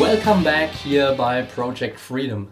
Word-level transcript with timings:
Welcome 0.00 0.42
back 0.42 0.70
here 0.70 1.14
by 1.14 1.42
Project 1.42 1.98
Freedom. 1.98 2.50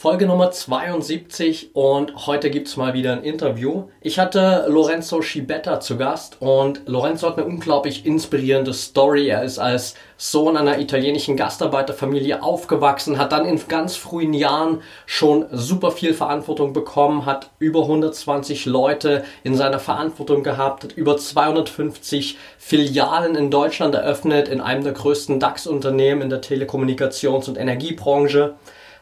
Folge 0.00 0.28
Nummer 0.28 0.52
72 0.52 1.70
und 1.72 2.28
heute 2.28 2.50
gibt 2.50 2.68
es 2.68 2.76
mal 2.76 2.94
wieder 2.94 3.14
ein 3.14 3.24
Interview. 3.24 3.88
Ich 4.00 4.20
hatte 4.20 4.66
Lorenzo 4.68 5.22
Schibetta 5.22 5.80
zu 5.80 5.96
Gast 5.96 6.36
und 6.38 6.82
Lorenzo 6.86 7.26
hat 7.26 7.36
eine 7.36 7.48
unglaublich 7.48 8.06
inspirierende 8.06 8.72
Story. 8.74 9.26
Er 9.26 9.42
ist 9.42 9.58
als 9.58 9.96
Sohn 10.16 10.56
einer 10.56 10.78
italienischen 10.78 11.36
Gastarbeiterfamilie 11.36 12.44
aufgewachsen, 12.44 13.18
hat 13.18 13.32
dann 13.32 13.44
in 13.44 13.60
ganz 13.66 13.96
frühen 13.96 14.34
Jahren 14.34 14.82
schon 15.04 15.46
super 15.50 15.90
viel 15.90 16.14
Verantwortung 16.14 16.72
bekommen, 16.72 17.26
hat 17.26 17.50
über 17.58 17.80
120 17.80 18.66
Leute 18.66 19.24
in 19.42 19.56
seiner 19.56 19.80
Verantwortung 19.80 20.44
gehabt, 20.44 20.84
hat 20.84 20.92
über 20.92 21.16
250 21.16 22.38
Filialen 22.56 23.34
in 23.34 23.50
Deutschland 23.50 23.96
eröffnet, 23.96 24.46
in 24.46 24.60
einem 24.60 24.84
der 24.84 24.92
größten 24.92 25.40
DAX-Unternehmen 25.40 26.22
in 26.22 26.30
der 26.30 26.40
Telekommunikations- 26.40 27.48
und 27.48 27.58
Energiebranche, 27.58 28.54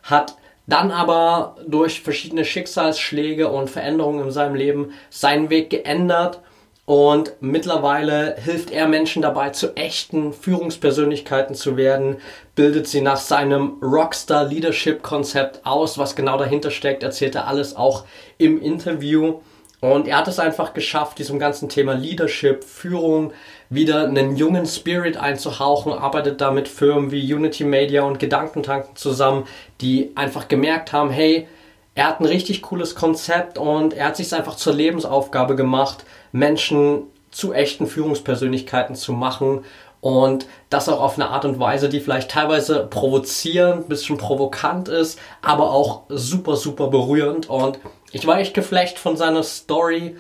hat 0.03 0.37
dann 0.67 0.91
aber 0.91 1.57
durch 1.67 2.01
verschiedene 2.01 2.45
Schicksalsschläge 2.45 3.49
und 3.49 3.71
Veränderungen 3.71 4.25
in 4.25 4.31
seinem 4.31 4.55
Leben 4.55 4.93
seinen 5.11 5.51
Weg 5.51 5.71
geändert 5.71 6.41
und 6.87 7.33
mittlerweile 7.41 8.37
hilft 8.37 8.71
er 8.71 8.87
Menschen 8.87 9.21
dabei, 9.21 9.51
zu 9.51 9.75
echten 9.75 10.33
Führungspersönlichkeiten 10.33 11.57
zu 11.57 11.77
werden, 11.77 12.19
bildet 12.55 12.87
sie 12.87 13.01
nach 13.01 13.17
seinem 13.17 13.83
Rockstar 13.83 14.45
Leadership 14.45 15.03
Konzept 15.03 15.67
aus. 15.67 15.99
Was 15.99 16.15
genau 16.15 16.39
dahinter 16.39 16.71
steckt, 16.71 17.03
erzählt 17.03 17.35
er 17.35 17.49
alles 17.49 17.75
auch 17.75 18.05
im 18.39 18.63
Interview. 18.63 19.41
Und 19.81 20.07
er 20.07 20.19
hat 20.19 20.29
es 20.29 20.39
einfach 20.39 20.75
geschafft, 20.75 21.19
diesem 21.19 21.41
ganzen 21.41 21.69
Thema 21.69 21.93
Leadership, 21.93 22.63
Führung 22.63 23.33
wieder 23.69 24.05
einen 24.05 24.37
jungen 24.37 24.67
Spirit 24.67 25.17
einzuhauchen, 25.17 25.93
arbeitet 25.93 26.41
da 26.41 26.51
mit 26.51 26.69
Firmen 26.69 27.11
wie 27.11 27.33
Unity 27.33 27.65
Media 27.65 28.03
und 28.03 28.19
Gedankentanken 28.19 28.97
zusammen, 28.97 29.47
die 29.81 30.13
einfach 30.15 30.49
gemerkt 30.49 30.93
haben, 30.93 31.11
hey, 31.11 31.49
er 31.95 32.09
hat 32.09 32.21
ein 32.21 32.27
richtig 32.27 32.63
cooles 32.63 32.95
Konzept 32.95 33.59
und 33.59 33.95
er 33.95 34.09
hat 34.09 34.17
sich 34.17 34.33
einfach 34.35 34.57
zur 34.57 34.75
Lebensaufgabe 34.75 35.57
gemacht, 35.57 36.05
Menschen 36.31 37.05
zu 37.31 37.53
echten 37.53 37.87
Führungspersönlichkeiten 37.87 38.95
zu 38.95 39.13
machen 39.13 39.65
und 40.01 40.47
das 40.71 40.89
auch 40.89 41.01
auf 41.01 41.17
eine 41.17 41.31
Art 41.31 41.45
und 41.45 41.59
Weise, 41.59 41.89
die 41.89 42.01
vielleicht 42.01 42.31
teilweise 42.31 42.87
provozierend, 42.87 43.89
bisschen 43.89 44.19
provokant 44.19 44.89
ist, 44.89 45.19
aber 45.43 45.73
auch 45.73 46.03
super, 46.09 46.57
super 46.57 46.89
berührend. 46.89 47.49
Und 47.49 47.79
ich 48.13 48.27
war 48.27 48.39
echt 48.39 48.55
geflecht 48.55 48.99
von 48.99 49.17
seiner 49.17 49.43
Story, 49.43 50.17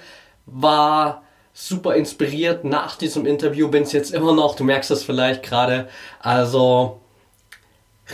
war 0.47 1.23
super 1.59 1.95
inspiriert 1.95 2.65
nach 2.65 2.97
diesem 2.97 3.25
Interview, 3.25 3.69
bin 3.69 3.85
es 3.85 3.93
jetzt 3.93 4.13
immer 4.13 4.35
noch, 4.35 4.57
du 4.57 4.63
merkst 4.63 4.91
es 4.91 5.05
vielleicht 5.05 5.43
gerade, 5.43 5.89
also 6.21 7.01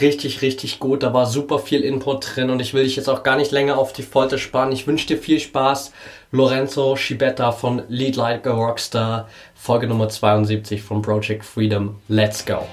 richtig, 0.01 0.43
richtig 0.43 0.79
gut, 0.79 1.03
da 1.03 1.12
war 1.12 1.27
super 1.27 1.59
viel 1.59 1.81
Input 1.81 2.37
drin 2.37 2.51
und 2.51 2.61
ich 2.61 2.73
will 2.73 2.85
dich 2.85 2.95
jetzt 2.95 3.09
auch 3.09 3.25
gar 3.25 3.37
nicht 3.37 3.51
länger 3.51 3.79
auf 3.79 3.93
die 3.93 4.05
Folter 4.05 4.39
spannen. 4.39 4.73
Ich 4.73 4.87
wünsche 4.87 5.09
dir 5.09 5.19
viel 5.19 5.41
Spaß. 5.41 5.93
Lorenzo 6.31 6.95
Schibetta 6.95 7.51
von 7.51 7.83
Lead 7.89 8.14
Like 8.14 8.47
a 8.47 8.52
Rockstar, 8.52 9.29
Folge 9.57 9.89
Nummer 9.89 10.08
72 10.08 10.81
von 10.81 11.02
Project 11.02 11.45
Freedom. 11.45 11.97
Let's 12.08 12.47
go! 12.47 12.64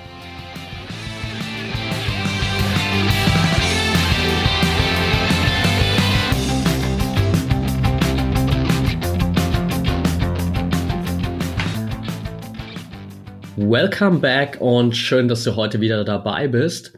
Welcome 13.62 14.20
back 14.20 14.56
und 14.62 14.96
schön, 14.96 15.28
dass 15.28 15.44
du 15.44 15.58
heute 15.58 15.81
wieder 15.81 16.06
dabei 16.06 16.47
bist. 16.47 16.94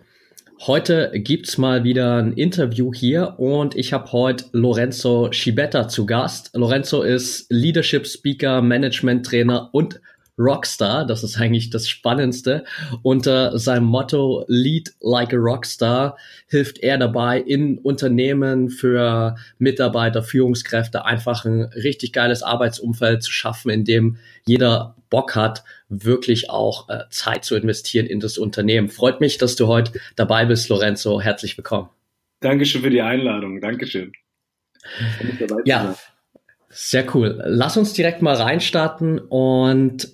Heute 0.67 1.09
gibt's 1.15 1.57
mal 1.57 1.83
wieder 1.83 2.17
ein 2.17 2.33
Interview 2.33 2.93
hier 2.93 3.39
und 3.39 3.75
ich 3.75 3.93
habe 3.93 4.11
heute 4.11 4.45
Lorenzo 4.51 5.31
Schibetta 5.31 5.87
zu 5.87 6.05
Gast. 6.05 6.51
Lorenzo 6.53 7.01
ist 7.01 7.47
Leadership 7.49 8.05
Speaker, 8.05 8.61
Management 8.61 9.25
Trainer 9.25 9.69
und 9.71 10.01
Rockstar. 10.41 11.05
Das 11.05 11.23
ist 11.23 11.37
eigentlich 11.37 11.69
das 11.69 11.87
Spannendste. 11.87 12.63
Unter 13.03 13.57
seinem 13.57 13.85
Motto 13.85 14.43
Lead 14.47 14.91
like 14.99 15.33
a 15.33 15.37
Rockstar 15.37 16.17
hilft 16.47 16.79
er 16.79 16.97
dabei, 16.97 17.39
in 17.39 17.77
Unternehmen 17.77 18.69
für 18.69 19.35
Mitarbeiter, 19.57 20.23
Führungskräfte 20.23 21.05
einfach 21.05 21.45
ein 21.45 21.63
richtig 21.63 22.13
geiles 22.13 22.43
Arbeitsumfeld 22.43 23.23
zu 23.23 23.31
schaffen, 23.31 23.69
in 23.69 23.85
dem 23.85 24.17
jeder 24.45 24.95
Bock 25.09 25.35
hat, 25.35 25.63
wirklich 25.89 26.49
auch 26.49 26.89
äh, 26.89 27.03
Zeit 27.09 27.45
zu 27.45 27.55
investieren 27.55 28.07
in 28.07 28.19
das 28.19 28.37
Unternehmen. 28.37 28.89
Freut 28.89 29.19
mich, 29.19 29.37
dass 29.37 29.55
du 29.55 29.67
heute 29.67 29.99
dabei 30.15 30.45
bist, 30.45 30.69
Lorenzo. 30.69 31.21
Herzlich 31.21 31.57
willkommen. 31.57 31.89
Dankeschön 32.39 32.81
für 32.81 32.89
die 32.89 33.01
Einladung. 33.01 33.61
Dankeschön. 33.61 34.13
Ja, 35.65 35.95
sehr 36.69 37.13
cool. 37.13 37.41
Lass 37.45 37.77
uns 37.77 37.93
direkt 37.93 38.21
mal 38.21 38.35
reinstarten 38.35 39.19
und 39.19 40.09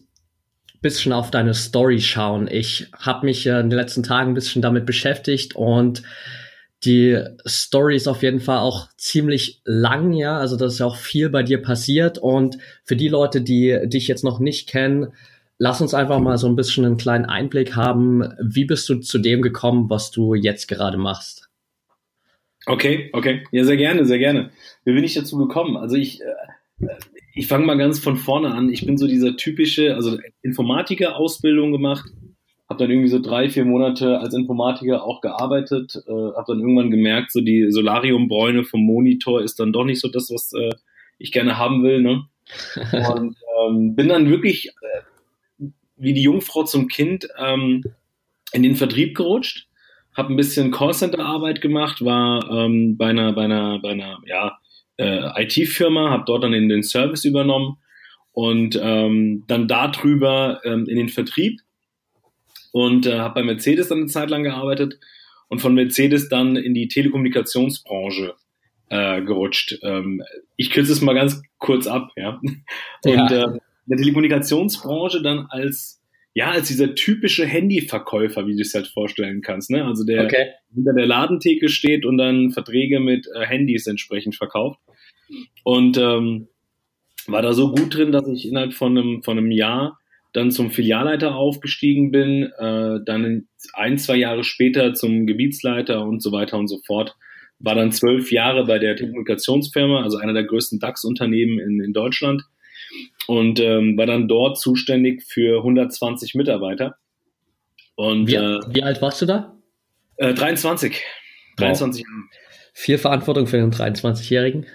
bisschen 0.88 1.12
auf 1.12 1.32
deine 1.32 1.54
Story 1.54 2.00
schauen. 2.00 2.48
Ich 2.50 2.88
habe 2.98 3.26
mich 3.26 3.46
äh, 3.46 3.60
in 3.60 3.70
den 3.70 3.78
letzten 3.78 4.04
Tagen 4.04 4.32
ein 4.32 4.36
bisschen 4.36 4.62
damit 4.62 4.86
beschäftigt 4.86 5.56
und 5.56 6.02
die 6.86 7.22
Story 7.46 7.96
ist 7.96 8.08
auf 8.08 8.24
jeden 8.24 8.40
Fall 8.40 8.60
auch 8.60 8.88
ziemlich 8.96 9.62
lang, 9.66 10.14
ja. 10.14 10.38
Also 10.38 10.56
das 10.56 10.76
ist 10.76 10.82
auch 10.82 10.96
viel 10.96 11.30
bei 11.30 11.44
dir 11.44 11.62
passiert. 11.62 12.20
Und 12.20 12.58
für 12.86 12.96
die 12.96 13.10
Leute, 13.10 13.42
die 13.42 13.80
dich 13.86 14.08
jetzt 14.08 14.24
noch 14.24 14.40
nicht 14.40 14.70
kennen, 14.70 15.08
lass 15.58 15.82
uns 15.82 15.94
einfach 15.94 16.20
mal 16.20 16.38
so 16.38 16.48
ein 16.48 16.56
bisschen 16.56 16.86
einen 16.86 16.98
kleinen 16.98 17.26
Einblick 17.26 17.76
haben. 17.76 18.24
Wie 18.40 18.66
bist 18.66 18.88
du 18.90 19.00
zu 19.00 19.18
dem 19.18 19.42
gekommen, 19.42 19.90
was 19.90 20.12
du 20.12 20.36
jetzt 20.36 20.68
gerade 20.68 20.98
machst? 20.98 21.50
Okay, 22.68 23.10
okay. 23.14 23.44
Ja, 23.52 23.64
sehr 23.64 23.78
gerne, 23.78 24.06
sehr 24.06 24.20
gerne. 24.20 24.52
Wie 24.86 24.94
bin 24.94 25.04
ich 25.04 25.16
dazu 25.16 25.38
gekommen? 25.38 25.78
Also 25.78 25.96
ich, 25.96 26.22
äh, 26.22 26.88
ich 27.38 27.48
fange 27.48 27.66
mal 27.66 27.78
ganz 27.78 28.00
von 28.00 28.18
vorne 28.18 28.54
an. 28.54 28.70
Ich 28.70 28.86
bin 28.86 28.98
so 28.98 29.08
dieser 29.08 29.38
typische, 29.38 29.96
also 29.96 30.18
Informatiker-Ausbildung 30.42 31.72
gemacht, 31.72 32.06
habe 32.68 32.80
dann 32.80 32.90
irgendwie 32.90 33.10
so 33.10 33.20
drei, 33.20 33.50
vier 33.50 33.64
Monate 33.64 34.20
als 34.20 34.34
Informatiker 34.34 35.04
auch 35.04 35.22
gearbeitet, 35.22 35.96
äh, 36.08 36.12
habe 36.12 36.46
dann 36.48 36.60
irgendwann 36.60 36.92
gemerkt, 36.92 37.32
so 37.32 37.42
die 37.42 37.72
Solariumbräune 37.72 38.64
vom 38.64 38.82
Monitor 38.82 39.42
ist 39.42 39.60
dann 39.60 39.72
doch 39.72 39.86
nicht 39.86 40.02
so 40.02 40.10
das, 40.10 40.32
was 40.32 40.52
äh, 40.54 40.72
ich 41.20 41.32
gerne 41.32 41.58
haben 41.58 41.84
will. 41.84 42.02
Ne? 42.02 42.26
Und 43.16 43.38
ähm, 43.62 43.96
bin 43.96 44.10
dann 44.10 44.30
wirklich 44.30 44.70
äh, 44.70 45.64
wie 45.98 46.14
die 46.14 46.24
Jungfrau 46.24 46.64
zum 46.64 46.88
Kind 46.88 47.28
ähm, 47.40 47.84
in 48.52 48.64
den 48.64 48.76
Vertrieb 48.76 49.16
gerutscht, 49.16 49.68
habe 50.16 50.34
ein 50.34 50.38
bisschen 50.38 50.72
Callcenter-Arbeit 50.72 51.62
gemacht, 51.62 52.04
war 52.04 52.50
ähm, 52.50 52.98
bei 52.98 53.10
einer, 53.10 53.34
bei 53.34 53.44
einer, 53.44 53.80
bei 53.80 53.92
einer, 53.92 54.20
ja, 54.26 54.58
äh, 54.98 55.44
IT-Firma, 55.44 56.10
habe 56.10 56.24
dort 56.26 56.44
dann 56.44 56.54
in 56.54 56.70
den 56.70 56.84
Service 56.84 57.26
übernommen 57.26 57.78
und 58.32 58.80
ähm, 58.82 59.44
dann 59.48 59.68
darüber 59.68 60.62
ähm, 60.64 60.86
in 60.88 60.98
den 60.98 61.10
Vertrieb 61.10 61.62
und 62.72 63.06
äh, 63.06 63.20
habe 63.20 63.36
bei 63.36 63.44
Mercedes 63.44 63.88
dann 63.88 64.00
eine 64.00 64.08
Zeit 64.08 64.30
lang 64.30 64.44
gearbeitet 64.44 65.00
und 65.48 65.60
von 65.60 65.74
Mercedes 65.74 66.30
dann 66.30 66.56
in 66.56 66.74
die 66.74 66.88
Telekommunikationsbranche 66.88 68.36
äh, 68.90 69.22
gerutscht. 69.22 69.80
Ähm, 69.84 70.22
ich 70.56 70.70
kürze 70.72 70.92
es 70.92 71.02
mal 71.02 71.16
ganz 71.16 71.42
kurz 71.58 71.88
ab, 71.88 72.12
ja. 72.16 72.40
Und 72.42 72.62
ja. 73.06 73.28
Äh, 73.28 73.44
in 73.44 73.60
der 73.88 73.98
Telekommunikationsbranche 73.98 75.22
dann 75.22 75.48
als 75.50 75.97
ja, 76.38 76.52
als 76.52 76.68
dieser 76.68 76.94
typische 76.94 77.48
Handyverkäufer, 77.48 78.46
wie 78.46 78.56
du 78.56 78.62
es 78.62 78.76
halt 78.76 78.86
vorstellen 78.86 79.42
kannst, 79.42 79.72
ne? 79.72 79.84
Also 79.84 80.06
der 80.06 80.26
okay. 80.26 80.52
hinter 80.72 80.94
der 80.94 81.08
Ladentheke 81.08 81.68
steht 81.68 82.06
und 82.06 82.20
dann 82.20 82.52
Verträge 82.52 83.00
mit 83.00 83.26
äh, 83.34 83.44
Handys 83.44 83.88
entsprechend 83.88 84.36
verkauft. 84.36 84.80
Und 85.64 85.98
ähm, 85.98 86.48
war 87.26 87.42
da 87.42 87.54
so 87.54 87.72
gut 87.72 87.96
drin, 87.96 88.12
dass 88.12 88.28
ich 88.28 88.48
innerhalb 88.48 88.74
von 88.74 88.96
einem, 88.96 89.24
von 89.24 89.40
einem 89.40 89.50
Jahr 89.50 89.98
dann 90.32 90.52
zum 90.52 90.70
Filialleiter 90.70 91.36
aufgestiegen 91.36 92.12
bin, 92.12 92.44
äh, 92.60 93.00
dann 93.04 93.48
ein, 93.74 93.98
zwei 93.98 94.18
Jahre 94.18 94.44
später 94.44 94.94
zum 94.94 95.26
Gebietsleiter 95.26 96.06
und 96.06 96.22
so 96.22 96.32
weiter 96.32 96.60
und 96.60 96.68
so 96.68 96.78
fort. 96.86 97.16
War 97.58 97.74
dann 97.74 97.92
zwölf 97.92 98.32
Jahre 98.32 98.64
bei 98.68 98.78
der 98.78 98.96
Telekommunikationsfirma, 98.96 100.04
also 100.04 100.18
einer 100.18 100.34
der 100.34 100.44
größten 100.44 100.80
DAX-Unternehmen 100.80 101.58
in, 101.58 101.82
in 101.82 101.94
Deutschland 101.94 102.44
und 103.28 103.60
ähm, 103.60 103.98
war 103.98 104.06
dann 104.06 104.28
dort 104.28 104.60
zuständig 104.60 105.24
für 105.24 105.58
120 105.58 106.36
Mitarbeiter. 106.36 106.98
Und, 107.96 108.28
wie, 108.28 108.36
äh, 108.36 108.60
wie 108.70 108.84
alt 108.84 109.02
warst 109.02 109.22
du 109.22 109.26
da? 109.26 109.58
Äh, 110.18 110.34
23. 110.34 111.02
23 111.58 112.04
wow. 112.04 112.40
Viel 112.74 112.98
Verantwortung 112.98 113.48
für 113.48 113.58
einen 113.58 113.72
23-Jährigen? 113.72 114.66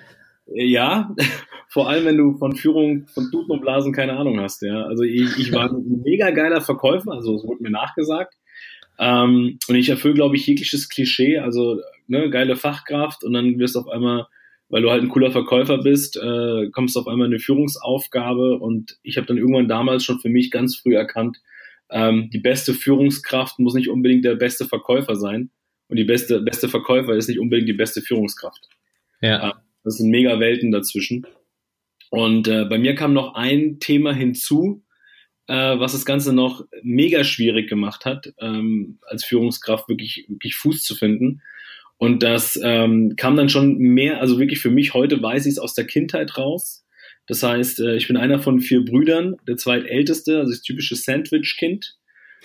Äh, 0.47 0.65
ja, 0.65 1.15
vor 1.69 1.89
allem 1.89 2.05
wenn 2.05 2.17
du 2.17 2.37
von 2.37 2.55
Führung 2.57 3.07
von 3.07 3.31
Tuten 3.31 3.53
und 3.53 3.61
Blasen 3.63 3.93
keine 3.93 4.15
Ahnung 4.15 4.41
hast. 4.41 4.63
Ja, 4.63 4.83
also 4.85 5.05
ich, 5.05 5.39
ich 5.39 5.53
war 5.53 5.71
ein 5.73 6.03
mega 6.05 6.31
geiler 6.31 6.61
Verkäufer, 6.61 7.13
also 7.13 7.37
es 7.37 7.45
wurde 7.45 7.63
mir 7.63 7.71
nachgesagt. 7.71 8.35
Ähm, 8.99 9.59
und 9.69 9.75
ich 9.75 9.89
erfülle, 9.89 10.15
glaube 10.15 10.37
ich, 10.37 10.47
jegliches 10.47 10.89
Klischee, 10.89 11.39
also 11.39 11.81
ne, 12.09 12.29
geile 12.29 12.57
Fachkraft 12.57 13.25
und 13.25 13.33
dann 13.33 13.59
wirst 13.59 13.75
du 13.75 13.81
auf 13.81 13.89
einmal, 13.89 14.27
weil 14.73 14.81
du 14.81 14.91
halt 14.91 15.03
ein 15.03 15.11
cooler 15.11 15.31
Verkäufer 15.31 15.79
bist, 15.79 16.17
äh, 16.17 16.71
kommst 16.71 16.97
du 16.97 17.01
auf 17.01 17.07
einmal 17.07 17.27
in 17.27 17.35
eine 17.35 17.41
Führungsaufgabe 17.41 18.59
und 18.59 18.99
ich 19.03 19.19
habe 19.19 19.27
dann 19.27 19.37
irgendwann 19.37 19.69
damals 19.69 20.03
schon 20.03 20.19
für 20.19 20.31
mich 20.31 20.51
ganz 20.51 20.77
früh 20.77 20.97
erkannt, 20.97 21.37
ähm, 21.91 22.31
die 22.33 22.39
beste 22.39 22.73
Führungskraft 22.73 23.59
muss 23.59 23.75
nicht 23.75 23.91
unbedingt 23.91 24.25
der 24.25 24.35
beste 24.35 24.65
Verkäufer 24.65 25.15
sein 25.15 25.51
und 25.89 25.99
die 25.99 26.05
beste, 26.05 26.41
beste 26.41 26.71
Verkäufer 26.71 27.15
ist 27.15 27.29
nicht 27.29 27.39
unbedingt 27.39 27.69
die 27.69 27.75
beste 27.75 28.01
Führungskraft. 28.01 28.67
Ja. 29.21 29.51
Äh, 29.51 29.53
das 29.85 29.99
sind 29.99 30.09
mega 30.09 30.41
Welten 30.41 30.73
dazwischen. 30.73 31.27
Und 32.09 32.49
äh, 32.49 32.65
bei 32.65 32.79
mir 32.79 32.95
kam 32.95 33.13
noch 33.13 33.35
ein 33.35 33.79
Thema 33.79 34.15
hinzu, 34.15 34.85
äh, 35.49 35.79
was 35.79 35.93
das 35.93 36.07
Ganze 36.07 36.33
noch 36.33 36.65
mega 36.83 37.25
schwierig 37.25 37.69
gemacht 37.69 38.07
hat, 38.07 38.33
ähm, 38.41 39.01
als 39.03 39.27
Führungskraft 39.27 39.91
wirklich, 39.91 40.25
wirklich 40.29 40.57
Fuß 40.57 40.83
zu 40.83 40.95
finden. 40.95 41.43
Und 42.03 42.25
das 42.25 42.59
ähm, 42.61 43.15
kam 43.17 43.37
dann 43.37 43.49
schon 43.49 43.79
mehr, 43.79 44.21
also 44.21 44.41
wirklich 44.41 44.59
für 44.59 44.73
mich, 44.73 44.93
heute 44.93 45.23
weiß 45.23 45.47
ich 45.47 45.53
es 45.53 45.59
aus 45.61 45.75
der 45.75 45.87
Kindheit 45.87 46.37
raus. 46.37 46.85
Das 47.29 47.45
heißt, 47.45 47.79
äh, 47.79 47.95
ich 47.95 48.09
bin 48.09 48.17
einer 48.17 48.41
von 48.41 48.59
vier 48.59 48.85
Brüdern, 48.85 49.37
der 49.47 49.57
zweitälteste, 49.57 50.39
also 50.41 50.51
das 50.51 50.63
typische 50.63 50.97
Sandwich-Kind. 50.97 51.95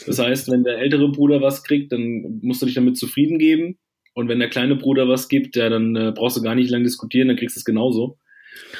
Das 0.05 0.19
heißt, 0.19 0.51
wenn 0.51 0.63
der 0.63 0.77
ältere 0.77 1.11
Bruder 1.11 1.41
was 1.41 1.63
kriegt, 1.63 1.91
dann 1.91 2.39
musst 2.43 2.61
du 2.61 2.67
dich 2.67 2.75
damit 2.75 2.99
zufrieden 2.99 3.39
geben. 3.39 3.79
Und 4.13 4.29
wenn 4.29 4.37
der 4.37 4.49
kleine 4.49 4.75
Bruder 4.75 5.09
was 5.09 5.27
gibt, 5.27 5.55
ja, 5.55 5.69
dann 5.69 5.95
äh, 5.95 6.11
brauchst 6.13 6.37
du 6.37 6.43
gar 6.43 6.53
nicht 6.53 6.69
lange 6.69 6.83
diskutieren, 6.83 7.27
dann 7.27 7.37
kriegst 7.37 7.55
du 7.55 7.59
es 7.59 7.65
genauso. 7.65 8.19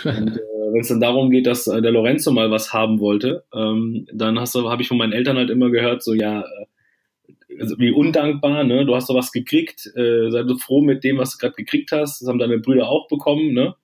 Und 0.04 0.28
äh, 0.38 0.74
wenn 0.74 0.82
es 0.82 0.90
dann 0.90 1.02
darum 1.02 1.32
geht, 1.32 1.48
dass 1.48 1.66
äh, 1.66 1.82
der 1.82 1.92
Lorenzo 1.92 2.32
mal 2.32 2.52
was 2.52 2.72
haben 2.72 3.00
wollte, 3.00 3.46
ähm, 3.52 4.06
dann 4.14 4.40
habe 4.40 4.82
ich 4.84 4.88
von 4.88 5.00
meinen 5.00 5.14
Eltern 5.14 5.38
halt 5.38 5.50
immer 5.50 5.72
gehört, 5.72 6.04
so 6.04 6.14
ja, 6.14 6.42
äh, 6.42 6.66
wie 7.78 7.92
undankbar, 7.92 8.64
ne? 8.64 8.86
Du 8.86 8.96
hast 8.96 9.10
doch 9.10 9.16
was 9.16 9.32
gekriegt, 9.32 9.86
äh, 9.96 10.30
sei 10.30 10.44
du 10.44 10.58
froh 10.58 10.82
mit 10.82 11.04
dem, 11.04 11.18
was 11.18 11.32
du 11.32 11.38
gerade 11.38 11.56
gekriegt 11.56 11.92
hast. 11.92 12.22
Das 12.22 12.28
haben 12.28 12.40
deine 12.40 12.60
Brüder 12.60 12.88
auch 12.88 13.08
bekommen, 13.08 13.54
ne? 13.54 13.76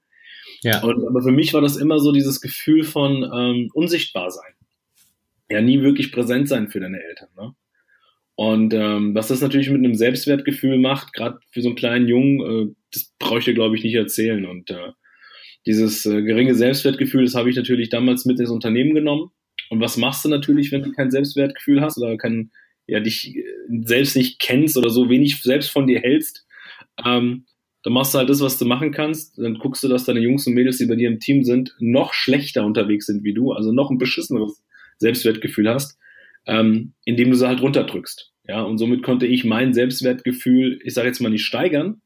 Ja. 0.64 0.82
Und, 0.82 1.06
aber 1.06 1.22
für 1.22 1.32
mich 1.32 1.54
war 1.54 1.62
das 1.62 1.76
immer 1.76 2.00
so 2.00 2.12
dieses 2.12 2.42
Gefühl 2.42 2.84
von 2.84 3.24
ähm, 3.24 3.70
unsichtbar 3.74 4.32
sein. 4.32 4.54
Ja, 5.50 5.62
nie 5.62 5.82
wirklich 5.82 6.12
präsent 6.12 6.48
sein 6.48 6.70
für 6.70 6.80
deine 6.80 7.02
Eltern, 7.02 7.30
ne? 7.36 7.56
Und 8.36 8.74
ähm, 8.74 9.14
was 9.14 9.28
das 9.28 9.42
natürlich 9.42 9.70
mit 9.70 9.80
einem 9.80 9.94
Selbstwertgefühl 9.94 10.80
macht, 10.80 11.14
gerade 11.14 11.40
für 11.52 11.62
so 11.62 11.70
einen 11.70 11.76
kleinen 11.76 12.08
Jungen, 12.08 12.40
äh, 12.42 12.74
das 12.92 13.14
brauche 13.20 13.40
ich 13.40 13.46
dir, 13.46 13.54
glaube 13.54 13.76
ich, 13.76 13.84
nicht 13.84 13.94
erzählen. 13.94 14.46
Und 14.46 14.72
äh, 14.72 14.92
dieses 15.66 16.06
äh, 16.06 16.24
geringe 16.24 16.56
Selbstwertgefühl, 16.56 17.26
das 17.26 17.36
habe 17.36 17.50
ich 17.50 17.56
natürlich 17.56 17.90
damals 17.90 18.26
mit 18.26 18.40
ins 18.40 18.50
Unternehmen 18.50 18.96
genommen. 18.96 19.32
Und 19.70 19.82
was 19.82 19.98
machst 19.98 20.26
du 20.26 20.30
natürlich, 20.30 20.72
wenn 20.72 20.84
du 20.84 20.92
kein 20.92 21.12
Selbstwertgefühl 21.12 21.82
hast 21.82 21.98
oder 22.00 22.18
kein, 22.18 22.52
ja, 22.88 23.00
dich 23.00 23.36
äh, 23.36 23.44
selbst 23.84 24.16
nicht 24.16 24.40
kennst 24.40 24.78
oder 24.78 24.90
so 24.90 25.10
wenig 25.10 25.42
selbst 25.42 25.72
von 25.72 25.88
dir 25.88 26.00
hältst? 26.00 26.46
Ähm, 27.06 27.46
dann 27.84 27.94
machst 27.94 28.14
du 28.14 28.20
halt 28.20 28.30
das, 28.30 28.42
was 28.42 28.58
du 28.58 28.66
machen 28.66 28.92
kannst. 28.92 29.38
Dann 29.38 29.56
guckst 29.56 29.84
du, 29.84 29.90
dass 29.90 30.06
deine 30.06 30.22
Jungs 30.22 30.48
und 30.48 30.54
Mädels, 30.54 30.78
die 30.78 30.86
bei 30.86 30.96
dir 30.96 31.10
im 31.10 31.20
Team 31.20 31.44
sind, 31.44 31.76
noch 31.80 32.14
schlechter 32.14 32.66
unterwegs 32.66 33.06
sind 33.06 33.24
wie 33.24 33.34
du, 33.34 33.52
also 33.52 33.72
noch 33.72 33.92
ein 33.92 33.98
beschisseneres 33.98 34.64
Selbstwertgefühl 34.98 35.70
hast, 35.70 35.98
ähm, 36.46 36.94
indem 37.04 37.32
du 37.32 37.36
sie 37.36 37.48
halt 37.48 37.62
runterdrückst. 37.62 38.32
Ja, 38.48 38.62
und 38.62 38.78
somit 38.78 39.04
konnte 39.04 39.26
ich 39.26 39.44
mein 39.44 39.74
Selbstwertgefühl, 39.74 40.80
ich 40.84 40.94
sage 40.94 41.08
jetzt 41.08 41.22
mal 41.22 41.30
nicht 41.30 41.46
steigern, 41.46 42.02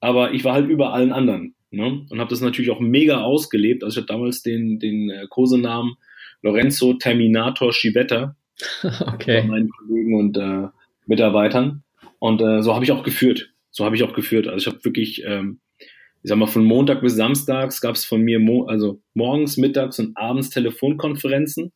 aber 0.00 0.32
ich 0.32 0.44
war 0.44 0.54
halt 0.54 0.68
über 0.68 0.92
allen 0.92 1.12
anderen. 1.12 1.54
Ne? 1.70 2.06
Und 2.08 2.18
habe 2.18 2.30
das 2.30 2.40
natürlich 2.40 2.70
auch 2.70 2.80
mega 2.80 3.20
ausgelebt. 3.22 3.84
Also 3.84 3.98
ich 3.98 4.02
hatte 4.02 4.12
damals 4.12 4.42
den, 4.42 4.78
den 4.78 5.10
äh, 5.10 5.26
Kosenamen 5.28 5.94
Lorenzo 6.42 6.94
Terminator 6.94 7.72
Schivetta 7.72 8.36
okay. 9.06 9.42
von 9.42 9.50
meinen 9.50 9.70
Kollegen 9.70 10.14
und 10.14 10.36
äh, 10.36 10.68
Mitarbeitern. 11.06 11.82
Und 12.18 12.40
äh, 12.40 12.62
so 12.62 12.74
habe 12.74 12.84
ich 12.84 12.92
auch 12.92 13.02
geführt. 13.02 13.52
So 13.70 13.84
habe 13.84 13.96
ich 13.96 14.02
auch 14.02 14.12
geführt. 14.12 14.46
Also 14.46 14.58
ich 14.58 14.66
habe 14.72 14.84
wirklich, 14.84 15.24
ähm, 15.24 15.60
ich 15.78 16.28
sag 16.28 16.36
mal, 16.36 16.46
von 16.46 16.64
Montag 16.64 17.00
bis 17.00 17.14
Samstags 17.14 17.80
gab 17.80 17.94
es 17.94 18.04
von 18.04 18.22
mir, 18.22 18.38
mo 18.38 18.64
also 18.64 19.00
morgens, 19.14 19.56
mittags 19.56 19.98
und 19.98 20.16
abends 20.16 20.50
Telefonkonferenzen. 20.50 21.72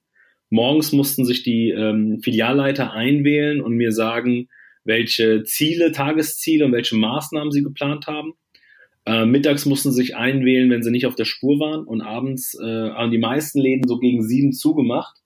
Morgens 0.50 0.92
mussten 0.92 1.25
sich 1.25 1.42
die 1.42 1.70
ähm, 1.70 2.20
Filialleiter 2.22 2.92
einwählen 2.92 3.60
und 3.60 3.75
mir 3.75 3.92
sagen, 3.92 4.48
welche 4.84 5.44
Ziele, 5.44 5.92
Tagesziele 5.92 6.66
und 6.66 6.72
welche 6.72 6.96
Maßnahmen 6.96 7.50
sie 7.50 7.62
geplant 7.62 8.06
haben. 8.06 8.34
Äh, 9.06 9.26
mittags 9.26 9.66
mussten 9.66 9.90
sie 9.90 10.02
sich 10.02 10.16
einwählen, 10.16 10.70
wenn 10.70 10.82
sie 10.82 10.90
nicht 10.90 11.06
auf 11.06 11.14
der 11.14 11.25
Spur 11.25 11.58
waren 11.58 11.84
und 11.84 12.00
abends 12.00 12.54
äh, 12.58 12.90
haben 12.90 13.10
die 13.10 13.19
meisten 13.19 13.58
Läden 13.58 13.86
so 13.86 13.98
gegen 13.98 14.22
sieben 14.22 14.52
zugemacht. 14.52 15.19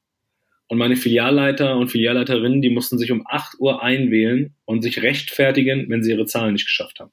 Und 0.69 0.79
meine 0.79 0.97
Filialleiter 0.97 1.76
und 1.76 1.88
Filialleiterinnen, 1.88 2.61
die 2.61 2.70
mussten 2.70 2.99
sich 2.99 3.11
um 3.11 3.23
8 3.26 3.59
Uhr 3.59 3.82
einwählen 3.82 4.55
und 4.67 4.82
sich 4.82 5.03
rechtfertigen, 5.03 5.88
wenn 5.88 6.03
sie 6.03 6.12
ihre 6.12 6.26
Zahlen 6.26 6.53
nicht 6.53 6.67
geschafft 6.67 7.00
haben. 7.00 7.11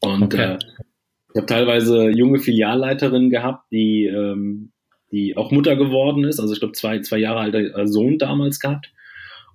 Und 0.00 0.22
okay. 0.22 0.54
äh, 0.54 0.58
ich 1.34 1.36
habe 1.36 1.46
teilweise 1.46 2.10
junge 2.10 2.38
Filialleiterinnen 2.38 3.30
gehabt, 3.30 3.70
die, 3.72 4.04
ähm, 4.06 4.70
die 5.10 5.36
auch 5.36 5.50
Mutter 5.50 5.76
geworden 5.76 6.24
ist, 6.24 6.38
also 6.38 6.52
ich 6.52 6.60
glaube 6.60 6.74
zwei, 6.74 7.00
zwei 7.00 7.18
Jahre 7.18 7.40
alter 7.40 7.86
Sohn 7.88 8.18
damals 8.18 8.60
gehabt. 8.60 8.92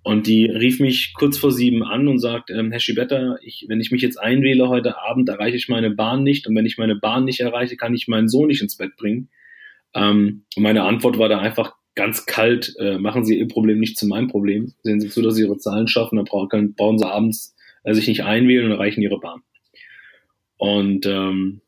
Und 0.04 0.26
die 0.26 0.46
rief 0.46 0.80
mich 0.80 1.14
kurz 1.14 1.38
vor 1.38 1.52
sieben 1.52 1.84
an 1.84 2.08
und 2.08 2.20
sagt, 2.20 2.50
ähm, 2.50 2.72
Herr 2.72 2.80
Schibetta, 2.80 3.38
ich, 3.42 3.66
wenn 3.68 3.82
ich 3.82 3.92
mich 3.92 4.02
jetzt 4.02 4.18
einwähle 4.18 4.70
heute 4.70 4.98
Abend, 5.02 5.28
erreiche 5.28 5.58
ich 5.58 5.68
meine 5.68 5.92
Bahn 5.92 6.24
nicht. 6.24 6.48
Und 6.48 6.56
wenn 6.56 6.66
ich 6.66 6.78
meine 6.78 6.96
Bahn 6.96 7.26
nicht 7.26 7.42
erreiche, 7.42 7.76
kann 7.76 7.94
ich 7.94 8.08
meinen 8.08 8.30
Sohn 8.30 8.48
nicht 8.48 8.62
ins 8.62 8.78
Bett 8.78 8.96
bringen. 8.96 9.30
Ähm, 9.94 10.46
und 10.56 10.64
meine 10.64 10.84
Antwort 10.84 11.18
war 11.20 11.28
da 11.28 11.40
einfach 11.40 11.74
ganz 11.98 12.26
kalt, 12.26 12.74
äh, 12.80 12.98
machen 12.98 13.26
Sie 13.26 13.38
Ihr 13.38 13.50
Problem 13.50 13.80
nicht 13.80 13.98
zu 13.98 14.08
meinem 14.08 14.30
Problem. 14.30 14.74
Sehen 14.84 15.02
Sie 15.02 15.10
zu, 15.10 15.22
dass 15.22 15.36
Sie 15.36 15.42
Ihre 15.44 15.58
Zahlen 15.58 15.90
schaffen, 15.90 16.16
dann 16.16 16.26
brauchen, 16.26 16.76
brauchen 16.76 16.98
Sie 16.98 17.06
abends 17.06 17.56
äh, 17.84 17.94
sich 17.94 18.08
nicht 18.08 18.24
einwählen 18.24 18.66
und 18.66 18.72
erreichen 18.72 19.02
Ihre 19.02 19.20
Bahn. 19.20 19.42
Und 20.56 21.06
ähm, 21.06 21.62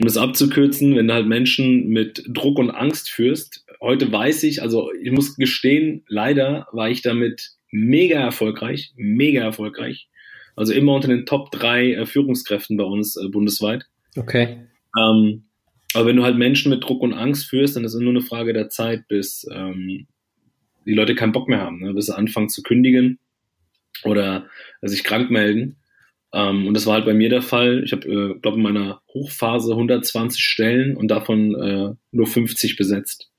um 0.00 0.06
das 0.06 0.16
abzukürzen, 0.16 0.94
wenn 0.96 1.08
du 1.08 1.14
halt 1.14 1.26
Menschen 1.26 1.88
mit 1.88 2.24
Druck 2.28 2.58
und 2.58 2.70
Angst 2.70 3.10
führst, 3.10 3.64
heute 3.80 4.12
weiß 4.12 4.42
ich, 4.44 4.62
also 4.62 4.90
ich 5.02 5.10
muss 5.10 5.36
gestehen, 5.36 6.04
leider 6.08 6.66
war 6.72 6.90
ich 6.90 7.02
damit 7.02 7.52
mega 7.70 8.20
erfolgreich, 8.20 8.92
mega 8.96 9.42
erfolgreich. 9.42 10.08
Also 10.56 10.72
immer 10.72 10.94
unter 10.94 11.08
den 11.08 11.26
Top 11.26 11.50
drei 11.50 11.94
äh, 11.94 12.06
Führungskräften 12.06 12.76
bei 12.76 12.84
uns 12.84 13.16
äh, 13.16 13.28
bundesweit. 13.28 13.84
Okay. 14.16 14.66
Ähm, 14.98 15.44
aber 15.94 16.06
wenn 16.06 16.16
du 16.16 16.24
halt 16.24 16.36
Menschen 16.36 16.70
mit 16.70 16.84
Druck 16.84 17.02
und 17.02 17.14
Angst 17.14 17.46
führst, 17.46 17.76
dann 17.76 17.84
ist 17.84 17.94
es 17.94 18.00
nur 18.00 18.10
eine 18.10 18.20
Frage 18.20 18.52
der 18.52 18.68
Zeit, 18.68 19.08
bis 19.08 19.46
ähm, 19.52 20.06
die 20.84 20.94
Leute 20.94 21.14
keinen 21.14 21.32
Bock 21.32 21.48
mehr 21.48 21.60
haben, 21.60 21.80
ne? 21.80 21.94
bis 21.94 22.06
sie 22.06 22.16
anfangen 22.16 22.48
zu 22.48 22.62
kündigen 22.62 23.18
oder 24.04 24.46
sich 24.82 25.04
krank 25.04 25.30
melden. 25.30 25.76
Ähm, 26.32 26.66
und 26.66 26.74
das 26.74 26.86
war 26.86 26.94
halt 26.94 27.06
bei 27.06 27.14
mir 27.14 27.30
der 27.30 27.42
Fall. 27.42 27.82
Ich 27.84 27.92
habe, 27.92 28.06
äh, 28.06 28.38
glaube 28.40 28.58
in 28.58 28.62
meiner 28.62 29.00
Hochphase 29.14 29.72
120 29.72 30.42
Stellen 30.42 30.96
und 30.96 31.08
davon 31.08 31.54
äh, 31.54 31.94
nur 32.12 32.26
50 32.26 32.76
besetzt. 32.76 33.30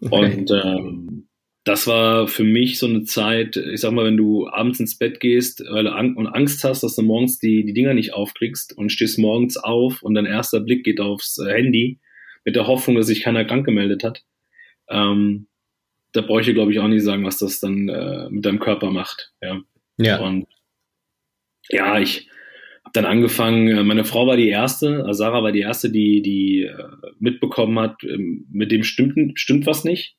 Okay. 0.00 0.36
Und 0.36 0.50
ähm, 0.50 1.28
das 1.64 1.86
war 1.86 2.28
für 2.28 2.44
mich 2.44 2.78
so 2.78 2.86
eine 2.86 3.04
Zeit, 3.04 3.56
ich 3.56 3.80
sag 3.80 3.92
mal, 3.92 4.04
wenn 4.04 4.18
du 4.18 4.46
abends 4.48 4.80
ins 4.80 4.98
Bett 4.98 5.18
gehst 5.18 5.64
weil 5.70 5.84
du 5.84 5.92
Angst 5.92 6.62
hast, 6.62 6.82
dass 6.82 6.94
du 6.94 7.02
morgens 7.02 7.38
die, 7.38 7.64
die 7.64 7.72
Dinger 7.72 7.94
nicht 7.94 8.12
aufkriegst 8.12 8.76
und 8.76 8.92
stehst 8.92 9.18
morgens 9.18 9.56
auf 9.56 10.02
und 10.02 10.14
dein 10.14 10.26
erster 10.26 10.60
Blick 10.60 10.84
geht 10.84 11.00
aufs 11.00 11.38
äh, 11.38 11.50
Handy 11.50 12.00
mit 12.44 12.54
der 12.54 12.66
Hoffnung, 12.66 12.96
dass 12.96 13.06
sich 13.06 13.22
keiner 13.22 13.46
krank 13.46 13.64
gemeldet 13.64 14.04
hat. 14.04 14.22
Ähm, 14.90 15.48
da 16.12 16.20
bräuchte 16.20 16.50
ich, 16.50 16.54
glaube 16.54 16.70
ich, 16.70 16.78
auch 16.80 16.88
nicht 16.88 17.02
sagen, 17.02 17.24
was 17.24 17.38
das 17.38 17.60
dann 17.60 17.88
äh, 17.88 18.28
mit 18.28 18.44
deinem 18.44 18.60
Körper 18.60 18.90
macht. 18.90 19.32
Ja. 19.40 19.62
ja. 19.96 20.18
Und 20.18 20.46
ja, 21.70 21.98
ich 21.98 22.28
habe 22.84 22.92
dann 22.92 23.06
angefangen, 23.06 23.68
äh, 23.68 23.82
meine 23.82 24.04
Frau 24.04 24.26
war 24.26 24.36
die 24.36 24.50
erste, 24.50 24.98
also 25.06 25.14
Sarah 25.14 25.42
war 25.42 25.50
die 25.50 25.60
erste, 25.60 25.90
die, 25.90 26.20
die 26.20 26.64
äh, 26.64 26.88
mitbekommen 27.18 27.78
hat, 27.78 28.04
ähm, 28.04 28.46
mit 28.52 28.70
dem 28.70 28.84
stimmt, 28.84 29.40
stimmt 29.40 29.64
was 29.64 29.84
nicht 29.84 30.14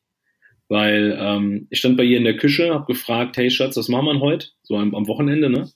weil 0.67 1.17
ähm, 1.19 1.67
ich 1.69 1.79
stand 1.79 1.97
bei 1.97 2.03
ihr 2.03 2.17
in 2.17 2.23
der 2.23 2.37
Küche, 2.37 2.73
habe 2.73 2.85
gefragt, 2.85 3.37
hey 3.37 3.49
Schatz, 3.51 3.77
was 3.77 3.89
machen 3.89 4.05
wir 4.05 4.19
heute? 4.19 4.47
So 4.63 4.77
am, 4.77 4.95
am 4.95 5.07
Wochenende, 5.07 5.49
ne? 5.49 5.69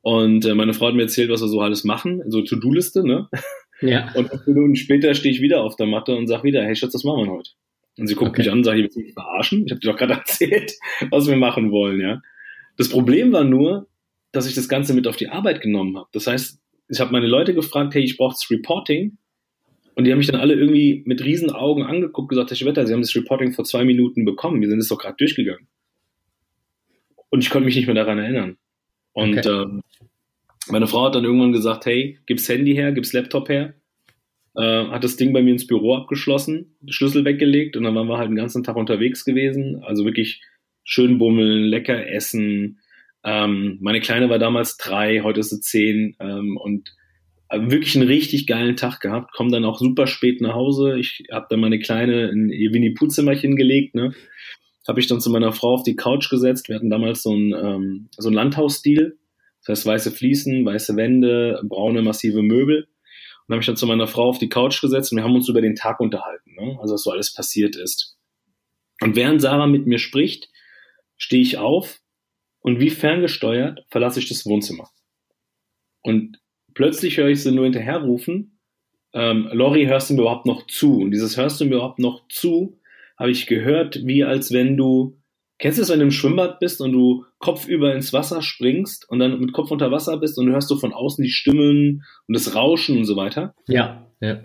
Und 0.00 0.44
äh, 0.44 0.54
meine 0.54 0.74
Frau 0.74 0.88
hat 0.88 0.94
mir 0.94 1.02
erzählt, 1.02 1.30
was 1.30 1.42
wir 1.42 1.48
so 1.48 1.60
alles 1.60 1.84
machen, 1.84 2.22
so 2.28 2.42
To-Do-Liste, 2.42 3.06
ne? 3.06 3.28
Ja. 3.84 4.12
Und 4.14 4.28
fünf 4.28 4.46
Minuten 4.46 4.76
später 4.76 5.12
stehe 5.12 5.34
ich 5.34 5.40
wieder 5.40 5.64
auf 5.64 5.74
der 5.74 5.86
Matte 5.86 6.14
und 6.14 6.28
sag 6.28 6.44
wieder, 6.44 6.62
hey 6.62 6.76
Schatz, 6.76 6.94
was 6.94 7.02
machen 7.02 7.26
wir 7.26 7.32
heute? 7.32 7.50
Und 7.98 8.06
sie 8.06 8.14
guckt 8.14 8.30
okay. 8.30 8.42
mich 8.42 8.50
an 8.52 8.58
und 8.58 8.64
sagt, 8.64 8.78
ich 8.78 8.94
will 8.94 9.02
mich 9.02 9.12
verarschen? 9.12 9.66
Ich 9.66 9.72
habe 9.72 9.80
dir 9.80 9.90
doch 9.90 9.98
gerade 9.98 10.12
erzählt, 10.20 10.72
was 11.10 11.26
wir 11.26 11.36
machen 11.36 11.72
wollen, 11.72 12.00
ja. 12.00 12.22
Das 12.76 12.88
Problem 12.88 13.32
war 13.32 13.42
nur, 13.42 13.88
dass 14.30 14.46
ich 14.46 14.54
das 14.54 14.68
Ganze 14.68 14.94
mit 14.94 15.06
auf 15.08 15.16
die 15.16 15.28
Arbeit 15.28 15.60
genommen 15.60 15.96
habe. 15.98 16.08
Das 16.12 16.28
heißt, 16.28 16.60
ich 16.88 17.00
habe 17.00 17.12
meine 17.12 17.26
Leute 17.26 17.54
gefragt, 17.54 17.94
hey, 17.94 18.02
ich 18.02 18.16
brauche 18.16 18.34
das 18.34 18.48
Reporting 18.50 19.18
und 19.94 20.04
die 20.04 20.10
haben 20.10 20.18
mich 20.18 20.26
dann 20.26 20.40
alle 20.40 20.54
irgendwie 20.54 21.02
mit 21.06 21.24
riesen 21.24 21.50
Augen 21.50 21.82
angeguckt, 21.82 22.28
gesagt, 22.28 22.50
Herr 22.50 22.56
Schwetter, 22.56 22.86
Sie 22.86 22.92
haben 22.92 23.02
das 23.02 23.14
Reporting 23.14 23.52
vor 23.52 23.64
zwei 23.64 23.84
Minuten 23.84 24.24
bekommen, 24.24 24.60
wir 24.60 24.68
sind 24.68 24.78
es 24.78 24.88
doch 24.88 24.98
gerade 24.98 25.16
durchgegangen. 25.16 25.68
Und 27.30 27.42
ich 27.42 27.50
konnte 27.50 27.66
mich 27.66 27.76
nicht 27.76 27.86
mehr 27.86 27.94
daran 27.94 28.18
erinnern. 28.18 28.56
Und 29.12 29.38
okay. 29.38 29.48
ähm, 29.48 29.82
meine 30.68 30.86
Frau 30.86 31.06
hat 31.06 31.14
dann 31.14 31.24
irgendwann 31.24 31.52
gesagt, 31.52 31.86
hey, 31.86 32.18
gib's 32.26 32.48
Handy 32.48 32.74
her, 32.74 32.92
gib's 32.92 33.12
Laptop 33.12 33.48
her. 33.48 33.74
Äh, 34.54 34.86
hat 34.88 35.04
das 35.04 35.16
Ding 35.16 35.32
bei 35.32 35.42
mir 35.42 35.52
ins 35.52 35.66
Büro 35.66 35.94
abgeschlossen, 35.94 36.76
Schlüssel 36.88 37.24
weggelegt 37.24 37.76
und 37.76 37.84
dann 37.84 37.94
waren 37.94 38.06
wir 38.06 38.18
halt 38.18 38.28
den 38.28 38.36
ganzen 38.36 38.62
Tag 38.62 38.76
unterwegs 38.76 39.24
gewesen. 39.24 39.82
Also 39.82 40.04
wirklich 40.04 40.42
schön 40.84 41.18
bummeln, 41.18 41.64
lecker 41.64 42.06
essen. 42.06 42.80
Ähm, 43.24 43.78
meine 43.80 44.00
Kleine 44.00 44.28
war 44.28 44.38
damals 44.38 44.76
drei, 44.76 45.20
heute 45.20 45.40
ist 45.40 45.50
sie 45.50 45.60
zehn 45.60 46.16
ähm, 46.20 46.56
und 46.56 46.94
wirklich 47.52 47.96
einen 47.96 48.08
richtig 48.08 48.46
geilen 48.46 48.76
Tag 48.76 49.00
gehabt. 49.00 49.32
Komm 49.34 49.50
dann 49.50 49.64
auch 49.64 49.78
super 49.78 50.06
spät 50.06 50.40
nach 50.40 50.54
Hause. 50.54 50.98
Ich 50.98 51.24
habe 51.30 51.46
dann 51.50 51.60
meine 51.60 51.78
Kleine 51.78 52.28
in 52.28 52.48
ihr 52.48 52.72
Winnie-Pooh-Zimmerchen 52.72 53.56
gelegt. 53.56 53.94
Ne? 53.94 54.14
Habe 54.86 55.00
ich 55.00 55.06
dann 55.06 55.20
zu 55.20 55.30
meiner 55.30 55.52
Frau 55.52 55.74
auf 55.74 55.82
die 55.82 55.96
Couch 55.96 56.30
gesetzt. 56.30 56.68
Wir 56.68 56.76
hatten 56.76 56.90
damals 56.90 57.22
so 57.22 57.30
einen, 57.30 57.52
ähm, 57.52 58.08
so 58.16 58.28
einen 58.28 58.36
Landhausstil. 58.36 59.18
Das 59.60 59.78
heißt 59.78 59.86
weiße 59.86 60.10
Fliesen, 60.12 60.64
weiße 60.64 60.96
Wände, 60.96 61.60
braune, 61.68 62.02
massive 62.02 62.42
Möbel. 62.42 62.88
Und 63.46 63.52
habe 63.52 63.60
ich 63.60 63.66
dann 63.66 63.76
zu 63.76 63.86
meiner 63.86 64.06
Frau 64.06 64.28
auf 64.28 64.38
die 64.38 64.48
Couch 64.48 64.80
gesetzt 64.80 65.12
und 65.12 65.18
wir 65.18 65.24
haben 65.24 65.34
uns 65.34 65.48
über 65.48 65.60
den 65.60 65.74
Tag 65.74 66.00
unterhalten. 66.00 66.54
Ne? 66.54 66.78
Also 66.80 66.94
was 66.94 67.02
so 67.02 67.10
alles 67.10 67.34
passiert 67.34 67.76
ist. 67.76 68.16
Und 69.00 69.16
während 69.16 69.40
Sarah 69.40 69.66
mit 69.66 69.86
mir 69.86 69.98
spricht, 69.98 70.48
stehe 71.16 71.42
ich 71.42 71.58
auf 71.58 72.00
und 72.60 72.80
wie 72.80 72.90
ferngesteuert 72.90 73.84
verlasse 73.90 74.20
ich 74.20 74.28
das 74.28 74.46
Wohnzimmer. 74.46 74.90
Und 76.02 76.41
plötzlich 76.74 77.16
höre 77.16 77.28
ich 77.28 77.42
sie 77.42 77.52
nur 77.52 77.64
hinterherrufen, 77.64 78.58
ähm, 79.14 79.48
Lori, 79.52 79.86
hörst 79.86 80.10
du 80.10 80.14
mir 80.14 80.22
überhaupt 80.22 80.46
noch 80.46 80.66
zu? 80.66 81.00
Und 81.00 81.10
dieses 81.10 81.36
hörst 81.36 81.60
du 81.60 81.64
mir 81.64 81.76
überhaupt 81.76 81.98
noch 81.98 82.26
zu, 82.28 82.78
habe 83.18 83.30
ich 83.30 83.46
gehört, 83.46 84.06
wie 84.06 84.24
als 84.24 84.52
wenn 84.52 84.76
du, 84.76 85.18
kennst 85.58 85.78
du 85.78 85.82
das, 85.82 85.90
wenn 85.90 85.98
du 85.98 86.06
im 86.06 86.10
Schwimmbad 86.10 86.60
bist 86.60 86.80
und 86.80 86.92
du 86.92 87.24
kopfüber 87.38 87.94
ins 87.94 88.12
Wasser 88.12 88.42
springst 88.42 89.08
und 89.08 89.18
dann 89.18 89.38
mit 89.38 89.52
Kopf 89.52 89.70
unter 89.70 89.90
Wasser 89.90 90.16
bist 90.18 90.38
und 90.38 90.46
du 90.46 90.52
hörst 90.52 90.68
so 90.68 90.76
von 90.76 90.92
außen 90.92 91.22
die 91.22 91.30
Stimmen 91.30 92.04
und 92.26 92.34
das 92.34 92.54
Rauschen 92.54 92.96
und 92.96 93.04
so 93.04 93.16
weiter? 93.16 93.54
Ja, 93.68 94.10
ja. 94.20 94.42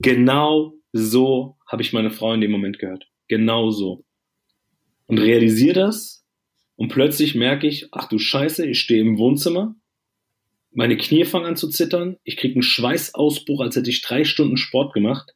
Genau 0.00 0.74
so 0.92 1.56
habe 1.66 1.82
ich 1.82 1.92
meine 1.92 2.10
Frau 2.10 2.34
in 2.34 2.40
dem 2.40 2.50
Moment 2.50 2.78
gehört. 2.78 3.06
Genau 3.28 3.70
so. 3.70 4.04
Und 5.06 5.18
realisiere 5.18 5.74
das 5.74 6.26
und 6.76 6.88
plötzlich 6.88 7.34
merke 7.34 7.66
ich, 7.66 7.88
ach 7.92 8.08
du 8.08 8.18
Scheiße, 8.18 8.66
ich 8.66 8.80
stehe 8.80 9.00
im 9.00 9.18
Wohnzimmer 9.18 9.76
meine 10.74 10.96
Knie 10.96 11.24
fangen 11.24 11.46
an 11.46 11.56
zu 11.56 11.68
zittern, 11.68 12.16
ich 12.24 12.36
kriege 12.36 12.54
einen 12.54 12.62
Schweißausbruch, 12.62 13.60
als 13.60 13.76
hätte 13.76 13.90
ich 13.90 14.02
drei 14.02 14.24
Stunden 14.24 14.56
Sport 14.56 14.94
gemacht. 14.94 15.34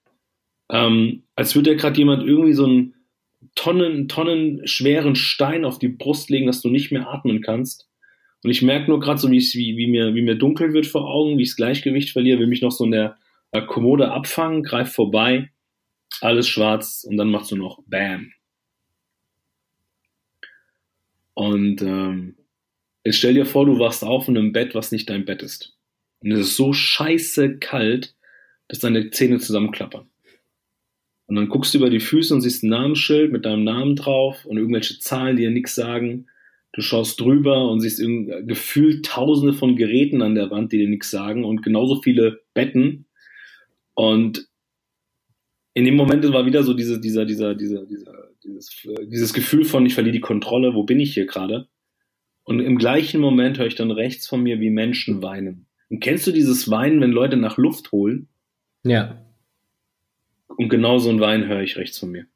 Ähm, 0.71 1.25
als 1.35 1.55
würde 1.55 1.73
ja 1.73 1.77
gerade 1.77 1.99
jemand 1.99 2.27
irgendwie 2.27 2.53
so 2.53 2.65
einen 2.65 2.95
Tonnen, 3.55 4.09
Tonnen 4.09 4.67
schweren 4.67 5.15
Stein 5.15 5.65
auf 5.65 5.79
die 5.79 5.89
Brust 5.89 6.31
legen, 6.31 6.47
dass 6.47 6.63
du 6.63 6.69
nicht 6.69 6.91
mehr 6.91 7.09
atmen 7.09 7.43
kannst. 7.43 7.89
Und 8.43 8.51
ich 8.51 8.63
merke 8.63 8.91
nur 8.91 9.01
gerade 9.01 9.19
so, 9.19 9.31
wie, 9.31 9.77
wie, 9.77 9.87
mir, 9.87 10.15
wie 10.15 10.23
mir 10.23 10.37
dunkel 10.37 10.73
wird 10.73 10.87
vor 10.87 11.09
Augen, 11.09 11.39
wie 11.39 11.43
ich 11.43 11.51
das 11.51 11.57
Gleichgewicht 11.57 12.11
verliere, 12.11 12.39
will 12.39 12.47
mich 12.47 12.63
noch 12.63 12.73
so 12.73 12.85
in 12.85 12.91
der 12.91 13.17
Kommode 13.67 14.11
abfangen, 14.11 14.63
greif 14.63 14.93
vorbei, 14.93 15.51
alles 16.21 16.49
schwarz 16.49 17.07
und 17.09 17.17
dann 17.17 17.31
machst 17.31 17.51
du 17.51 17.57
noch 17.57 17.83
Bam. 17.87 18.33
Und 21.35 21.83
ähm, 21.83 22.37
Jetzt 23.07 23.19
stell 23.19 23.35
dir 23.35 23.47
vor, 23.47 23.65
du 23.65 23.79
wachst 23.79 24.03
auf 24.03 24.27
in 24.27 24.37
einem 24.37 24.51
Bett, 24.51 24.75
was 24.75 24.91
nicht 24.91 25.09
dein 25.09 25.25
Bett 25.25 25.41
ist. 25.41 25.79
Und 26.19 26.33
es 26.33 26.41
ist 26.41 26.57
so 26.57 26.73
scheiße 26.73 27.59
kalt, 27.59 28.17
dass 28.67 28.81
deine 28.81 29.11
Zähne 29.11 29.39
zusammenklappern. 29.39 30.09
Und 31.27 31.37
dann 31.37 31.49
guckst 31.49 31.73
du 31.73 31.79
über 31.79 31.89
die 31.89 32.01
Füße 32.01 32.35
und 32.35 32.41
siehst 32.41 32.65
ein 32.65 32.71
Namensschild 32.71 33.31
mit 33.31 33.45
deinem 33.45 33.63
Namen 33.63 33.95
drauf 33.95 34.45
und 34.45 34.57
irgendwelche 34.57 34.99
Zahlen, 34.99 35.37
die 35.37 35.45
dir 35.45 35.53
nichts 35.53 35.77
sagen. 35.77 36.27
Du 36.73 36.83
schaust 36.83 37.21
drüber 37.21 37.71
und 37.71 37.79
siehst 37.79 38.03
gefühlt 38.45 39.07
tausende 39.07 39.55
von 39.55 39.77
Geräten 39.77 40.21
an 40.21 40.35
der 40.35 40.51
Wand, 40.51 40.73
die 40.73 40.79
dir 40.79 40.89
nichts 40.89 41.09
sagen 41.09 41.45
und 41.45 41.63
genauso 41.63 42.03
viele 42.03 42.43
Betten. 42.55 43.07
Und 43.95 44.49
in 45.75 45.85
dem 45.85 45.95
Moment 45.95 46.25
war 46.33 46.45
wieder 46.45 46.65
so 46.65 46.75
diese, 46.75 47.01
dieser, 47.01 47.25
dieser, 47.25 47.55
dieser, 47.55 47.87
dieser, 47.87 48.31
dieses, 48.43 48.89
dieses 49.03 49.33
Gefühl 49.33 49.65
von, 49.65 49.87
ich 49.87 49.95
verliere 49.95 50.15
die 50.15 50.21
Kontrolle, 50.21 50.75
wo 50.75 50.83
bin 50.83 50.99
ich 50.99 51.15
hier 51.15 51.27
gerade? 51.27 51.69
Und 52.47 52.61
im 52.61 52.79
gleichen 52.79 53.21
Moment 53.21 53.59
höre 53.59 53.67
ich 53.67 53.75
dann 53.75 53.91
rechts 53.91 54.29
von 54.29 54.41
mir, 54.41 54.61
wie 54.61 54.71
Menschen 54.71 55.21
weinen. 55.21 55.67
Und 55.91 55.99
kennst 55.99 56.29
du 56.29 56.31
dieses 56.31 56.71
Weinen, 56.71 57.01
wenn 57.01 57.11
Leute 57.11 57.37
nach 57.37 57.59
Luft 57.59 57.91
holen? 57.91 58.29
Ja. 58.85 59.21
Und 60.47 60.69
genau 60.69 60.99
so 60.99 61.11
ein 61.11 61.19
Wein 61.19 61.49
höre 61.49 61.63
ich 61.63 61.77
rechts 61.77 61.99
von 61.99 62.13
mir. 62.13 62.27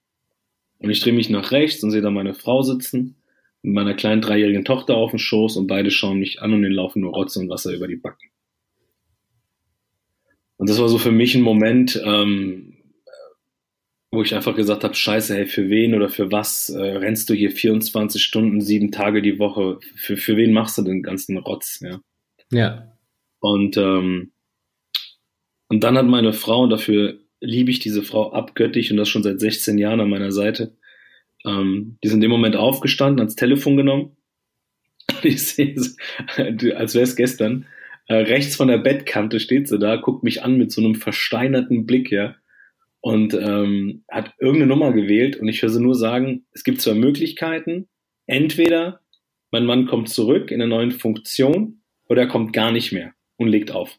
Und 0.81 0.90
ich 0.90 1.00
drehe 1.00 1.12
mich 1.12 1.31
nach 1.31 1.52
rechts 1.52 1.85
und 1.85 1.93
sehe 1.93 2.02
da 2.02 2.11
meine 2.11 2.35
Frau 2.35 2.62
sitzen, 2.62 3.23
mit 3.62 3.73
meiner 3.73 3.95
kleinen 3.95 4.21
dreijährigen 4.21 4.64
Tochter 4.64 4.97
auf 4.97 5.11
dem 5.11 5.21
Schoß 5.21 5.57
und 5.57 5.69
beide 5.69 5.93
schauen 5.93 6.19
mich 6.19 6.43
an 6.43 6.55
und 6.55 6.62
den 6.62 6.73
laufen 6.73 7.02
nur 7.02 7.12
Rotze 7.12 7.38
und 7.38 7.49
Wasser 7.49 7.73
über 7.73 7.87
die 7.87 7.97
Backen. 7.97 8.31
Und 10.57 10.69
das 10.69 10.81
war 10.81 10.88
so 10.88 10.99
für 10.99 11.12
mich 11.12 11.37
ein 11.37 11.43
Moment, 11.43 12.02
ähm, 12.05 12.70
wo 14.12 14.23
ich 14.23 14.35
einfach 14.35 14.57
gesagt 14.57 14.83
habe, 14.83 14.95
scheiße, 14.95 15.35
hey, 15.35 15.47
für 15.47 15.71
wen 15.71 15.95
oder 15.95 16.09
für 16.09 16.33
was 16.33 16.69
äh, 16.69 16.81
rennst 16.81 17.31
du 17.31 17.35
hier 17.35 17.52
24 17.52 18.23
Stunden, 18.23 18.61
sieben 18.61 18.90
Tage 18.90 19.23
die 19.23 19.38
Woche? 19.38 19.79
Für, 19.95 20.17
für 20.17 20.37
wen 20.37 20.52
machst 20.52 20.79
du 20.79 20.83
den 20.83 21.02
ganzen 21.02 21.38
Rotz? 21.38 21.81
Ja. 21.81 22.00
ja. 22.50 22.93
Und, 23.38 23.76
ähm, 23.76 24.33
und 25.69 25.85
dann 25.85 25.97
hat 25.97 26.07
meine 26.07 26.33
Frau, 26.33 26.62
und 26.62 26.71
dafür 26.71 27.21
liebe 27.40 27.71
ich 27.71 27.79
diese 27.79 28.02
Frau 28.02 28.33
abgöttig 28.33 28.90
und 28.90 28.97
das 28.97 29.09
schon 29.09 29.23
seit 29.23 29.38
16 29.38 29.79
Jahren 29.79 30.00
an 30.00 30.11
meiner 30.11 30.33
Seite, 30.33 30.76
ähm, 31.47 31.97
die 32.02 32.09
ist 32.09 32.14
in 32.14 32.21
dem 32.21 32.31
Moment 32.31 32.57
aufgestanden, 32.57 33.21
ans 33.21 33.37
Telefon 33.37 33.76
genommen. 33.76 34.17
ich 35.23 35.40
sehe 35.47 35.73
es, 35.75 35.97
als 36.37 36.95
wäre 36.95 37.05
es 37.05 37.14
gestern. 37.14 37.67
Äh, 38.09 38.17
rechts 38.17 38.57
von 38.57 38.67
der 38.67 38.79
Bettkante 38.79 39.38
steht 39.38 39.69
sie 39.69 39.79
da, 39.79 39.95
guckt 39.95 40.25
mich 40.25 40.43
an 40.43 40.59
mit 40.59 40.73
so 40.73 40.81
einem 40.81 40.97
versteinerten 40.97 41.87
Blick, 41.87 42.11
ja 42.11 42.35
und 43.00 43.35
ähm, 43.35 44.04
hat 44.11 44.35
irgendeine 44.38 44.69
Nummer 44.69 44.92
gewählt 44.92 45.37
und 45.37 45.49
ich 45.49 45.62
höre 45.62 45.71
sie 45.71 45.83
nur 45.83 45.95
sagen, 45.95 46.45
es 46.52 46.64
gibt 46.64 46.80
zwei 46.80 46.95
Möglichkeiten. 46.95 47.88
Entweder 48.26 49.00
mein 49.50 49.64
Mann 49.64 49.87
kommt 49.87 50.09
zurück 50.09 50.50
in 50.50 50.61
einer 50.61 50.75
neuen 50.76 50.92
Funktion 50.92 51.80
oder 52.09 52.23
er 52.23 52.28
kommt 52.28 52.52
gar 52.52 52.73
nicht 52.73 52.92
mehr 52.92 53.12
und 53.37 53.49
legt 53.49 53.73
auf. 53.73 53.99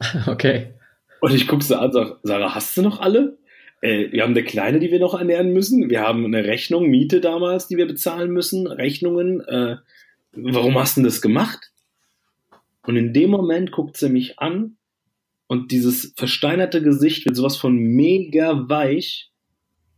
Okay. 0.26 0.74
Und 1.20 1.34
ich 1.34 1.48
gucke 1.48 1.64
sie 1.64 1.76
an 1.76 1.86
und 1.86 1.92
sage, 1.92 2.18
Sarah, 2.22 2.54
hast 2.54 2.76
du 2.76 2.82
noch 2.82 3.00
alle? 3.00 3.38
Äh, 3.80 4.12
wir 4.12 4.22
haben 4.22 4.30
eine 4.30 4.44
Kleine, 4.44 4.78
die 4.78 4.92
wir 4.92 5.00
noch 5.00 5.18
ernähren 5.18 5.52
müssen. 5.52 5.90
Wir 5.90 6.02
haben 6.02 6.24
eine 6.24 6.44
Rechnung, 6.44 6.86
Miete 6.86 7.20
damals, 7.20 7.66
die 7.66 7.76
wir 7.76 7.86
bezahlen 7.86 8.30
müssen, 8.30 8.68
Rechnungen. 8.68 9.40
Äh, 9.40 9.76
warum 10.32 10.78
hast 10.78 10.96
du 10.96 11.02
das 11.02 11.20
gemacht? 11.20 11.72
Und 12.82 12.96
in 12.96 13.12
dem 13.12 13.30
Moment 13.30 13.72
guckt 13.72 13.96
sie 13.96 14.08
mich 14.08 14.38
an 14.38 14.76
und 15.48 15.72
dieses 15.72 16.12
versteinerte 16.16 16.82
Gesicht 16.82 17.24
wird 17.24 17.34
sowas 17.34 17.56
von 17.56 17.74
mega 17.74 18.68
weich 18.68 19.32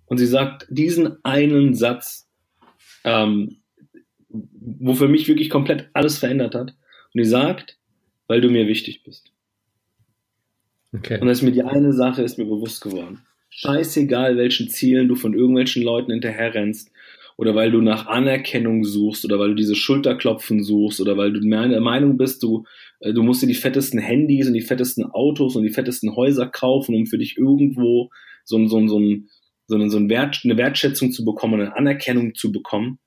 und 0.07 0.19
sie 0.19 0.27
sagt 0.27 0.67
diesen 0.71 1.23
einen 1.25 1.75
Satz, 1.75 2.29
ähm, 3.05 3.59
wo 4.29 4.95
für 4.95 5.09
mich 5.09 5.29
wirklich 5.29 5.51
komplett 5.51 5.91
alles 5.93 6.19
verändert 6.19 6.55
hat. 6.55 6.71
Und 6.71 7.19
die 7.19 7.25
sagt, 7.25 7.79
weil 8.29 8.41
du 8.41 8.49
mir 8.49 8.69
wichtig 8.69 9.03
bist. 9.03 9.33
Okay. 10.93 11.21
Und 11.21 11.27
das 11.27 11.39
ist 11.39 11.43
mir 11.43 11.53
die 11.53 11.65
eine 11.65 11.93
Sache 11.93 12.23
ist 12.23 12.39
mir 12.39 12.45
bewusst 12.45 12.81
geworden. 12.81 13.23
Scheißegal, 13.51 14.37
welchen 14.37 14.69
Zielen 14.69 15.09
du 15.09 15.17
von 15.17 15.35
irgendwelchen 15.35 15.83
Leuten 15.83 16.13
hinterherrennst 16.13 16.93
oder 17.41 17.55
weil 17.55 17.71
du 17.71 17.81
nach 17.81 18.07
Anerkennung 18.07 18.85
suchst 18.85 19.25
oder 19.25 19.39
weil 19.39 19.49
du 19.49 19.55
diese 19.55 19.75
Schulterklopfen 19.75 20.63
suchst 20.63 21.01
oder 21.01 21.17
weil 21.17 21.33
du 21.33 21.41
der 21.41 21.81
Meinung 21.81 22.19
bist, 22.19 22.43
du, 22.43 22.65
äh, 23.01 23.15
du 23.15 23.23
musst 23.23 23.41
dir 23.41 23.47
die 23.47 23.55
fettesten 23.55 23.99
Handys 23.99 24.47
und 24.47 24.53
die 24.53 24.61
fettesten 24.61 25.07
Autos 25.07 25.57
und 25.57 25.63
die 25.63 25.73
fettesten 25.73 26.15
Häuser 26.15 26.47
kaufen, 26.47 26.95
um 26.95 27.07
für 27.07 27.17
dich 27.17 27.39
irgendwo 27.39 28.11
so, 28.45 28.59
so, 28.69 28.87
so, 28.87 29.01
so, 29.69 29.89
so 29.89 29.97
ein 29.97 30.11
Wert, 30.11 30.43
eine 30.45 30.59
Wertschätzung 30.59 31.13
zu 31.13 31.25
bekommen, 31.25 31.63
eine 31.63 31.75
Anerkennung 31.75 32.35
zu 32.35 32.53
bekommen. 32.53 32.99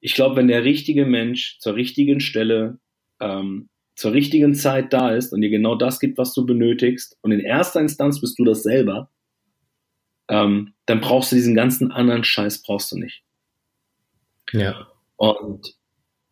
Ich 0.00 0.14
glaube, 0.14 0.36
wenn 0.36 0.48
der 0.48 0.64
richtige 0.64 1.04
Mensch 1.04 1.58
zur 1.60 1.74
richtigen 1.74 2.20
Stelle 2.20 2.78
ähm, 3.20 3.68
zur 3.96 4.14
richtigen 4.14 4.54
Zeit 4.54 4.94
da 4.94 5.14
ist 5.14 5.30
und 5.34 5.42
dir 5.42 5.50
genau 5.50 5.74
das 5.74 6.00
gibt, 6.00 6.16
was 6.16 6.32
du 6.32 6.46
benötigst, 6.46 7.18
und 7.20 7.32
in 7.32 7.40
erster 7.40 7.82
Instanz 7.82 8.18
bist 8.18 8.38
du 8.38 8.44
das 8.44 8.62
selber, 8.62 9.10
ähm, 10.30 10.72
dann 10.86 11.02
brauchst 11.02 11.32
du 11.32 11.36
diesen 11.36 11.54
ganzen 11.54 11.92
anderen 11.92 12.24
Scheiß 12.24 12.62
brauchst 12.62 12.90
du 12.90 12.96
nicht. 12.96 13.24
Ja. 14.52 14.88
Und 15.16 15.74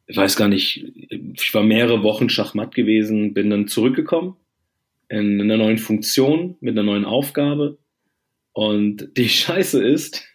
ich 0.07 0.17
weiß 0.17 0.37
gar 0.37 0.49
nicht, 0.49 0.85
ich 1.09 1.55
war 1.55 1.63
mehrere 1.63 2.03
Wochen 2.03 2.29
Schachmatt 2.29 2.75
gewesen, 2.75 3.35
bin 3.35 3.51
dann 3.51 3.69
zurückgekommen 3.69 4.37
in 5.09 5.41
einer 5.41 5.59
neuen 5.59 5.79
Funktion, 5.79 6.57
mit 6.61 6.73
einer 6.73 6.85
neuen 6.85 7.05
Aufgabe. 7.05 7.79
Und 8.53 9.11
die 9.17 9.29
Scheiße 9.29 9.83
ist, 9.83 10.27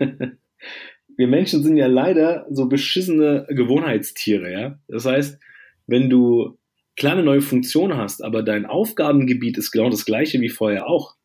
wir 1.17 1.27
Menschen 1.27 1.63
sind 1.63 1.77
ja 1.77 1.87
leider 1.87 2.45
so 2.49 2.67
beschissene 2.67 3.45
Gewohnheitstiere, 3.49 4.51
ja. 4.51 4.79
Das 4.87 5.05
heißt, 5.05 5.39
wenn 5.87 6.09
du 6.09 6.57
kleine 6.95 7.23
neue 7.23 7.41
Funktion 7.41 7.95
hast, 7.97 8.23
aber 8.23 8.43
dein 8.43 8.65
Aufgabengebiet 8.65 9.57
ist 9.57 9.71
genau 9.71 9.89
das 9.89 10.05
gleiche 10.05 10.41
wie 10.41 10.49
vorher 10.49 10.87
auch, 10.87 11.15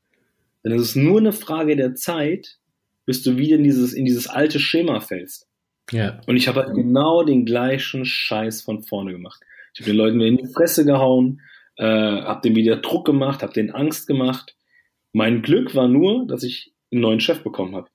dann 0.62 0.72
ist 0.72 0.82
es 0.82 0.96
nur 0.96 1.18
eine 1.18 1.32
Frage 1.32 1.76
der 1.76 1.94
Zeit, 1.94 2.58
bis 3.04 3.22
du 3.22 3.36
wieder 3.36 3.56
in 3.56 3.64
dieses, 3.64 3.92
in 3.92 4.04
dieses 4.04 4.28
alte 4.28 4.60
Schema 4.60 5.00
fällst. 5.00 5.48
Ja. 5.92 6.20
Und 6.26 6.36
ich 6.36 6.48
habe 6.48 6.64
halt 6.64 6.74
genau 6.74 7.22
den 7.22 7.44
gleichen 7.44 8.04
Scheiß 8.04 8.62
von 8.62 8.82
vorne 8.82 9.12
gemacht. 9.12 9.40
Ich 9.74 9.80
habe 9.80 9.90
den 9.90 9.96
Leuten 9.96 10.20
in 10.20 10.38
die 10.38 10.46
Fresse 10.46 10.84
gehauen, 10.84 11.40
äh, 11.76 11.84
habe 11.84 12.40
denen 12.42 12.56
wieder 12.56 12.76
Druck 12.76 13.06
gemacht, 13.06 13.42
habe 13.42 13.52
denen 13.52 13.70
Angst 13.70 14.06
gemacht. 14.06 14.56
Mein 15.12 15.42
Glück 15.42 15.74
war 15.74 15.88
nur, 15.88 16.26
dass 16.26 16.42
ich 16.42 16.72
einen 16.90 17.02
neuen 17.02 17.20
Chef 17.20 17.42
bekommen 17.42 17.76
habe. 17.76 17.88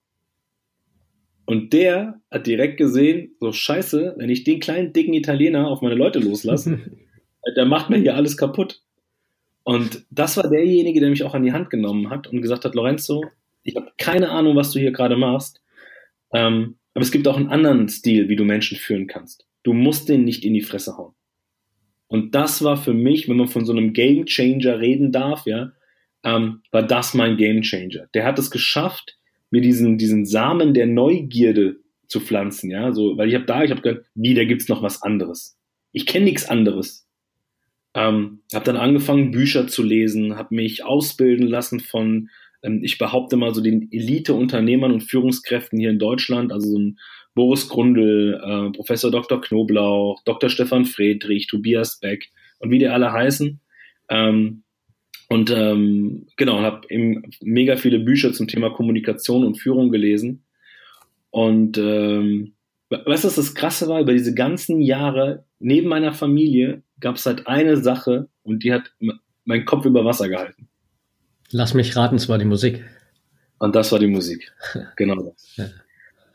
Und 1.46 1.74
der 1.74 2.20
hat 2.30 2.46
direkt 2.46 2.78
gesehen, 2.78 3.36
so 3.40 3.52
scheiße, 3.52 4.16
wenn 4.18 4.30
ich 4.30 4.44
den 4.44 4.60
kleinen, 4.60 4.94
dicken 4.94 5.14
Italiener 5.14 5.68
auf 5.68 5.82
meine 5.82 5.96
Leute 5.96 6.20
loslasse, 6.20 6.80
der 7.56 7.66
macht 7.66 7.90
mir 7.90 7.98
hier 7.98 8.16
alles 8.16 8.38
kaputt. 8.38 8.82
Und 9.64 10.06
das 10.10 10.38
war 10.38 10.50
derjenige, 10.50 11.00
der 11.00 11.10
mich 11.10 11.24
auch 11.24 11.34
an 11.34 11.44
die 11.44 11.54
Hand 11.54 11.70
genommen 11.70 12.10
hat 12.10 12.28
und 12.28 12.42
gesagt 12.42 12.66
hat, 12.66 12.76
Lorenzo, 12.76 13.26
ich 13.64 13.76
habe 13.76 13.92
keine 13.98 14.30
Ahnung, 14.30 14.56
was 14.56 14.72
du 14.72 14.80
hier 14.80 14.92
gerade 14.92 15.18
machst. 15.18 15.62
Ähm, 16.34 16.77
aber 16.98 17.04
es 17.04 17.12
gibt 17.12 17.28
auch 17.28 17.38
einen 17.38 17.50
anderen 17.50 17.90
Stil, 17.90 18.28
wie 18.28 18.36
du 18.36 18.44
Menschen 18.44 18.76
führen 18.76 19.06
kannst. 19.06 19.46
Du 19.62 19.74
musst 19.74 20.10
den 20.10 20.24
nicht 20.24 20.44
in 20.44 20.56
die 20.56 20.64
Fresse 20.64 20.98
hauen. 20.98 21.14
Und 22.08 22.34
das 22.34 22.64
war 22.64 22.76
für 22.76 22.96
mich, 22.96 23.30
wenn 23.30 23.38
man 23.38 23.48
von 23.48 23.66
so 23.66 23.72
einem 23.72 23.94
Game 23.94 24.26
Changer 24.26 24.80
reden 24.80 25.12
darf, 25.12 25.46
ja, 25.46 25.74
ähm, 26.24 26.64
war 26.72 26.82
das 26.82 27.14
mein 27.14 27.38
Game 27.38 27.62
Changer. 27.62 28.08
Der 28.16 28.26
hat 28.26 28.40
es 28.40 28.50
geschafft, 28.50 29.16
mir 29.52 29.62
diesen, 29.62 30.00
diesen 30.00 30.26
Samen 30.26 30.74
der 30.74 30.88
Neugierde 30.88 31.76
zu 32.08 32.20
pflanzen, 32.20 32.72
ja, 32.72 32.92
so, 32.92 33.16
weil 33.16 33.30
ich 33.30 33.36
habe 33.36 33.46
da, 33.46 33.64
ich 33.64 33.70
habe 33.70 33.82
gedacht, 33.82 34.04
wie, 34.16 34.34
da 34.34 34.44
gibt's 34.46 34.68
noch 34.68 34.82
was 34.82 35.04
anderes. 35.04 35.56
Ich 35.92 36.08
kenne 36.08 36.26
nichts 36.26 36.50
anderes. 36.50 37.08
Ähm, 37.94 38.42
habe 38.56 38.66
dann 38.66 38.76
angefangen, 38.76 39.30
Bücher 39.30 39.68
zu 39.68 39.84
lesen, 39.84 40.36
habe 40.36 40.56
mich 40.56 40.84
ausbilden 40.84 41.46
lassen 41.46 41.80
von 41.80 42.32
ich 42.62 42.98
behaupte 42.98 43.38
mal 43.38 43.54
so 43.54 43.62
den 43.62 43.90
Elite-Unternehmern 43.92 44.92
und 44.92 45.02
Führungskräften 45.04 45.80
hier 45.80 45.90
in 45.90 46.00
Deutschland, 46.00 46.52
also 46.52 46.70
so 46.70 46.80
ein 46.80 47.00
Boris 47.36 47.70
Grundl, 47.70 48.42
äh, 48.44 48.72
Professor 48.72 49.12
Dr. 49.12 49.40
Knoblauch, 49.40 50.22
Dr. 50.26 50.50
Stefan 50.50 50.86
Friedrich, 50.86 51.48
Tobias 51.48 52.00
Beck 52.00 52.30
und 52.60 52.72
wie 52.72 52.80
die 52.80 52.88
alle 52.88 53.12
heißen. 53.12 53.60
Ähm, 54.10 54.64
und 55.30 55.52
ähm, 55.52 56.28
genau, 56.38 56.62
habe 56.62 56.88
eben 56.90 57.30
mega 57.42 57.76
viele 57.76 58.00
Bücher 58.00 58.34
zum 58.34 58.48
Thema 58.48 58.72
Kommunikation 58.72 59.46
und 59.46 59.60
Führung 59.60 59.92
gelesen. 59.92 60.44
Und 61.30 61.78
ähm, 61.78 62.54
weißt 62.90 63.24
du, 63.24 63.28
was 63.28 63.36
das 63.36 63.54
Krasse 63.54 63.88
war? 63.88 64.02
Über 64.02 64.14
diese 64.14 64.34
ganzen 64.34 64.82
Jahre 64.82 65.46
neben 65.60 65.90
meiner 65.90 66.14
Familie 66.14 66.82
gab 67.00 67.16
es 67.18 67.26
halt 67.26 67.46
eine 67.48 67.78
Sache 67.78 68.30
und 68.44 68.64
die 68.64 68.74
hat 68.74 68.94
meinen 69.44 69.66
Kopf 69.66 69.86
über 69.86 70.06
Wasser 70.06 70.30
gehalten. 70.30 70.70
Lass 71.52 71.74
mich 71.74 71.96
raten, 71.96 72.16
es 72.16 72.28
war 72.28 72.38
die 72.38 72.46
Musik. 72.46 72.84
Und 73.60 73.76
das 73.76 73.92
war 73.92 74.00
die 74.00 74.08
Musik. 74.08 74.52
Genau 74.98 75.16
das. 75.16 75.56
Ja. 75.56 75.66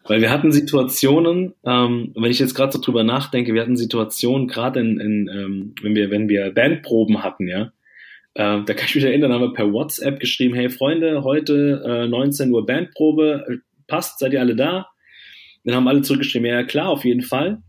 Weil 0.04 0.20
wir 0.20 0.30
hatten 0.30 0.50
Situationen, 0.50 1.54
ähm, 1.64 2.12
wenn 2.16 2.30
ich 2.30 2.40
jetzt 2.40 2.54
gerade 2.54 2.72
so 2.72 2.80
drüber 2.80 3.04
nachdenke, 3.04 3.54
wir 3.54 3.60
hatten 3.60 3.76
Situationen, 3.76 4.48
gerade 4.48 4.80
in, 4.80 4.98
in 4.98 5.28
ähm, 5.28 5.74
wenn 5.82 5.94
wir, 5.94 6.10
wenn 6.10 6.28
wir 6.28 6.52
Bandproben 6.52 7.22
hatten, 7.22 7.46
ja, 7.46 7.72
äh, 8.34 8.64
da 8.64 8.74
kann 8.74 8.86
ich 8.86 8.94
mich 8.96 9.04
erinnern, 9.04 9.32
haben 9.32 9.42
wir 9.42 9.52
per 9.52 9.72
WhatsApp 9.72 10.18
geschrieben, 10.18 10.54
hey 10.54 10.70
Freunde, 10.70 11.22
heute 11.22 11.82
äh, 11.86 12.08
19 12.08 12.50
Uhr 12.50 12.66
Bandprobe, 12.66 13.44
äh, 13.48 13.56
passt, 13.86 14.18
seid 14.18 14.32
ihr 14.32 14.40
alle 14.40 14.56
da? 14.56 14.88
Dann 15.64 15.76
haben 15.76 15.86
alle 15.86 16.02
zurückgeschrieben, 16.02 16.48
ja 16.48 16.64
klar, 16.64 16.88
auf 16.88 17.04
jeden 17.04 17.22
Fall. 17.22 17.62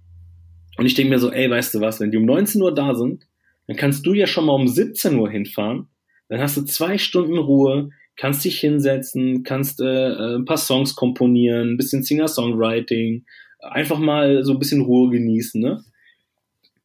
Und 0.77 0.87
ich 0.87 0.95
denke 0.95 1.11
mir 1.11 1.19
so, 1.19 1.31
ey, 1.31 1.49
weißt 1.49 1.75
du 1.75 1.81
was, 1.81 1.99
wenn 1.99 2.09
die 2.09 2.17
um 2.17 2.25
19 2.25 2.61
Uhr 2.61 2.73
da 2.73 2.95
sind, 2.95 3.27
dann 3.67 3.77
kannst 3.77 4.05
du 4.07 4.13
ja 4.13 4.25
schon 4.25 4.45
mal 4.45 4.53
um 4.53 4.67
17 4.67 5.15
Uhr 5.19 5.29
hinfahren 5.29 5.87
dann 6.29 6.39
hast 6.39 6.57
du 6.57 6.63
zwei 6.63 6.97
Stunden 6.97 7.37
Ruhe, 7.37 7.89
kannst 8.15 8.45
dich 8.45 8.59
hinsetzen, 8.59 9.43
kannst 9.43 9.81
äh, 9.81 9.85
äh, 9.85 10.35
ein 10.35 10.45
paar 10.45 10.57
Songs 10.57 10.95
komponieren, 10.95 11.71
ein 11.71 11.77
bisschen 11.77 12.03
Singer-Songwriting, 12.03 13.25
einfach 13.59 13.99
mal 13.99 14.43
so 14.43 14.53
ein 14.53 14.59
bisschen 14.59 14.81
Ruhe 14.81 15.09
genießen, 15.09 15.61
ne? 15.61 15.83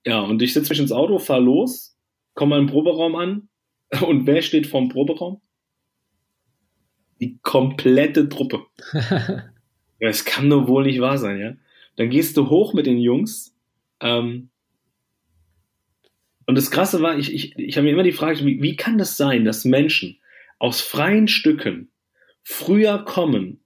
Ja, 0.04 0.20
und 0.20 0.40
ich 0.42 0.54
sitze 0.54 0.70
mich 0.70 0.80
ins 0.80 0.92
Auto, 0.92 1.18
fahr 1.18 1.40
los, 1.40 1.96
komme 2.34 2.50
mal 2.50 2.60
im 2.60 2.66
Proberaum 2.66 3.16
an 3.16 3.48
und 4.06 4.26
wer 4.26 4.42
steht 4.42 4.66
vorm 4.66 4.88
Proberaum? 4.88 5.40
Die 7.20 7.38
komplette 7.42 8.28
Truppe. 8.28 8.62
ja, 8.92 10.08
es 10.08 10.24
kann 10.24 10.48
nur 10.48 10.68
wohl 10.68 10.84
nicht 10.84 11.00
wahr 11.00 11.18
sein, 11.18 11.40
ja? 11.40 11.54
Dann 11.96 12.10
gehst 12.10 12.36
du 12.36 12.48
hoch 12.48 12.74
mit 12.74 12.86
den 12.86 12.98
Jungs, 12.98 13.56
ähm, 14.00 14.50
und 16.48 16.54
das 16.56 16.70
Krasse 16.70 17.02
war, 17.02 17.18
ich, 17.18 17.34
ich, 17.34 17.58
ich 17.58 17.76
habe 17.76 17.84
mir 17.84 17.92
immer 17.92 18.02
die 18.02 18.12
Frage, 18.12 18.42
wie, 18.46 18.62
wie 18.62 18.74
kann 18.74 18.96
das 18.96 19.18
sein, 19.18 19.44
dass 19.44 19.66
Menschen 19.66 20.16
aus 20.58 20.80
freien 20.80 21.28
Stücken 21.28 21.90
früher 22.42 23.04
kommen, 23.04 23.60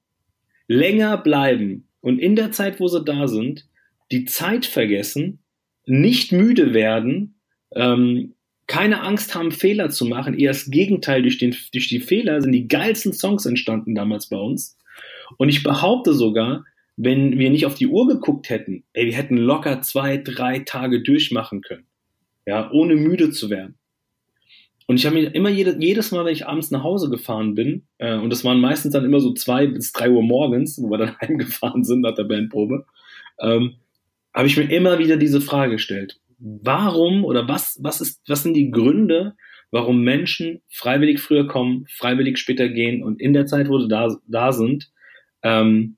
länger 0.66 1.16
bleiben 1.16 1.87
und 2.01 2.18
in 2.18 2.35
der 2.35 2.51
Zeit, 2.51 2.81
wo 2.81 2.88
sie 2.88 3.05
da 3.05 3.29
sind, 3.29 3.68
die 4.11 4.25
Zeit 4.25 4.66
vergessen, 4.66 5.38
nicht 5.87 6.33
müde 6.33 6.75
werden, 6.75 7.37
ähm, 7.77 8.35
keine 8.66 9.03
Angst 9.03 9.37
haben, 9.37 9.53
Fehler 9.53 9.90
zu 9.90 10.05
machen. 10.05 10.37
Eher 10.37 10.51
das 10.51 10.68
Gegenteil, 10.68 11.23
durch, 11.23 11.38
den, 11.38 11.55
durch 11.73 11.87
die 11.87 12.01
Fehler 12.01 12.42
sind 12.42 12.51
die 12.51 12.66
geilsten 12.66 13.12
Songs 13.12 13.47
entstanden 13.47 13.95
damals 13.95 14.29
bei 14.29 14.38
uns. 14.38 14.77
Und 15.38 15.51
ich 15.51 15.62
behaupte 15.62 16.14
sogar, 16.14 16.64
wenn 16.97 17.38
wir 17.38 17.51
nicht 17.51 17.64
auf 17.64 17.77
die 17.77 17.87
Uhr 17.87 18.09
geguckt 18.09 18.51
hätten, 18.51 18.83
ey, 18.92 19.07
wir 19.07 19.14
hätten 19.14 19.37
locker 19.37 19.83
zwei, 19.83 20.16
drei 20.16 20.59
Tage 20.59 21.01
durchmachen 21.01 21.61
können 21.61 21.87
ja, 22.47 22.71
ohne 22.71 22.97
müde 22.97 23.31
zu 23.31 23.51
werden. 23.51 23.77
Und 24.87 24.97
ich 24.97 25.07
habe 25.07 25.17
mir 25.17 25.35
immer 25.35 25.49
jede, 25.49 25.77
jedes 25.79 26.11
Mal, 26.11 26.25
wenn 26.25 26.33
ich 26.33 26.47
abends 26.47 26.71
nach 26.71 26.83
Hause 26.83 27.09
gefahren 27.09 27.55
bin, 27.55 27.87
äh, 27.99 28.17
und 28.17 28.31
das 28.31 28.45
waren 28.45 28.61
meistens 28.61 28.93
dann 28.93 29.05
immer 29.05 29.21
so 29.21 29.33
zwei 29.33 29.67
bis 29.67 29.93
drei 29.93 30.11
Uhr 30.11 30.23
morgens, 30.23 30.81
wo 30.83 30.91
wir 30.91 30.99
dann 30.99 31.17
heimgefahren 31.21 31.85
sind 31.85 32.01
nach 32.01 32.15
der 32.15 32.25
Bandprobe, 32.25 32.85
ähm, 33.41 33.77
habe 34.35 34.47
ich 34.47 34.57
mir 34.57 34.71
immer 34.71 34.99
wieder 34.99 35.17
diese 35.17 35.41
Frage 35.41 35.73
gestellt. 35.73 36.21
Warum 36.39 37.25
oder 37.25 37.49
was, 37.49 37.79
was 37.81 38.01
ist, 38.01 38.23
was 38.27 38.43
sind 38.43 38.55
die 38.55 38.71
Gründe, 38.71 39.35
warum 39.71 40.03
Menschen 40.03 40.61
freiwillig 40.69 41.21
früher 41.21 41.47
kommen, 41.47 41.87
freiwillig 41.89 42.39
später 42.39 42.69
gehen 42.69 43.03
und 43.03 43.21
in 43.21 43.33
der 43.33 43.47
Zeit, 43.47 43.69
wo 43.69 43.79
sie 43.79 43.89
da, 43.89 44.15
da 44.27 44.53
sind, 44.53 44.91
ähm, 45.43 45.97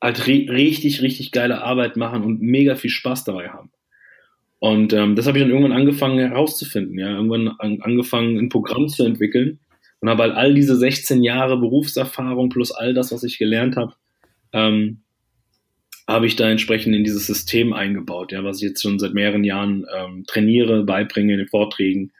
halt 0.00 0.26
richtig, 0.26 1.02
richtig 1.02 1.32
geile 1.32 1.62
Arbeit 1.62 1.96
machen 1.96 2.22
und 2.22 2.40
mega 2.40 2.76
viel 2.76 2.90
Spaß 2.90 3.24
dabei 3.24 3.50
haben. 3.50 3.70
Und 4.60 4.92
ähm, 4.92 5.14
das 5.14 5.26
habe 5.26 5.38
ich 5.38 5.44
dann 5.44 5.50
irgendwann 5.50 5.76
angefangen 5.76 6.18
herauszufinden, 6.18 6.98
ja, 6.98 7.10
irgendwann 7.10 7.48
an, 7.58 7.80
angefangen, 7.80 8.38
ein 8.38 8.48
Programm 8.48 8.88
zu 8.88 9.04
entwickeln 9.04 9.60
und 10.00 10.08
habe 10.08 10.24
halt 10.24 10.34
all 10.34 10.54
diese 10.54 10.76
16 10.76 11.22
Jahre 11.22 11.58
Berufserfahrung 11.58 12.48
plus 12.48 12.72
all 12.72 12.94
das, 12.94 13.12
was 13.12 13.22
ich 13.22 13.38
gelernt 13.38 13.76
habe, 13.76 13.94
ähm, 14.52 15.02
habe 16.08 16.26
ich 16.26 16.36
da 16.36 16.48
entsprechend 16.50 16.96
in 16.96 17.04
dieses 17.04 17.26
System 17.26 17.72
eingebaut, 17.72 18.32
ja, 18.32 18.42
was 18.42 18.56
ich 18.56 18.68
jetzt 18.68 18.82
schon 18.82 18.98
seit 18.98 19.14
mehreren 19.14 19.44
Jahren 19.44 19.84
ähm, 19.94 20.24
trainiere, 20.26 20.84
beibringe, 20.84 21.34
in 21.34 21.38
den 21.38 21.48
Vorträgen 21.48 22.12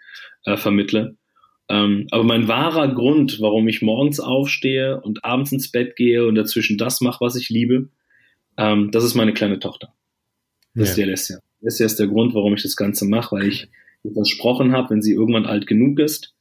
äh, 0.45 0.57
vermittle. 0.57 1.17
Ähm, 1.71 2.07
aber 2.11 2.25
mein 2.25 2.49
wahrer 2.49 2.95
Grund, 2.95 3.41
warum 3.41 3.67
ich 3.67 3.83
morgens 3.83 4.21
aufstehe 4.21 5.01
und 5.01 5.25
abends 5.25 5.53
ins 5.53 5.71
Bett 5.71 5.97
gehe 5.97 6.27
und 6.27 6.35
dazwischen 6.35 6.79
das 6.79 7.01
mache, 7.01 7.21
was 7.21 7.37
ich 7.37 7.49
liebe, 7.49 7.89
ähm, 8.57 8.91
das 8.91 9.05
ist 9.05 9.15
meine 9.15 9.35
kleine 9.35 9.59
Tochter. 9.59 9.95
Das 10.75 10.89
ja. 10.89 10.91
ist 10.91 10.97
die 10.97 11.03
Alessia. 11.03 11.39
Das 11.61 11.75
ist 11.75 11.81
jetzt 11.81 11.99
der 11.99 12.07
Grund, 12.07 12.35
warum 12.35 12.55
ich 12.55 12.63
das 12.63 12.77
Ganze 12.77 13.07
mache, 13.07 13.37
weil 13.37 13.49
ich 13.49 13.69
versprochen 14.15 14.73
habe, 14.73 14.91
wenn 14.91 15.03
sie 15.03 15.13
irgendwann 15.13 15.47
alt 15.47 15.67
genug 15.67 15.99
ist 15.99 16.35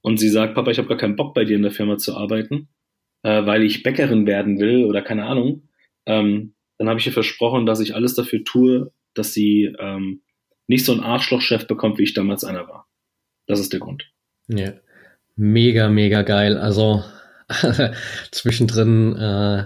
und 0.00 0.18
sie 0.18 0.28
sagt, 0.28 0.54
Papa, 0.54 0.70
ich 0.70 0.78
habe 0.78 0.88
gar 0.88 0.96
keinen 0.96 1.16
Bock 1.16 1.34
bei 1.34 1.44
dir 1.44 1.56
in 1.56 1.62
der 1.62 1.72
Firma 1.72 1.98
zu 1.98 2.16
arbeiten, 2.16 2.68
äh, 3.22 3.44
weil 3.44 3.62
ich 3.62 3.82
Bäckerin 3.82 4.26
werden 4.26 4.58
will 4.58 4.84
oder 4.84 5.02
keine 5.02 5.26
Ahnung, 5.26 5.68
ähm, 6.06 6.54
dann 6.78 6.88
habe 6.88 6.98
ich 6.98 7.06
ihr 7.06 7.12
versprochen, 7.12 7.66
dass 7.66 7.80
ich 7.80 7.94
alles 7.94 8.14
dafür 8.14 8.42
tue, 8.44 8.92
dass 9.14 9.34
sie 9.34 9.74
ähm, 9.78 10.22
nicht 10.66 10.84
so 10.84 10.92
einen 10.92 11.02
Arschlochchef 11.02 11.66
bekommt, 11.66 11.98
wie 11.98 12.04
ich 12.04 12.14
damals 12.14 12.44
einer 12.44 12.68
war. 12.68 12.88
Das 13.46 13.60
ist 13.60 13.72
der 13.72 13.80
Grund. 13.80 14.10
Ja, 14.48 14.72
mega, 15.36 15.88
mega 15.88 16.22
geil. 16.22 16.56
Also 16.56 17.02
zwischendrin 18.30 19.16
äh, 19.16 19.64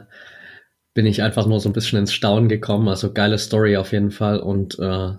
bin 0.94 1.06
ich 1.06 1.22
einfach 1.22 1.46
nur 1.46 1.60
so 1.60 1.68
ein 1.68 1.72
bisschen 1.72 1.98
ins 1.98 2.12
Staunen 2.12 2.48
gekommen. 2.48 2.88
Also 2.88 3.12
geile 3.12 3.38
Story 3.38 3.76
auf 3.76 3.92
jeden 3.92 4.12
Fall 4.12 4.38
und 4.38 4.78
äh, 4.78 5.12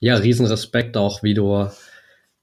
ja, 0.00 0.16
riesen 0.16 0.46
Respekt 0.46 0.96
auch, 0.96 1.22
wie 1.22 1.34
du 1.34 1.68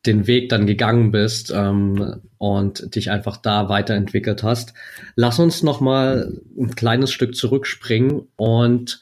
den 0.05 0.27
Weg 0.27 0.47
dann 0.47 0.65
gegangen 0.65 1.11
bist 1.11 1.51
ähm, 1.53 2.21
und 2.37 2.95
dich 2.95 3.11
einfach 3.11 3.35
da 3.37 3.67
weiterentwickelt 3.67 4.43
hast. 4.43 4.73
Lass 5.15 5.39
uns 5.39 5.61
noch 5.61 5.81
mal 5.81 6.39
ein 6.57 6.75
kleines 6.75 7.11
Stück 7.11 7.35
zurückspringen 7.35 8.27
und 8.37 9.01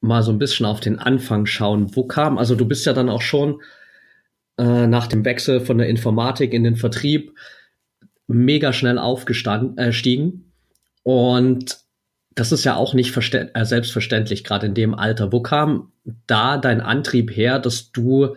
mal 0.00 0.22
so 0.22 0.32
ein 0.32 0.38
bisschen 0.38 0.64
auf 0.64 0.80
den 0.80 0.98
Anfang 0.98 1.44
schauen. 1.44 1.94
Wo 1.94 2.04
kam, 2.04 2.38
also 2.38 2.54
du 2.54 2.64
bist 2.64 2.86
ja 2.86 2.94
dann 2.94 3.10
auch 3.10 3.22
schon 3.22 3.60
äh, 4.56 4.86
nach 4.86 5.06
dem 5.06 5.24
Wechsel 5.24 5.60
von 5.60 5.76
der 5.76 5.88
Informatik 5.88 6.54
in 6.54 6.64
den 6.64 6.76
Vertrieb 6.76 7.34
mega 8.26 8.72
schnell 8.72 8.98
aufgestiegen 8.98 9.74
äh, 9.76 10.32
und 11.02 11.83
das 12.34 12.52
ist 12.52 12.64
ja 12.64 12.76
auch 12.76 12.94
nicht 12.94 13.16
äh, 13.16 13.64
selbstverständlich, 13.64 14.44
gerade 14.44 14.66
in 14.66 14.74
dem 14.74 14.94
Alter. 14.94 15.32
Wo 15.32 15.40
kam 15.40 15.92
da 16.26 16.58
dein 16.58 16.80
Antrieb 16.80 17.34
her, 17.34 17.58
dass 17.58 17.92
du 17.92 18.36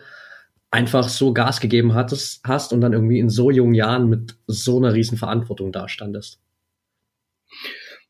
einfach 0.71 1.09
so 1.09 1.33
Gas 1.33 1.59
gegeben 1.59 1.93
hattest, 1.93 2.41
hast 2.45 2.73
und 2.73 2.81
dann 2.81 2.93
irgendwie 2.93 3.19
in 3.19 3.29
so 3.29 3.51
jungen 3.51 3.73
Jahren 3.73 4.09
mit 4.09 4.35
so 4.47 4.77
einer 4.77 4.93
riesen 4.93 5.17
Verantwortung 5.17 5.71
dastandest? 5.71 6.39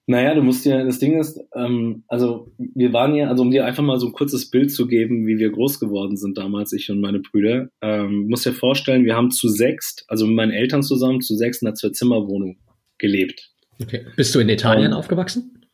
Naja, 0.10 0.34
du 0.36 0.42
musst 0.42 0.66
ja, 0.66 0.86
das 0.86 1.00
Ding 1.00 1.20
ist, 1.20 1.38
ähm, 1.54 2.04
also 2.08 2.50
wir 2.58 2.94
waren 2.94 3.14
ja, 3.14 3.28
also 3.28 3.44
um 3.44 3.52
dir 3.52 3.66
einfach 3.66 3.84
mal 3.84 4.00
so 4.00 4.08
ein 4.08 4.14
kurzes 4.14 4.50
Bild 4.50 4.72
zu 4.72 4.88
geben, 4.88 5.28
wie 5.28 5.38
wir 5.38 5.52
groß 5.52 5.82
geworden 5.82 6.16
sind 6.16 6.38
damals, 6.38 6.72
ich 6.72 6.90
und 6.90 7.02
meine 7.02 7.20
Brüder, 7.20 7.68
ähm, 7.82 8.28
musst 8.30 8.46
dir 8.46 8.54
vorstellen, 8.54 9.04
wir 9.04 9.18
haben 9.18 9.32
zu 9.32 9.50
sechst, 9.50 10.06
also 10.08 10.26
mit 10.26 10.38
meinen 10.38 10.52
Eltern 10.52 10.82
zusammen, 10.82 11.20
zu 11.20 11.36
sechst 11.36 11.62
in 11.62 11.68
einer 11.68 11.76
Zwei-Zimmer-Wohnung 11.76 12.58
gelebt. 12.98 13.52
Okay. 13.82 14.06
Bist 14.16 14.34
du 14.34 14.40
in 14.40 14.48
Italien 14.48 14.94
um, 14.94 15.00
aufgewachsen? 15.00 15.67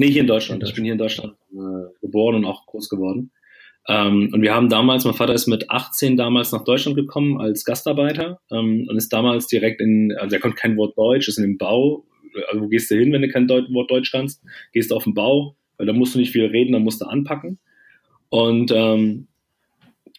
Nee, 0.00 0.10
hier 0.10 0.22
in 0.22 0.26
Deutschland. 0.26 0.62
Ich 0.64 0.74
bin 0.74 0.84
hier 0.84 0.94
in 0.94 0.98
Deutschland 0.98 1.34
äh, 1.52 2.00
geboren 2.00 2.36
und 2.36 2.44
auch 2.44 2.66
groß 2.66 2.88
geworden. 2.88 3.32
Ähm, 3.86 4.30
und 4.32 4.42
wir 4.42 4.54
haben 4.54 4.68
damals, 4.68 5.04
mein 5.04 5.14
Vater 5.14 5.34
ist 5.34 5.46
mit 5.46 5.70
18 5.70 6.16
damals 6.16 6.52
nach 6.52 6.64
Deutschland 6.64 6.96
gekommen 6.96 7.40
als 7.40 7.64
Gastarbeiter 7.64 8.40
ähm, 8.50 8.86
und 8.88 8.96
ist 8.96 9.12
damals 9.12 9.46
direkt 9.46 9.80
in, 9.80 10.14
also 10.18 10.36
er 10.36 10.40
konnte 10.40 10.56
kein 10.56 10.76
Wort 10.76 10.96
Deutsch, 10.96 11.28
ist 11.28 11.38
in 11.38 11.44
dem 11.44 11.58
Bau 11.58 12.04
also 12.48 12.62
wo 12.62 12.68
gehst 12.68 12.90
du 12.90 12.96
hin, 12.96 13.12
wenn 13.12 13.22
du 13.22 13.28
kein 13.28 13.48
Deut 13.48 13.72
Wort 13.72 13.90
Deutsch 13.90 14.10
kannst? 14.10 14.42
Gehst 14.72 14.90
du 14.90 14.96
auf 14.96 15.04
den 15.04 15.14
Bau, 15.14 15.56
weil 15.76 15.86
da 15.86 15.92
musst 15.92 16.14
du 16.14 16.18
nicht 16.18 16.32
viel 16.32 16.46
reden, 16.46 16.72
da 16.72 16.78
musst 16.78 17.00
du 17.00 17.06
anpacken. 17.06 17.58
Und 18.28 18.72
ähm, 18.74 19.26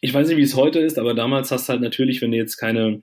ich 0.02 0.14
weiß 0.14 0.28
nicht, 0.28 0.38
wie 0.38 0.44
es 0.44 0.56
heute 0.56 0.80
ist, 0.80 0.98
aber 0.98 1.14
damals 1.14 1.52
hast 1.52 1.68
du 1.68 1.74
halt 1.74 1.82
natürlich, 1.82 2.22
wenn 2.22 2.32
du 2.32 2.38
jetzt 2.38 2.58
keine 2.58 3.02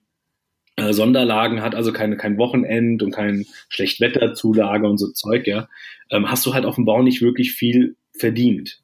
äh, 0.78 0.92
Sonderlagen 0.92 1.60
hat, 1.60 1.74
also 1.74 1.92
keine, 1.92 2.16
kein 2.16 2.38
Wochenend 2.38 3.02
und 3.02 3.10
kein 3.10 3.46
Schlechtwetterzulage 3.68 4.88
und 4.88 4.98
so 4.98 5.08
Zeug, 5.12 5.46
ja, 5.46 5.68
ähm, 6.10 6.30
hast 6.30 6.46
du 6.46 6.54
halt 6.54 6.64
auf 6.64 6.76
dem 6.76 6.84
Bau 6.84 7.02
nicht 7.02 7.20
wirklich 7.20 7.52
viel 7.52 7.96
verdient. 8.12 8.80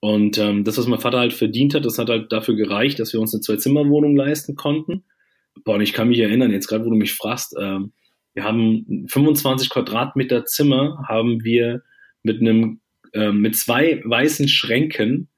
Und 0.00 0.38
ähm, 0.38 0.64
das, 0.64 0.78
was 0.78 0.86
mein 0.86 1.00
Vater 1.00 1.18
halt 1.18 1.32
verdient 1.32 1.74
hat, 1.74 1.84
das 1.84 1.98
hat 1.98 2.08
halt 2.08 2.30
dafür 2.30 2.54
gereicht, 2.54 3.00
dass 3.00 3.12
wir 3.12 3.20
uns 3.20 3.34
eine 3.34 3.40
Zwei-Zimmer-Wohnung 3.40 4.14
leisten 4.14 4.54
konnten. 4.54 5.04
Boah, 5.64 5.74
und 5.74 5.80
ich 5.80 5.92
kann 5.92 6.08
mich 6.08 6.20
erinnern, 6.20 6.52
jetzt 6.52 6.68
gerade 6.68 6.84
wo 6.84 6.90
du 6.90 6.96
mich 6.96 7.14
fragst, 7.14 7.56
ähm, 7.58 7.92
wir 8.34 8.44
haben 8.44 9.06
25 9.08 9.70
Quadratmeter 9.70 10.44
Zimmer 10.44 11.04
haben 11.08 11.42
wir 11.42 11.82
mit 12.22 12.40
einem 12.40 12.80
äh, 13.12 13.32
mit 13.32 13.56
zwei 13.56 14.00
weißen 14.04 14.46
Schränken 14.48 15.28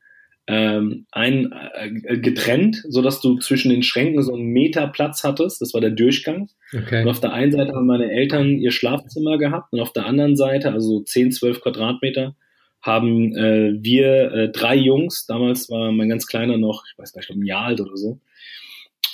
ähm, 0.50 1.06
ein 1.12 1.52
äh, 1.74 2.18
getrennt, 2.18 2.82
so 2.88 3.02
dass 3.02 3.20
du 3.20 3.38
zwischen 3.38 3.70
den 3.70 3.84
Schränken 3.84 4.20
so 4.20 4.34
einen 4.34 4.46
Meter 4.46 4.88
Platz 4.88 5.22
hattest. 5.22 5.60
Das 5.60 5.74
war 5.74 5.80
der 5.80 5.90
Durchgang. 5.90 6.50
Okay. 6.76 7.02
Und 7.02 7.08
auf 7.08 7.20
der 7.20 7.32
einen 7.32 7.52
Seite 7.52 7.72
haben 7.72 7.86
meine 7.86 8.10
Eltern 8.10 8.58
ihr 8.58 8.72
Schlafzimmer 8.72 9.38
gehabt 9.38 9.72
und 9.72 9.78
auf 9.78 9.92
der 9.92 10.06
anderen 10.06 10.34
Seite, 10.34 10.72
also 10.72 11.00
10, 11.00 11.30
12 11.30 11.60
Quadratmeter, 11.60 12.34
haben 12.82 13.36
äh, 13.36 13.74
wir 13.80 14.32
äh, 14.32 14.48
drei 14.50 14.74
Jungs. 14.74 15.26
Damals 15.26 15.70
war 15.70 15.92
mein 15.92 16.08
ganz 16.08 16.26
kleiner 16.26 16.58
noch, 16.58 16.82
ich 16.90 16.98
weiß 16.98 17.12
gar 17.12 17.20
nicht, 17.20 17.30
ein 17.30 17.46
Jahr 17.46 17.66
alt 17.66 17.80
oder 17.80 17.96
so. 17.96 18.18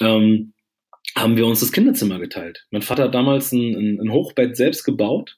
Ähm, 0.01 0.55
haben 1.15 1.37
wir 1.37 1.47
uns 1.47 1.61
das 1.61 1.73
Kinderzimmer 1.73 2.19
geteilt. 2.19 2.67
Mein 2.71 2.83
Vater 2.83 3.05
hat 3.05 3.15
damals 3.15 3.53
ein, 3.53 4.01
ein 4.01 4.11
Hochbett 4.11 4.57
selbst 4.57 4.85
gebaut 4.85 5.37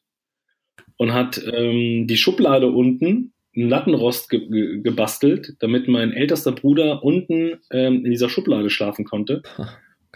und 0.97 1.13
hat 1.13 1.43
ähm, 1.53 2.07
die 2.07 2.17
Schublade 2.17 2.69
unten 2.69 3.33
Lattenrost 3.55 4.31
ge 4.31 4.47
ge 4.49 4.81
gebastelt, 4.83 5.55
damit 5.61 5.89
mein 5.89 6.13
ältester 6.13 6.53
Bruder 6.53 7.03
unten 7.03 7.61
ähm, 7.73 8.05
in 8.05 8.11
dieser 8.11 8.29
Schublade 8.29 8.71
schlafen 8.71 9.05
konnte. 9.05 9.43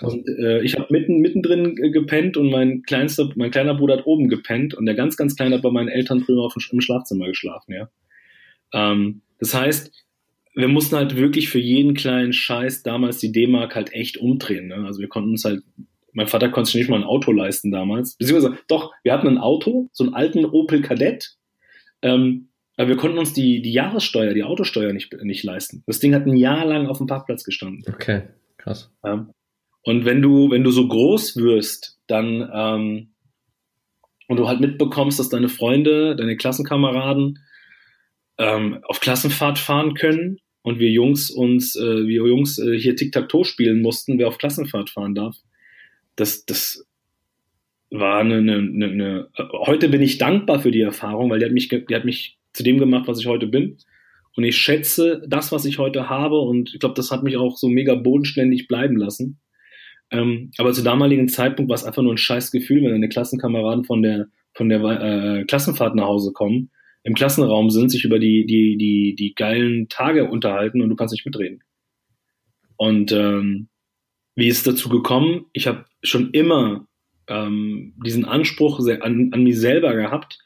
Und 0.01 0.27
äh, 0.29 0.62
ich 0.62 0.79
habe 0.79 0.87
mitten 0.90 1.18
mittendrin 1.18 1.75
gepennt 1.75 2.37
und 2.37 2.51
mein 2.51 2.83
kleinster, 2.83 3.31
mein 3.37 3.51
kleiner 3.51 3.75
Bruder 3.75 3.99
hat 3.99 4.07
oben 4.07 4.29
gepennt 4.29 4.75
und 4.75 4.87
der 4.87 4.95
ganz, 4.95 5.16
ganz 5.16 5.37
kleine 5.37 5.57
hat 5.57 5.62
bei 5.62 5.71
meinen 5.71 5.88
Eltern 5.88 6.21
drüben 6.21 6.40
auf 6.40 6.55
dem, 6.55 6.62
im 6.73 6.81
Schlafzimmer 6.81 7.27
geschlafen, 7.27 7.75
ja. 7.75 7.90
Ähm, 8.73 9.23
das 9.38 9.55
heißt, 9.55 9.92
wir 10.55 10.68
mussten 10.68 10.97
halt 10.97 11.16
wirklich 11.16 11.49
für 11.49 11.59
jeden 11.59 11.95
kleinen 11.95 12.33
Scheiß 12.33 12.83
damals 12.83 13.18
die 13.18 13.33
D-Mark 13.33 13.75
halt 13.75 13.92
echt 13.92 14.18
umdrehen. 14.18 14.68
Ne? 14.68 14.85
Also 14.87 15.01
wir 15.01 15.09
konnten 15.09 15.31
uns 15.31 15.45
halt, 15.45 15.62
mein 16.12 16.27
Vater 16.27 16.51
konnte 16.51 16.71
sich 16.71 16.81
nicht 16.81 16.90
mal 16.90 17.01
ein 17.01 17.05
Auto 17.05 17.33
leisten 17.33 17.71
damals. 17.71 18.16
Beziehungsweise, 18.16 18.59
doch, 18.68 18.92
wir 19.03 19.12
hatten 19.12 19.29
ein 19.29 19.38
Auto, 19.38 19.88
so 19.92 20.05
einen 20.05 20.14
alten 20.14 20.45
Opel 20.45 20.83
Kadett, 20.83 21.37
ähm, 22.03 22.49
aber 22.83 22.88
wir 22.88 22.97
konnten 22.97 23.18
uns 23.18 23.33
die, 23.33 23.62
die 23.62 23.73
Jahressteuer, 23.73 24.35
die 24.35 24.42
Autosteuer 24.42 24.92
nicht, 24.92 25.12
nicht 25.23 25.45
leisten. 25.45 25.85
Das 25.87 26.01
Ding 26.01 26.16
hat 26.16 26.27
ein 26.27 26.37
Jahr 26.37 26.64
lang 26.64 26.88
auf 26.88 26.99
dem 26.99 27.07
Parkplatz 27.07 27.45
gestanden. 27.45 27.85
Okay, 27.87 28.23
krass. 28.59 28.92
Ja. 29.05 29.29
Und 29.85 30.05
wenn 30.05 30.21
du, 30.21 30.51
wenn 30.51 30.64
du 30.64 30.73
so 30.73 30.88
groß 30.88 31.37
wirst, 31.37 32.01
dann 32.09 32.51
ähm, 32.53 33.14
und 34.27 34.37
du 34.37 34.49
halt 34.49 34.61
mitbekommst, 34.61 35.21
dass 35.21 35.29
deine 35.29 35.49
Freunde, 35.49 36.16
deine 36.16 36.37
Klassenkameraden 36.37 37.38
ähm, 38.38 38.81
auf 38.83 38.99
Klassenfahrt 38.99 39.61
fahren 39.61 39.95
können 39.95 40.38
und 40.62 40.81
wir 40.81 40.90
Jungs 40.90 41.31
uns, 41.31 41.77
äh, 41.77 42.07
wir 42.07 42.27
Jungs 42.27 42.59
äh, 42.59 42.77
hier 42.77 42.97
Tic-Tac-Toe 42.97 43.45
spielen 43.45 43.81
mussten, 43.81 44.18
wer 44.18 44.27
auf 44.27 44.38
Klassenfahrt 44.38 44.90
fahren 44.90 45.14
darf. 45.14 45.37
Das, 46.16 46.45
das 46.47 46.85
war 47.90 48.18
eine, 48.18 48.38
eine, 48.38 48.57
eine, 48.57 49.29
heute 49.66 49.88
bin 49.88 50.03
ich 50.03 50.18
dankbar 50.18 50.59
für 50.59 50.73
die 50.73 50.81
Erfahrung, 50.81 51.31
weil 51.31 51.38
die 51.38 51.45
hat 51.45 51.53
mich, 51.53 51.68
die 51.68 51.95
hat 51.95 52.05
mich 52.05 52.38
zu 52.53 52.62
dem 52.62 52.79
gemacht, 52.79 53.09
was 53.09 53.21
ich 53.21 53.27
heute 53.27 53.47
bin. 53.47 53.79
Und 54.35 54.45
ich 54.45 54.57
schätze 54.57 55.23
das, 55.27 55.53
was 55.53 55.65
ich 55.65 55.79
heute 55.79 56.09
habe 56.09 56.38
und 56.38 56.73
ich 56.73 56.81
glaube, 56.81 56.95
das 56.95 57.11
hat 57.11 57.23
mich 57.23 57.37
auch 57.37 57.57
so 57.57 57.69
mega 57.69 57.95
bodenständig 57.95 58.67
bleiben 58.67 58.97
lassen. 58.97 59.41
Ähm, 60.11 60.51
aber 60.59 60.73
zu 60.73 60.83
damaligen 60.83 61.29
Zeitpunkt 61.29 61.69
war 61.69 61.75
es 61.75 61.85
einfach 61.85 62.03
nur 62.03 62.15
ein 62.15 62.19
scheiß 62.19 62.51
Gefühl, 62.51 62.83
wenn 62.83 62.93
deine 62.93 63.09
Klassenkameraden 63.09 63.85
von 63.85 64.03
der, 64.03 64.27
von 64.55 64.69
der 64.69 64.83
äh, 64.83 65.45
Klassenfahrt 65.45 65.95
nach 65.95 66.07
Hause 66.07 66.33
kommen 66.33 66.71
im 67.05 67.15
Klassenraum 67.15 67.71
sind, 67.71 67.91
sich 67.91 68.05
über 68.05 68.19
die, 68.19 68.47
die, 68.47 68.77
die, 68.77 69.15
die 69.17 69.35
geilen 69.35 69.88
Tage 69.88 70.31
unterhalten 70.31 70.81
und 70.81 70.88
du 70.88 70.97
kannst 70.97 71.12
nicht 71.12 71.27
mitreden. 71.27 71.62
Und 72.77 73.12
ähm, 73.12 73.69
wie 74.35 74.49
ist 74.49 74.59
es 74.59 74.62
dazu 74.62 74.88
gekommen? 74.88 75.47
Ich 75.53 75.67
habe 75.67 75.85
schon 76.03 76.31
immer 76.31 76.87
ähm, 77.29 77.95
diesen 78.05 78.25
Anspruch 78.25 78.81
an, 79.01 79.31
an 79.33 79.43
mich 79.43 79.59
selber 79.59 79.95
gehabt, 79.95 80.38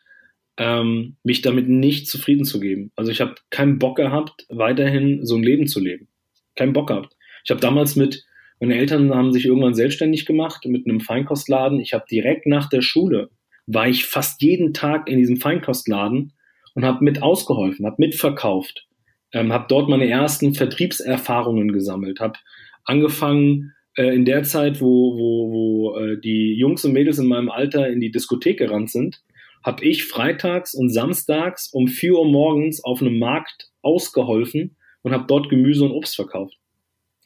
ähm, 0.57 1.17
mich 1.23 1.43
damit 1.43 1.69
nicht 1.69 2.09
zufrieden 2.09 2.45
zu 2.45 2.61
geben. 2.61 2.93
Also 2.97 3.11
ich 3.11 3.21
habe 3.21 3.35
keinen 3.51 3.79
Bock 3.79 3.97
gehabt, 3.97 4.47
weiterhin 4.49 5.25
so 5.25 5.37
ein 5.37 5.43
Leben 5.43 5.67
zu 5.67 5.81
leben. 5.81 6.09
Keinen 6.55 6.73
Bock 6.73 6.89
gehabt. 6.89 7.15
Ich 7.45 7.51
habe 7.51 7.61
damals 7.61 7.97
mit, 7.97 8.25
meine 8.61 8.77
Eltern 8.77 9.15
haben 9.15 9.33
sich 9.33 9.45
irgendwann 9.45 9.75
selbstständig 9.75 10.25
gemacht 10.25 10.65
mit 10.67 10.87
einem 10.87 11.01
Feinkostladen. 11.01 11.81
Ich 11.81 11.93
habe 11.93 12.07
direkt 12.11 12.47
nach 12.47 12.69
der 12.69 12.81
Schule, 12.81 13.31
war 13.67 13.89
ich 13.89 14.07
fast 14.07 14.43
jeden 14.43 14.73
Tag 14.73 15.09
in 15.09 15.19
diesem 15.19 15.37
Feinkostladen 15.37 16.33
und 16.75 16.85
habe 16.85 17.05
mit 17.05 17.23
ausgeholfen, 17.23 17.85
habe 17.85 17.97
mitverkauft, 17.99 18.87
ähm, 19.33 19.53
habe 19.53 19.67
dort 19.69 19.89
meine 19.89 20.09
ersten 20.09 20.55
Vertriebserfahrungen 20.55 21.73
gesammelt, 21.73 22.21
habe 22.21 22.39
angefangen 22.85 23.75
äh, 23.97 24.15
in 24.15 24.25
der 24.25 24.45
Zeit, 24.45 24.81
wo, 24.81 25.17
wo, 25.19 25.53
wo 25.53 25.99
äh, 25.99 26.21
die 26.21 26.55
Jungs 26.55 26.85
und 26.85 26.93
Mädels 26.93 27.19
in 27.19 27.27
meinem 27.27 27.51
Alter 27.51 27.89
in 27.89 28.01
die 28.01 28.11
Diskothek 28.11 28.59
gerannt 28.59 28.91
sind, 28.91 29.23
habe 29.67 29.85
ich 29.85 30.05
freitags 30.05 30.75
und 30.75 30.91
samstags 30.91 31.69
um 31.73 31.89
4 31.89 32.15
Uhr 32.15 32.31
morgens 32.31 32.83
auf 32.85 33.03
einem 33.03 33.19
Markt 33.19 33.69
ausgeholfen 33.83 34.77
und 35.03 35.13
habe 35.13 35.25
dort 35.27 35.51
Gemüse 35.51 35.85
und 35.85 35.91
Obst 35.91 36.15
verkauft. 36.15 36.57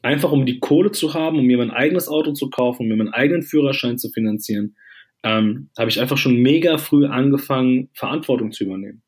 Einfach 0.02 0.32
um 0.32 0.46
die 0.46 0.58
Kohle 0.58 0.90
zu 0.90 1.12
haben, 1.12 1.38
um 1.38 1.44
mir 1.44 1.58
mein 1.58 1.70
eigenes 1.70 2.08
Auto 2.08 2.32
zu 2.32 2.48
kaufen, 2.48 2.84
um 2.84 2.88
mir 2.88 2.96
meinen 2.96 3.12
eigenen 3.12 3.42
Führerschein 3.42 3.98
zu 3.98 4.08
finanzieren, 4.08 4.74
ähm, 5.22 5.68
habe 5.78 5.90
ich 5.90 6.00
einfach 6.00 6.16
schon 6.16 6.36
mega 6.36 6.78
früh 6.78 7.04
angefangen, 7.04 7.90
Verantwortung 7.92 8.52
zu 8.52 8.64
übernehmen. 8.64 9.02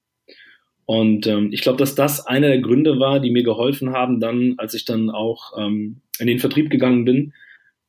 Und 0.85 1.27
ähm, 1.27 1.49
ich 1.53 1.63
glaube, 1.63 1.79
dass 1.79 1.95
das 1.95 2.27
einer 2.27 2.49
der 2.49 2.61
Gründe 2.61 2.99
war, 3.01 3.19
die 3.19 3.31
mir 3.31 3.45
geholfen 3.45 3.93
haben, 3.93 4.21
dann, 4.21 4.57
als 4.59 4.75
ich 4.75 4.85
dann 4.85 5.09
auch 5.09 5.53
ähm, 5.59 6.03
in 6.19 6.27
den 6.27 6.39
Vertrieb 6.39 6.69
gegangen 6.69 7.07
bin. 7.07 7.33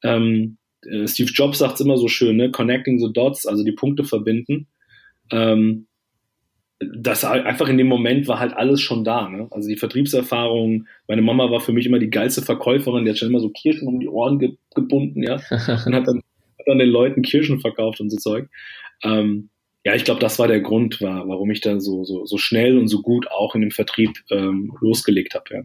Ähm, 0.04 0.58
äh, 0.86 1.06
Steve 1.06 1.32
Jobs 1.34 1.58
sagt 1.58 1.76
es 1.76 1.82
immer 1.82 1.98
so 1.98 2.08
schön, 2.08 2.38
ne? 2.38 2.50
Connecting 2.50 3.00
the 3.00 3.12
dots, 3.12 3.46
also 3.46 3.66
die 3.66 3.74
Punkte 3.74 4.06
verbinden. 4.06 4.68
Ähm, 5.32 5.88
das 6.92 7.24
einfach 7.24 7.70
in 7.70 7.78
dem 7.78 7.88
Moment 7.88 8.28
war 8.28 8.40
halt 8.40 8.54
alles 8.54 8.82
schon 8.82 9.04
da. 9.04 9.30
Ne? 9.30 9.48
Also 9.52 9.70
die 9.70 9.78
Vertriebserfahrung, 9.78 10.88
meine 11.08 11.22
Mama 11.22 11.50
war 11.52 11.62
für 11.62 11.72
mich 11.72 11.86
immer 11.86 12.00
die 12.00 12.10
geilste 12.10 12.42
Verkäuferin, 12.42 13.06
die 13.06 13.12
hat 13.12 13.18
schon 13.18 13.30
immer 13.30 13.40
so 13.40 13.50
Kirschen 13.50 13.88
um 13.88 14.00
die 14.00 14.08
Ohren 14.08 14.40
ge 14.40 14.58
gebunden, 14.76 15.22
ja, 15.24 15.36
und 15.86 15.96
hat 15.96 16.08
dann, 16.08 16.18
hat 16.18 16.66
dann 16.66 16.80
den 16.80 16.90
Leuten 16.90 17.22
Kirschen 17.22 17.60
verkauft 17.60 18.02
und 18.02 18.10
so 18.10 18.18
Zeug. 18.18 18.50
Ähm, 19.04 19.50
ja, 19.86 19.96
ich 19.96 20.06
glaube, 20.06 20.22
das 20.22 20.40
war 20.40 20.48
der 20.48 20.62
Grund, 20.62 21.02
war, 21.02 21.28
warum 21.28 21.52
ich 21.52 21.62
da 21.62 21.80
so, 21.80 22.06
so, 22.06 22.26
so 22.26 22.38
schnell 22.38 22.78
und 22.78 22.88
so 22.88 23.02
gut 23.02 23.30
auch 23.30 23.54
in 23.54 23.62
dem 23.62 23.72
Vertrieb 23.72 24.12
ähm, 24.30 24.76
losgelegt 24.80 25.36
habe. 25.36 25.46
Ja. 25.54 25.62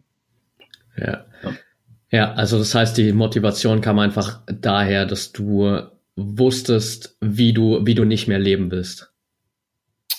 Ja. 0.98 1.24
ja. 1.42 1.52
ja, 2.10 2.32
also 2.32 2.58
das 2.58 2.74
heißt, 2.74 2.98
die 2.98 3.12
Motivation 3.12 3.80
kam 3.80 3.98
einfach 4.00 4.42
daher, 4.46 5.06
dass 5.06 5.32
du 5.32 5.88
wusstest, 6.16 7.16
wie 7.20 7.52
du, 7.52 7.86
wie 7.86 7.94
du 7.94 8.04
nicht 8.04 8.26
mehr 8.26 8.40
leben 8.40 8.72
willst. 8.72 9.07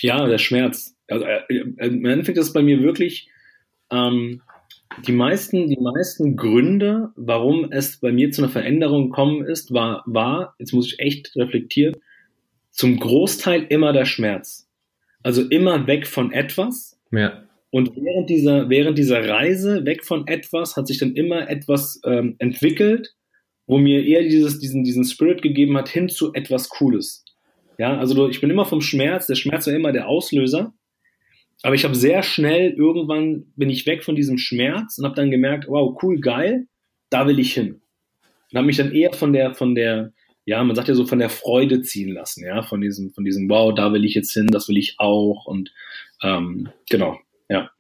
Ja, 0.02 0.26
der 0.28 0.38
Schmerz. 0.38 0.96
Also, 1.08 1.26
äh, 1.26 1.42
äh 1.50 1.88
Im 1.88 2.06
Endeffekt 2.06 2.38
ist 2.38 2.48
es 2.48 2.54
bei 2.54 2.62
mir 2.62 2.82
wirklich 2.82 3.30
ähm, 3.92 4.42
die 5.06 5.12
meisten, 5.12 5.68
die 5.68 5.80
meisten 5.80 6.36
Gründe, 6.36 7.12
warum 7.16 7.72
es 7.72 8.00
bei 8.00 8.12
mir 8.12 8.32
zu 8.32 8.42
einer 8.42 8.52
Veränderung 8.52 9.10
gekommen 9.10 9.46
ist, 9.46 9.74
war, 9.74 10.04
war, 10.06 10.56
jetzt 10.60 10.74
muss 10.74 10.88
ich 10.88 11.00
echt 11.00 11.36
reflektieren, 11.36 11.96
zum 12.72 13.00
Großteil 13.00 13.66
immer 13.70 13.94
der 13.94 14.06
Schmerz. 14.06 14.68
Also 15.24 15.44
immer 15.44 15.86
weg 15.88 16.08
von 16.08 16.32
etwas. 16.32 17.00
Ja. 17.12 17.44
Und 17.72 17.96
während 17.96 18.30
dieser, 18.30 18.70
während 18.70 18.98
dieser 18.98 19.28
Reise 19.28 19.86
weg 19.86 20.04
von 20.04 20.28
etwas 20.28 20.76
hat 20.76 20.88
sich 20.88 20.98
dann 20.98 21.14
immer 21.14 21.50
etwas 21.50 22.02
ähm, 22.06 22.36
entwickelt, 22.40 23.16
wo 23.68 23.78
mir 23.78 24.04
eher 24.04 24.24
dieses, 24.24 24.60
diesen, 24.60 24.84
diesen 24.84 25.04
Spirit 25.04 25.42
gegeben 25.42 25.78
hat, 25.78 25.90
hin 25.90 26.10
zu 26.10 26.34
etwas 26.34 26.70
Cooles. 26.70 27.24
Ja, 27.80 27.98
also 27.98 28.28
ich 28.28 28.42
bin 28.42 28.50
immer 28.50 28.66
vom 28.66 28.82
Schmerz, 28.82 29.26
der 29.26 29.36
Schmerz 29.36 29.66
war 29.66 29.74
immer 29.74 29.94
der 29.94 30.10
Auslöser. 30.10 30.74
Aber 31.64 31.76
ich 31.76 31.86
habe 31.86 31.96
sehr 31.96 32.24
schnell, 32.24 32.72
irgendwann 32.72 33.54
bin 33.56 33.70
ich 33.70 33.86
weg 33.86 34.04
von 34.04 34.18
diesem 34.18 34.38
Schmerz 34.38 34.98
und 34.98 35.06
habe 35.06 35.16
dann 35.16 35.32
gemerkt, 35.32 35.68
wow, 35.70 35.98
cool, 36.04 36.20
geil, 36.20 36.68
da 37.10 37.26
will 37.26 37.40
ich 37.40 37.54
hin. 37.54 37.82
Und 38.52 38.58
habe 38.58 38.68
mich 38.68 38.76
dann 38.76 38.92
eher 38.92 39.14
von 39.14 39.32
der, 39.32 39.54
von 39.56 39.76
der, 39.76 40.12
ja, 40.44 40.62
man 40.62 40.76
sagt 40.76 40.90
ja 40.90 40.94
so 40.94 41.06
von 41.06 41.20
der 41.20 41.30
Freude 41.30 41.82
ziehen 41.82 42.14
lassen, 42.14 42.46
ja, 42.46 42.64
von 42.64 42.82
diesem, 42.82 43.12
von 43.12 43.24
diesem, 43.24 43.50
wow, 43.50 43.74
da 43.74 43.94
will 43.94 44.04
ich 44.04 44.14
jetzt 44.14 44.34
hin, 44.34 44.48
das 44.48 44.68
will 44.68 44.78
ich 44.78 44.96
auch 44.98 45.46
und 45.46 45.74
ähm, 46.22 46.70
genau, 46.90 47.18
ja. 47.48 47.72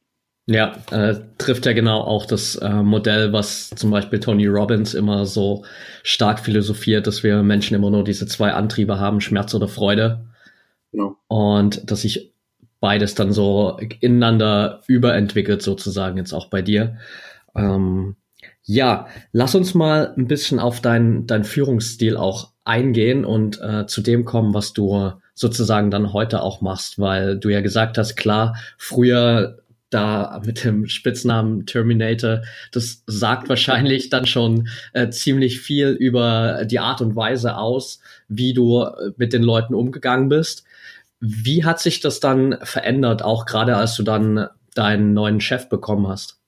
Ja, 0.50 0.74
äh, 0.90 1.20
trifft 1.38 1.68
ja 1.68 1.74
genau 1.74 2.02
auch 2.02 2.26
das 2.26 2.56
äh, 2.56 2.82
Modell, 2.82 3.32
was 3.32 3.70
zum 3.70 3.92
Beispiel 3.92 4.20
Tony 4.20 4.48
Robbins 4.48 4.96
immer 4.96 5.28
so 5.28 5.64
stark 6.02 6.40
philosophiert, 6.40 7.06
dass 7.06 7.22
wir 7.22 7.44
Menschen 7.44 7.76
immer 7.76 7.92
nur 7.92 8.04
diese 8.04 8.26
zwei 8.26 8.54
Antriebe 8.54 9.00
haben, 9.00 9.22
Schmerz 9.22 9.54
oder 9.54 9.68
Freude. 9.68 10.26
Genau. 10.92 11.18
Und 11.28 11.92
dass 11.92 12.02
sich 12.02 12.34
beides 12.80 13.14
dann 13.14 13.32
so 13.32 13.78
ineinander 14.00 14.82
überentwickelt, 14.88 15.62
sozusagen 15.62 16.18
jetzt 16.18 16.34
auch 16.34 16.48
bei 16.48 16.64
dir. 16.64 16.98
Ähm, 17.56 18.16
ja, 18.64 19.06
lass 19.32 19.54
uns 19.54 19.76
mal 19.76 20.16
ein 20.18 20.26
bisschen 20.26 20.58
auf 20.58 20.82
deinen 20.82 21.28
dein 21.28 21.44
Führungsstil 21.44 22.18
auch 22.18 22.54
eingehen 22.64 23.24
und 23.24 23.62
äh, 23.62 23.86
zu 23.86 24.02
dem 24.02 24.26
kommen, 24.26 24.56
was 24.56 24.74
du 24.74 25.12
sozusagen 25.36 25.92
dann 25.92 26.12
heute 26.12 26.42
auch 26.42 26.62
machst, 26.62 26.98
weil 26.98 27.38
du 27.38 27.50
ja 27.50 27.62
gesagt 27.62 28.00
hast, 28.00 28.16
klar, 28.16 28.56
früher 28.80 29.60
da 29.90 30.42
mit 30.46 30.64
dem 30.64 30.88
Spitznamen 30.88 31.66
Terminator, 31.66 32.42
das 32.72 33.04
sagt 33.08 33.50
wahrscheinlich 33.50 34.10
dann 34.10 34.26
schon 34.26 34.68
äh, 34.94 35.10
ziemlich 35.10 35.62
viel 35.62 35.90
über 35.90 36.66
die 36.66 36.80
Art 36.80 37.02
und 37.02 37.16
Weise 37.16 37.58
aus, 37.58 38.00
wie 38.28 38.54
du 38.54 38.84
äh, 38.84 39.12
mit 39.18 39.34
den 39.34 39.44
Leuten 39.44 39.74
umgegangen 39.74 40.30
bist. 40.30 40.64
Wie 41.20 41.66
hat 41.66 41.80
sich 41.80 42.00
das 42.00 42.20
dann 42.20 42.58
verändert, 42.64 43.24
auch 43.24 43.46
gerade 43.46 43.76
als 43.76 43.96
du 43.96 44.04
dann 44.04 44.48
deinen 44.76 45.14
neuen 45.14 45.42
Chef 45.42 45.68
bekommen 45.68 46.08
hast? 46.08 46.40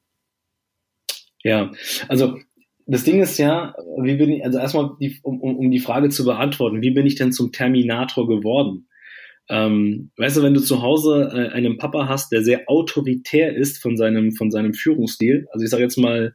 Ja, 1.44 1.72
also 2.08 2.38
das 2.86 3.04
Ding 3.04 3.22
ist 3.22 3.38
ja, 3.38 3.74
wie 3.98 4.16
bin 4.16 4.32
ich, 4.32 4.46
also 4.46 4.60
erstmal, 4.60 4.92
die, 5.00 5.18
um, 5.24 5.42
um 5.42 5.72
die 5.72 5.80
Frage 5.80 6.10
zu 6.10 6.24
beantworten, 6.26 6.82
wie 6.82 6.92
bin 6.92 7.06
ich 7.06 7.16
denn 7.16 7.32
zum 7.32 7.52
Terminator 7.52 8.28
geworden? 8.28 8.88
Ähm, 9.50 10.12
weißt 10.18 10.38
du, 10.38 10.44
wenn 10.44 10.54
du 10.54 10.62
zu 10.62 10.82
Hause 10.82 11.30
äh, 11.34 11.50
einen 11.50 11.78
Papa 11.78 12.08
hast, 12.08 12.32
der 12.32 12.44
sehr 12.44 12.64
autoritär 12.68 13.56
ist 13.56 13.82
von 13.82 13.98
seinem, 13.98 14.32
von 14.32 14.52
seinem 14.52 14.74
Führungsstil, 14.74 15.48
also 15.52 15.64
ich 15.64 15.70
sage 15.70 15.84
jetzt 15.84 15.98
mal 15.98 16.34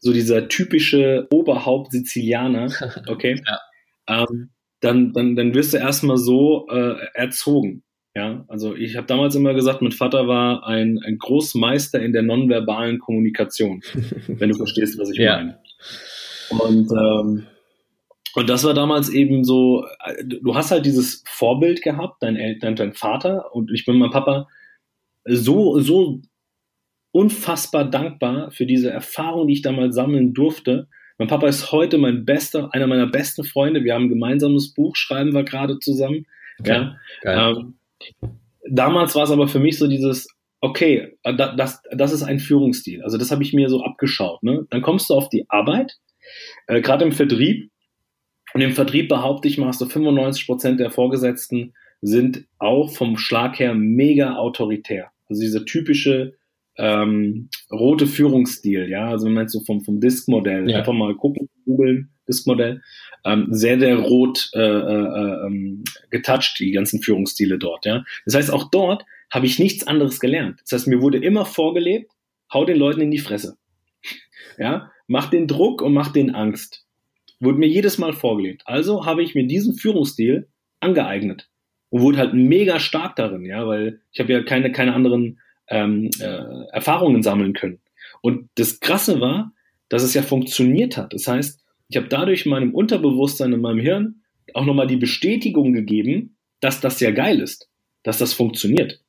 so 0.00 0.12
dieser 0.12 0.48
typische 0.48 1.26
Oberhaupt-Sizilianer, 1.30 2.70
okay, 3.08 3.40
ja. 3.46 4.24
ähm, 4.24 4.50
dann, 4.80 5.12
dann, 5.12 5.34
dann 5.34 5.54
wirst 5.54 5.74
du 5.74 5.78
erstmal 5.78 6.18
so 6.18 6.66
äh, 6.70 6.94
erzogen. 7.14 7.82
Ja, 8.14 8.44
also 8.48 8.74
ich 8.74 8.96
habe 8.96 9.06
damals 9.06 9.34
immer 9.34 9.54
gesagt, 9.54 9.80
mein 9.80 9.92
Vater 9.92 10.26
war 10.26 10.66
ein, 10.66 10.98
ein 11.04 11.18
Großmeister 11.18 12.00
in 12.00 12.12
der 12.12 12.22
nonverbalen 12.22 12.98
Kommunikation, 12.98 13.80
wenn 14.26 14.50
du 14.50 14.56
verstehst, 14.56 14.98
was 14.98 15.10
ich 15.10 15.18
ja. 15.18 15.36
meine. 15.36 15.58
Und 16.50 16.90
ähm, 16.90 17.46
und 18.34 18.48
das 18.48 18.64
war 18.64 18.74
damals 18.74 19.08
eben 19.08 19.44
so, 19.44 19.84
du 20.24 20.54
hast 20.54 20.70
halt 20.70 20.86
dieses 20.86 21.22
Vorbild 21.26 21.82
gehabt, 21.82 22.22
dein 22.22 22.36
Eltern, 22.36 22.76
dein 22.76 22.92
Vater 22.92 23.54
und 23.54 23.70
ich 23.72 23.84
bin 23.84 23.98
mein 23.98 24.10
Papa 24.10 24.48
so, 25.24 25.78
so 25.80 26.20
unfassbar 27.12 27.84
dankbar 27.84 28.50
für 28.50 28.66
diese 28.66 28.90
Erfahrung, 28.90 29.46
die 29.46 29.54
ich 29.54 29.62
damals 29.62 29.94
sammeln 29.94 30.34
durfte. 30.34 30.88
Mein 31.18 31.28
Papa 31.28 31.48
ist 31.48 31.72
heute 31.72 31.98
mein 31.98 32.24
bester, 32.24 32.72
einer 32.72 32.86
meiner 32.86 33.06
besten 33.06 33.44
Freunde. 33.44 33.82
Wir 33.82 33.94
haben 33.94 34.04
ein 34.04 34.10
gemeinsames 34.10 34.72
Buch, 34.72 34.94
schreiben 34.94 35.34
wir 35.34 35.42
gerade 35.42 35.78
zusammen. 35.78 36.26
Okay. 36.60 36.90
Ja. 37.24 37.50
Ähm, 37.50 37.78
damals 38.70 39.14
war 39.14 39.24
es 39.24 39.30
aber 39.30 39.48
für 39.48 39.58
mich 39.58 39.78
so 39.78 39.88
dieses, 39.88 40.28
okay, 40.60 41.16
das, 41.24 41.82
das 41.90 42.12
ist 42.12 42.22
ein 42.22 42.38
Führungsstil. 42.38 43.02
Also 43.02 43.18
das 43.18 43.30
habe 43.30 43.42
ich 43.42 43.52
mir 43.52 43.68
so 43.68 43.82
abgeschaut. 43.82 44.42
Ne? 44.42 44.66
Dann 44.70 44.82
kommst 44.82 45.10
du 45.10 45.14
auf 45.14 45.28
die 45.28 45.48
Arbeit, 45.48 45.96
äh, 46.66 46.80
gerade 46.80 47.04
im 47.04 47.12
Vertrieb, 47.12 47.70
und 48.54 48.60
im 48.60 48.72
Vertrieb 48.72 49.08
behaupte 49.08 49.48
ich 49.48 49.58
mal, 49.58 49.68
hast 49.68 49.80
du 49.80 49.86
95 49.86 50.46
Prozent 50.46 50.80
der 50.80 50.90
Vorgesetzten 50.90 51.74
sind 52.00 52.44
auch 52.58 52.94
vom 52.94 53.16
Schlag 53.16 53.58
her 53.58 53.74
mega 53.74 54.36
autoritär. 54.36 55.10
Also 55.28 55.42
dieser 55.42 55.64
typische 55.64 56.34
ähm, 56.76 57.48
rote 57.72 58.06
Führungsstil, 58.06 58.88
ja, 58.88 59.10
also 59.10 59.26
wenn 59.26 59.34
man 59.34 59.44
jetzt 59.44 59.52
so 59.52 59.60
vom, 59.60 59.80
vom 59.80 60.00
Disk-Modell, 60.00 60.70
ja. 60.70 60.78
einfach 60.78 60.92
mal 60.92 61.14
gucken, 61.16 61.48
googeln, 61.64 62.10
Disk-Modell, 62.28 62.82
ähm, 63.24 63.48
sehr, 63.50 63.80
sehr 63.80 63.98
rot 63.98 64.48
äh, 64.54 64.60
äh, 64.60 65.46
ähm, 65.46 65.82
getoucht, 66.10 66.56
die 66.60 66.70
ganzen 66.70 67.02
Führungsstile 67.02 67.58
dort, 67.58 67.84
ja. 67.84 68.04
Das 68.24 68.36
heißt, 68.36 68.52
auch 68.52 68.70
dort 68.70 69.04
habe 69.30 69.46
ich 69.46 69.58
nichts 69.58 69.86
anderes 69.86 70.20
gelernt. 70.20 70.60
Das 70.62 70.72
heißt, 70.72 70.88
mir 70.88 71.02
wurde 71.02 71.18
immer 71.18 71.44
vorgelebt, 71.44 72.12
hau 72.52 72.64
den 72.64 72.78
Leuten 72.78 73.00
in 73.00 73.10
die 73.10 73.18
Fresse. 73.18 73.58
ja, 74.58 74.92
mach 75.08 75.30
den 75.30 75.48
Druck 75.48 75.82
und 75.82 75.92
mach 75.92 76.12
den 76.12 76.34
Angst. 76.34 76.86
Wurde 77.40 77.58
mir 77.58 77.68
jedes 77.68 77.98
Mal 77.98 78.12
vorgelegt. 78.12 78.62
Also 78.66 79.06
habe 79.06 79.22
ich 79.22 79.34
mir 79.34 79.46
diesen 79.46 79.74
Führungsstil 79.74 80.48
angeeignet 80.80 81.48
und 81.90 82.02
wurde 82.02 82.18
halt 82.18 82.34
mega 82.34 82.80
stark 82.80 83.16
darin, 83.16 83.44
ja, 83.44 83.66
weil 83.66 84.00
ich 84.12 84.20
habe 84.20 84.32
ja 84.32 84.42
keine, 84.42 84.72
keine 84.72 84.94
anderen 84.94 85.40
ähm, 85.68 86.10
äh, 86.20 86.66
Erfahrungen 86.72 87.22
sammeln 87.22 87.52
können. 87.52 87.80
Und 88.20 88.48
das 88.56 88.80
Krasse 88.80 89.20
war, 89.20 89.52
dass 89.88 90.02
es 90.02 90.14
ja 90.14 90.22
funktioniert 90.22 90.96
hat. 90.96 91.12
Das 91.14 91.26
heißt, 91.26 91.64
ich 91.88 91.96
habe 91.96 92.08
dadurch 92.08 92.46
meinem 92.46 92.74
Unterbewusstsein 92.74 93.52
in 93.52 93.60
meinem 93.60 93.80
Hirn 93.80 94.22
auch 94.54 94.64
nochmal 94.64 94.86
die 94.86 94.96
Bestätigung 94.96 95.72
gegeben, 95.72 96.36
dass 96.60 96.80
das 96.80 97.00
ja 97.00 97.10
geil 97.10 97.40
ist, 97.40 97.68
dass 98.02 98.18
das 98.18 98.32
funktioniert. 98.32 99.00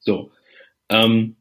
So. 0.00 0.32
Ähm, 0.88 1.36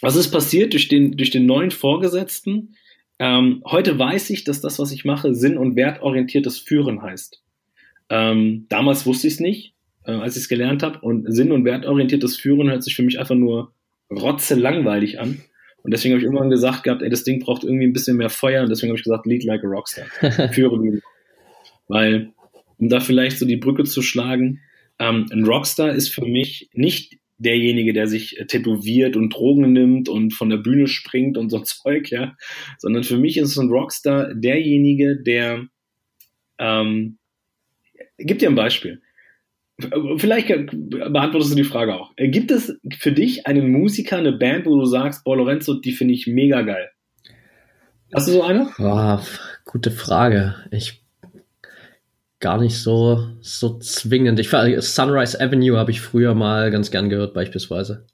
was 0.00 0.16
ist 0.16 0.30
passiert 0.30 0.72
durch 0.72 0.88
den, 0.88 1.16
durch 1.16 1.30
den 1.30 1.46
neuen 1.46 1.70
Vorgesetzten? 1.70 2.76
Ähm, 3.20 3.62
heute 3.66 3.98
weiß 3.98 4.30
ich, 4.30 4.44
dass 4.44 4.62
das, 4.62 4.78
was 4.78 4.92
ich 4.92 5.04
mache, 5.04 5.34
sinn- 5.34 5.58
und 5.58 5.76
wertorientiertes 5.76 6.58
Führen 6.58 7.02
heißt. 7.02 7.42
Ähm, 8.08 8.64
damals 8.70 9.04
wusste 9.04 9.26
ich 9.26 9.34
es 9.34 9.40
nicht, 9.40 9.74
äh, 10.06 10.12
als 10.12 10.36
ich 10.36 10.44
es 10.44 10.48
gelernt 10.48 10.82
habe. 10.82 11.00
Und 11.00 11.30
sinn- 11.30 11.52
und 11.52 11.66
wertorientiertes 11.66 12.38
Führen 12.38 12.70
hört 12.70 12.82
sich 12.82 12.96
für 12.96 13.02
mich 13.02 13.18
einfach 13.18 13.34
nur 13.34 13.74
rotze 14.10 14.54
langweilig 14.54 15.20
an. 15.20 15.42
Und 15.82 15.92
deswegen 15.92 16.14
habe 16.14 16.20
ich 16.20 16.24
irgendwann 16.24 16.48
gesagt 16.48 16.82
gehabt, 16.82 17.02
ey, 17.02 17.10
das 17.10 17.22
Ding 17.22 17.40
braucht 17.40 17.62
irgendwie 17.62 17.86
ein 17.86 17.92
bisschen 17.92 18.16
mehr 18.16 18.30
Feuer. 18.30 18.62
Und 18.62 18.70
deswegen 18.70 18.90
habe 18.90 18.98
ich 18.98 19.04
gesagt, 19.04 19.26
lead 19.26 19.44
like 19.44 19.64
a 19.64 19.68
Rockstar. 19.68 20.06
Führe 20.52 20.82
wie 20.82 21.02
Weil, 21.88 22.32
um 22.78 22.88
da 22.88 23.00
vielleicht 23.00 23.38
so 23.38 23.44
die 23.44 23.58
Brücke 23.58 23.84
zu 23.84 24.00
schlagen, 24.00 24.60
ähm, 24.98 25.26
ein 25.30 25.44
Rockstar 25.44 25.90
ist 25.90 26.08
für 26.08 26.24
mich 26.24 26.70
nicht 26.72 27.19
derjenige, 27.40 27.92
der 27.92 28.06
sich 28.06 28.38
äh, 28.38 28.46
tätowiert 28.46 29.16
und 29.16 29.34
Drogen 29.34 29.72
nimmt 29.72 30.08
und 30.08 30.32
von 30.32 30.50
der 30.50 30.58
Bühne 30.58 30.86
springt 30.86 31.36
und 31.36 31.50
so 31.50 31.58
Zeug, 31.64 32.10
ja, 32.10 32.36
sondern 32.78 33.02
für 33.02 33.16
mich 33.16 33.36
ist 33.36 33.56
ein 33.56 33.70
Rockstar 33.70 34.34
derjenige, 34.34 35.16
der 35.16 35.66
ähm, 36.58 37.18
gib 38.18 38.38
dir 38.38 38.48
ein 38.48 38.54
Beispiel. 38.54 39.02
Vielleicht 40.18 40.48
beantwortest 40.48 41.52
du 41.52 41.56
die 41.56 41.64
Frage 41.64 41.94
auch. 41.94 42.12
Äh, 42.16 42.28
gibt 42.28 42.50
es 42.50 42.78
für 42.98 43.12
dich 43.12 43.46
einen 43.46 43.72
Musiker, 43.72 44.18
eine 44.18 44.32
Band, 44.32 44.66
wo 44.66 44.78
du 44.78 44.84
sagst, 44.84 45.24
boah, 45.24 45.36
Lorenzo, 45.36 45.74
die 45.74 45.92
finde 45.92 46.12
ich 46.12 46.26
mega 46.26 46.60
geil? 46.60 46.90
Hast 48.12 48.28
du 48.28 48.32
so 48.32 48.42
eine? 48.42 48.70
Boah, 48.76 49.24
gute 49.64 49.90
Frage. 49.90 50.56
Ich 50.70 51.02
gar 52.40 52.58
nicht 52.58 52.76
so, 52.76 53.28
so 53.40 53.78
zwingend. 53.78 54.40
Ich 54.40 54.48
Sunrise 54.48 55.40
Avenue 55.40 55.76
habe 55.76 55.90
ich 55.90 56.00
früher 56.00 56.34
mal 56.34 56.70
ganz 56.70 56.90
gern 56.90 57.08
gehört, 57.10 57.34
beispielsweise. 57.34 58.06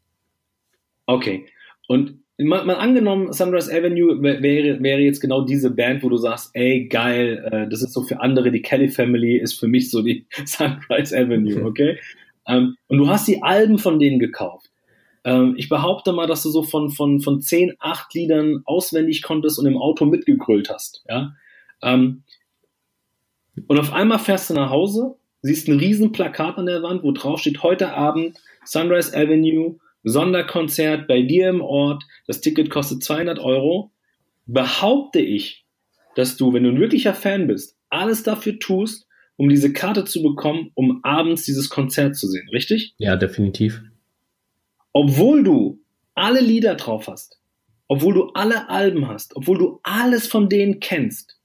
Okay. 1.06 1.46
Und 1.88 2.18
mal, 2.36 2.64
mal 2.64 2.74
angenommen, 2.74 3.32
Sunrise 3.32 3.72
Avenue 3.72 4.20
wäre, 4.20 4.82
wäre 4.82 5.00
jetzt 5.00 5.20
genau 5.20 5.42
diese 5.42 5.70
Band, 5.70 6.02
wo 6.02 6.08
du 6.08 6.16
sagst, 6.16 6.50
ey, 6.54 6.86
geil, 6.88 7.48
äh, 7.50 7.68
das 7.68 7.82
ist 7.82 7.92
so 7.92 8.02
für 8.02 8.20
andere, 8.20 8.50
die 8.50 8.62
Kelly 8.62 8.88
Family 8.88 9.36
ist 9.36 9.58
für 9.58 9.68
mich 9.68 9.90
so 9.90 10.02
die 10.02 10.26
Sunrise 10.44 11.16
Avenue, 11.16 11.64
okay? 11.64 11.98
ähm, 12.46 12.76
und 12.88 12.98
du 12.98 13.08
hast 13.08 13.28
die 13.28 13.42
Alben 13.42 13.78
von 13.78 13.98
denen 13.98 14.18
gekauft. 14.18 14.70
Ähm, 15.24 15.54
ich 15.56 15.68
behaupte 15.68 16.12
mal, 16.12 16.26
dass 16.26 16.42
du 16.42 16.50
so 16.50 16.62
von, 16.62 16.90
von, 16.90 17.20
von 17.20 17.40
10, 17.40 17.74
8 17.78 18.14
Liedern 18.14 18.62
auswendig 18.64 19.22
konntest 19.22 19.58
und 19.58 19.66
im 19.66 19.78
Auto 19.78 20.04
mitgegrölt 20.04 20.68
hast, 20.68 21.04
ja? 21.08 21.32
Ähm, 21.82 22.22
und 23.66 23.78
auf 23.78 23.92
einmal 23.92 24.18
fährst 24.18 24.50
du 24.50 24.54
nach 24.54 24.70
Hause, 24.70 25.16
siehst 25.42 25.68
ein 25.68 25.78
riesen 25.78 26.12
Plakat 26.12 26.58
an 26.58 26.66
der 26.66 26.82
Wand, 26.82 27.02
wo 27.02 27.12
drauf 27.12 27.40
steht, 27.40 27.62
heute 27.62 27.92
Abend 27.92 28.38
Sunrise 28.64 29.16
Avenue, 29.16 29.78
Sonderkonzert 30.02 31.08
bei 31.08 31.22
dir 31.22 31.48
im 31.48 31.60
Ort, 31.60 32.04
das 32.26 32.40
Ticket 32.40 32.70
kostet 32.70 33.02
200 33.02 33.38
Euro. 33.38 33.90
Behaupte 34.46 35.20
ich, 35.20 35.64
dass 36.14 36.36
du, 36.36 36.52
wenn 36.52 36.62
du 36.62 36.70
ein 36.70 36.80
wirklicher 36.80 37.14
Fan 37.14 37.48
bist, 37.48 37.76
alles 37.90 38.22
dafür 38.22 38.58
tust, 38.58 39.06
um 39.36 39.48
diese 39.48 39.72
Karte 39.72 40.04
zu 40.04 40.22
bekommen, 40.22 40.70
um 40.74 41.00
abends 41.02 41.44
dieses 41.44 41.68
Konzert 41.68 42.16
zu 42.16 42.28
sehen, 42.28 42.48
richtig? 42.52 42.94
Ja, 42.98 43.16
definitiv. 43.16 43.82
Obwohl 44.92 45.42
du 45.42 45.80
alle 46.14 46.40
Lieder 46.40 46.74
drauf 46.76 47.08
hast, 47.08 47.38
obwohl 47.88 48.14
du 48.14 48.30
alle 48.32 48.68
Alben 48.70 49.08
hast, 49.08 49.36
obwohl 49.36 49.58
du 49.58 49.80
alles 49.82 50.26
von 50.26 50.48
denen 50.48 50.80
kennst, 50.80 51.35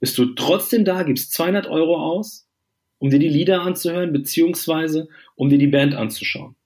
bist 0.00 0.18
du 0.18 0.34
trotzdem 0.34 0.84
da, 0.84 1.02
gibst 1.02 1.32
200 1.32 1.66
Euro 1.66 1.96
aus 1.96 2.46
um 2.98 3.10
dir 3.10 3.18
die 3.18 3.28
Lieder 3.28 3.62
anzuhören, 3.62 4.12
beziehungsweise 4.12 5.08
um 5.34 5.48
dir 5.48 5.58
die 5.58 5.66
Band 5.66 5.94
anzuschauen. 5.94 6.56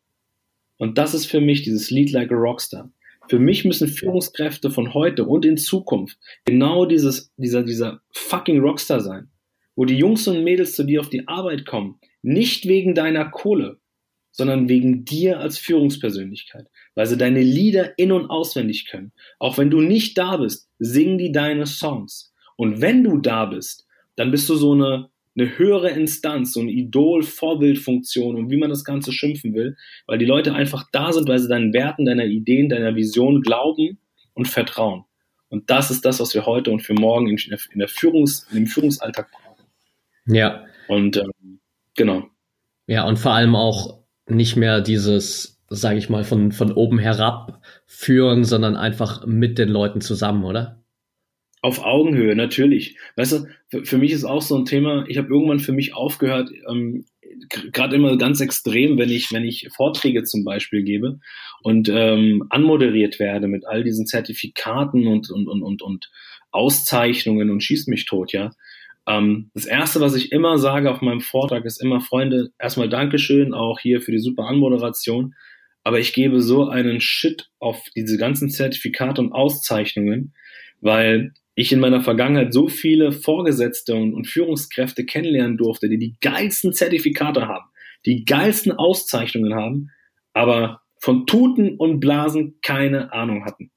Und 0.77 0.97
das 0.99 1.15
ist 1.15 1.27
für 1.27 1.41
mich 1.41 1.63
dieses 1.63 1.91
Lied 1.91 2.13
Like 2.13 2.33
a 2.33 2.37
Rockstar. 2.37 2.91
Für 3.29 3.39
mich 3.39 3.65
müssen 3.65 3.89
Führungskräfte 3.89 4.71
von 4.71 4.95
heute 4.95 5.25
und 5.25 5.45
in 5.45 5.57
Zukunft 5.57 6.19
genau 6.45 6.87
dieses, 6.87 7.33
dieser, 7.37 7.63
dieser 7.63 8.01
fucking 8.13 8.61
Rockstar 8.61 9.01
sein, 9.01 9.29
wo 9.77 9.85
die 9.85 9.97
Jungs 9.97 10.27
und 10.27 10.43
Mädels 10.43 10.75
zu 10.75 10.85
dir 10.85 11.01
auf 11.01 11.11
die 11.11 11.29
Arbeit 11.29 11.67
kommen, 11.67 12.01
nicht 12.23 12.67
wegen 12.67 12.95
deiner 12.95 13.27
Kohle, 13.27 13.79
sondern 14.33 14.69
wegen 14.69 15.05
dir 15.05 15.41
als 15.41 15.59
Führungspersönlichkeit, 15.59 16.69
weil 16.95 17.07
sie 17.07 17.17
deine 17.17 17.43
Lieder 17.43 17.99
in 17.99 18.11
und 18.11 18.31
auswendig 18.31 18.87
können. 18.87 19.13
Auch 19.39 19.59
wenn 19.59 19.71
du 19.71 19.81
nicht 19.81 20.17
da 20.19 20.39
bist, 20.39 20.69
singen 20.79 21.19
die 21.19 21.33
deine 21.33 21.67
Songs. 21.67 22.30
Und 22.61 22.83
wenn 22.83 23.03
du 23.03 23.17
da 23.17 23.47
bist, 23.47 23.87
dann 24.17 24.31
bist 24.31 24.47
du 24.51 24.55
so 24.55 24.73
eine, 24.73 25.09
eine 25.35 25.57
höhere 25.57 25.93
Instanz, 25.93 26.53
so 26.53 26.61
eine 26.61 26.71
Idol-Vorbildfunktion 26.71 28.37
und 28.37 28.51
wie 28.51 28.59
man 28.59 28.69
das 28.69 28.85
Ganze 28.85 29.13
schimpfen 29.13 29.55
will, 29.55 29.79
weil 30.07 30.19
die 30.19 30.27
Leute 30.27 30.53
einfach 30.53 30.85
da 30.93 31.11
sind, 31.11 31.27
weil 31.27 31.39
sie 31.39 31.49
deinen 31.49 31.73
Werten, 31.73 32.05
deiner 32.05 32.27
Ideen, 32.27 32.69
deiner 32.69 32.95
Vision 32.95 33.41
glauben 33.41 33.97
und 34.35 34.47
vertrauen. 34.47 35.05
Und 35.49 35.71
das 35.71 35.91
ist 35.91 36.05
das, 36.05 36.21
was 36.21 36.35
wir 36.35 36.45
heute 36.45 36.71
und 36.71 36.81
für 36.81 36.93
morgen 36.93 37.29
in, 37.29 37.39
in 37.39 37.79
der 37.79 37.89
Führungs, 37.89 38.47
in 38.51 38.57
dem 38.57 38.67
Führungsalltag 38.67 39.31
brauchen. 39.31 39.65
Ja. 40.27 40.67
Und 40.87 41.17
ähm, 41.17 41.61
genau. 41.97 42.29
Ja, 42.87 43.07
und 43.07 43.19
vor 43.19 43.33
allem 43.33 43.57
auch 43.57 44.03
nicht 44.29 44.57
mehr 44.57 44.83
dieses, 44.83 45.63
sage 45.71 45.97
ich 45.97 46.11
mal, 46.11 46.25
von, 46.25 46.53
von 46.53 46.73
oben 46.73 46.99
herab 46.99 47.63
führen, 47.87 48.45
sondern 48.45 48.77
einfach 48.77 49.25
mit 49.25 49.57
den 49.57 49.71
Leuten 49.71 50.03
zusammen, 50.03 50.45
oder? 50.45 50.80
Auf 51.63 51.85
Augenhöhe, 51.85 52.35
natürlich. 52.35 52.97
Weißt 53.17 53.33
du, 53.33 53.85
für, 53.85 53.99
mich 53.99 54.13
ist 54.13 54.25
auch 54.25 54.41
so 54.41 54.57
ein 54.57 54.65
Thema, 54.65 55.05
ich 55.09 55.19
habe 55.19 55.29
irgendwann 55.29 55.61
für 55.61 55.73
mich 55.73 55.95
aufgehört, 55.95 56.51
ähm, 56.71 57.05
gerade 57.49 57.97
immer 57.97 58.17
ganz 58.17 58.41
extrem, 58.41 58.99
wenn 58.99 59.11
ich, 59.11 59.31
wenn 59.33 59.45
ich 59.45 59.69
Vorträge 59.75 60.25
zum 60.25 60.45
Beispiel 60.45 60.83
gebe 60.83 61.21
und 61.63 61.91
ähm, 61.93 62.47
anmoderiert 62.51 63.19
werde 63.19 63.47
mit 63.47 63.67
all 63.67 63.85
diesen 63.85 64.07
Zertifikaten 64.07 65.07
und, 65.07 65.31
und, 65.31 65.49
und, 65.49 65.63
und, 65.63 65.83
und 65.83 66.11
Auszeichnungen 66.51 67.51
und 67.51 67.63
schieß 67.63 67.87
mich 67.87 68.07
tot, 68.07 68.33
ja. 68.33 68.51
Ähm, 69.07 69.51
das 69.55 69.67
erste, 69.67 70.01
was 70.01 70.15
ich 70.15 70.33
immer 70.33 70.59
sage 70.59 70.91
auf 70.91 71.01
meinem 71.01 71.21
Vortrag, 71.21 71.65
ist 71.65 71.83
immer, 71.83 72.01
Freunde, 72.01 72.51
erstmal 72.59 72.89
Dankeschön 72.89 73.55
auch 73.55 73.81
hier 73.81 74.01
für 74.01 74.13
die 74.13 74.19
super 74.19 74.45
Anmoderation. 74.45 75.35
Aber 75.83 75.99
ich 75.99 76.13
gebe 76.13 76.41
so 76.41 76.69
einen 76.69 77.01
Shit 77.01 77.49
auf 77.59 77.83
diese 77.97 78.19
ganzen 78.19 78.51
Zertifikate 78.51 79.21
und 79.23 79.33
Auszeichnungen, 79.33 80.35
weil 80.81 81.33
ich 81.61 81.73
in 81.73 81.81
meiner 81.81 82.01
Vergangenheit 82.01 82.55
so 82.55 82.69
viele 82.69 83.13
Vorgesetzte 83.13 83.95
und, 83.95 84.15
und 84.15 84.27
Führungskräfte 84.27 85.05
kennenlernen 85.05 85.59
durfte, 85.59 85.91
die 85.91 85.99
die 85.99 86.17
geilsten 86.23 86.73
Zertifikate 86.73 87.49
haben, 87.49 87.67
die 88.07 88.25
geilsten 88.25 88.73
Auszeichnungen 88.73 89.55
haben, 89.55 89.91
aber 90.33 90.81
von 90.97 91.27
Tuten 91.27 91.77
und 91.77 92.01
Blasen 92.01 92.59
keine 92.63 93.13
Ahnung 93.13 93.45
hatten. 93.45 93.71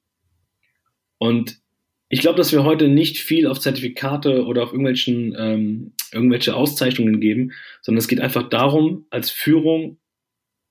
Und 1.18 1.60
ich 2.08 2.22
glaube, 2.22 2.38
dass 2.38 2.54
wir 2.54 2.64
heute 2.64 2.88
nicht 2.88 3.18
viel 3.18 3.48
auf 3.48 3.60
Zertifikate 3.60 4.46
oder 4.46 4.64
auf 4.64 4.72
irgendwelchen 4.72 5.36
ähm, 5.38 5.94
irgendwelche 6.14 6.56
Auszeichnungen 6.56 7.20
geben, 7.20 7.52
sondern 7.82 8.00
es 8.00 8.08
geht 8.08 8.22
einfach 8.22 8.48
darum, 8.48 9.08
als 9.10 9.30
Führung 9.30 9.98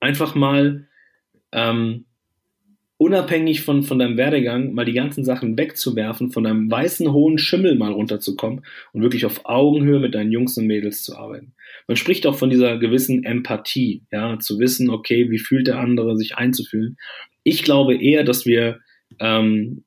einfach 0.00 0.34
mal 0.34 0.88
ähm, 1.52 2.06
unabhängig 3.02 3.62
von, 3.62 3.82
von 3.82 3.98
deinem 3.98 4.16
Werdegang 4.16 4.74
mal 4.74 4.84
die 4.84 4.92
ganzen 4.92 5.24
Sachen 5.24 5.58
wegzuwerfen, 5.58 6.30
von 6.30 6.44
deinem 6.44 6.70
weißen 6.70 7.12
hohen 7.12 7.36
Schimmel 7.36 7.74
mal 7.74 7.90
runterzukommen 7.90 8.64
und 8.92 9.02
wirklich 9.02 9.26
auf 9.26 9.44
Augenhöhe 9.44 9.98
mit 9.98 10.14
deinen 10.14 10.30
Jungs 10.30 10.56
und 10.56 10.68
Mädels 10.68 11.02
zu 11.02 11.16
arbeiten. 11.16 11.52
Man 11.88 11.96
spricht 11.96 12.28
auch 12.28 12.36
von 12.36 12.48
dieser 12.48 12.78
gewissen 12.78 13.24
Empathie, 13.24 14.04
ja, 14.12 14.38
zu 14.38 14.60
wissen, 14.60 14.88
okay, 14.88 15.30
wie 15.30 15.40
fühlt 15.40 15.66
der 15.66 15.80
andere, 15.80 16.16
sich 16.16 16.36
einzufühlen. 16.36 16.96
Ich 17.42 17.64
glaube 17.64 17.96
eher, 17.96 18.22
dass 18.22 18.46
wir 18.46 18.78
ähm, 19.18 19.82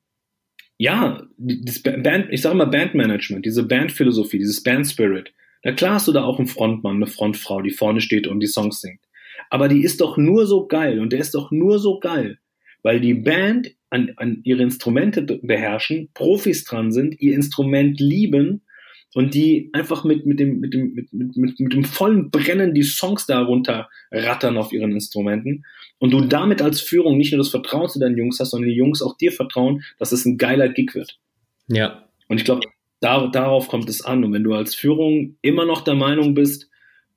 ja, 0.76 1.22
das 1.38 1.80
Band, 1.80 2.26
ich 2.30 2.42
sage 2.42 2.54
immer 2.54 2.66
Bandmanagement, 2.66 3.46
diese 3.46 3.66
Bandphilosophie, 3.66 4.38
dieses 4.38 4.62
Bandspirit. 4.62 5.32
Na 5.64 5.72
klar 5.72 5.94
hast 5.94 6.06
du 6.06 6.12
da 6.12 6.22
auch 6.22 6.38
einen 6.38 6.48
Frontmann, 6.48 6.96
eine 6.96 7.06
Frontfrau, 7.06 7.62
die 7.62 7.70
vorne 7.70 8.02
steht 8.02 8.26
und 8.26 8.40
die 8.40 8.46
Songs 8.46 8.82
singt. 8.82 9.00
Aber 9.48 9.68
die 9.68 9.82
ist 9.82 10.02
doch 10.02 10.18
nur 10.18 10.46
so 10.46 10.66
geil 10.66 11.00
und 11.00 11.14
der 11.14 11.20
ist 11.20 11.34
doch 11.34 11.50
nur 11.50 11.78
so 11.78 11.98
geil, 11.98 12.38
weil 12.82 13.00
die 13.00 13.14
Band 13.14 13.72
an, 13.90 14.12
an 14.16 14.40
ihre 14.44 14.62
Instrumente 14.62 15.22
beherrschen, 15.22 16.10
Profis 16.14 16.64
dran 16.64 16.92
sind, 16.92 17.20
ihr 17.20 17.34
Instrument 17.34 18.00
lieben 18.00 18.62
und 19.14 19.34
die 19.34 19.70
einfach 19.72 20.04
mit, 20.04 20.26
mit, 20.26 20.40
dem, 20.40 20.60
mit, 20.60 20.74
dem, 20.74 20.92
mit, 20.94 21.12
mit, 21.12 21.60
mit 21.60 21.72
dem 21.72 21.84
vollen 21.84 22.30
Brennen 22.30 22.74
die 22.74 22.82
Songs 22.82 23.26
darunter 23.26 23.88
rattern 24.10 24.58
auf 24.58 24.72
ihren 24.72 24.92
Instrumenten 24.92 25.64
und 25.98 26.12
du 26.12 26.20
damit 26.22 26.60
als 26.60 26.80
Führung 26.80 27.16
nicht 27.16 27.32
nur 27.32 27.38
das 27.38 27.48
Vertrauen 27.48 27.88
zu 27.88 27.98
deinen 27.98 28.18
Jungs 28.18 28.38
hast, 28.40 28.50
sondern 28.50 28.68
die 28.68 28.76
Jungs 28.76 29.02
auch 29.02 29.16
dir 29.16 29.32
vertrauen, 29.32 29.82
dass 29.98 30.12
es 30.12 30.26
ein 30.26 30.36
geiler 30.36 30.68
Gig 30.68 30.94
wird. 30.94 31.18
Ja. 31.68 32.08
Und 32.28 32.38
ich 32.38 32.44
glaube, 32.44 32.66
da, 33.00 33.26
darauf 33.28 33.68
kommt 33.68 33.88
es 33.88 34.02
an. 34.02 34.24
Und 34.24 34.32
wenn 34.32 34.44
du 34.44 34.54
als 34.54 34.74
Führung 34.74 35.36
immer 35.42 35.64
noch 35.64 35.82
der 35.82 35.94
Meinung 35.94 36.34
bist, 36.34 36.68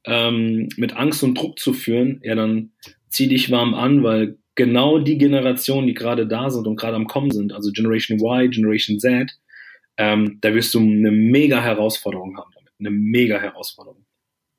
ähm, 0.06 0.70
mit 0.78 0.96
Angst 0.96 1.24
und 1.24 1.38
Druck 1.38 1.60
zu 1.60 1.74
führen, 1.74 2.22
ja, 2.24 2.36
dann 2.36 2.72
zieh 3.10 3.28
dich 3.28 3.52
warm 3.52 3.74
an, 3.74 4.04
weil 4.04 4.38
genau 4.60 5.00
die 5.00 5.18
Generationen, 5.18 5.88
die 5.88 5.94
gerade 5.94 6.28
da 6.28 6.50
sind 6.50 6.68
und 6.68 6.76
gerade 6.76 6.98
am 6.98 7.08
Kommen 7.08 7.32
sind, 7.32 7.54
also 7.54 7.72
Generation 7.72 8.20
Y, 8.20 8.52
Generation 8.52 9.00
Z, 9.00 9.32
ähm, 9.96 10.38
da 10.42 10.54
wirst 10.54 10.74
du 10.74 10.80
eine 10.80 11.12
mega 11.12 11.62
Herausforderung 11.62 12.38
haben 12.38 12.52
damit. 12.54 12.74
Eine 12.78 12.92
mega 12.92 13.40
Herausforderung. 13.40 14.04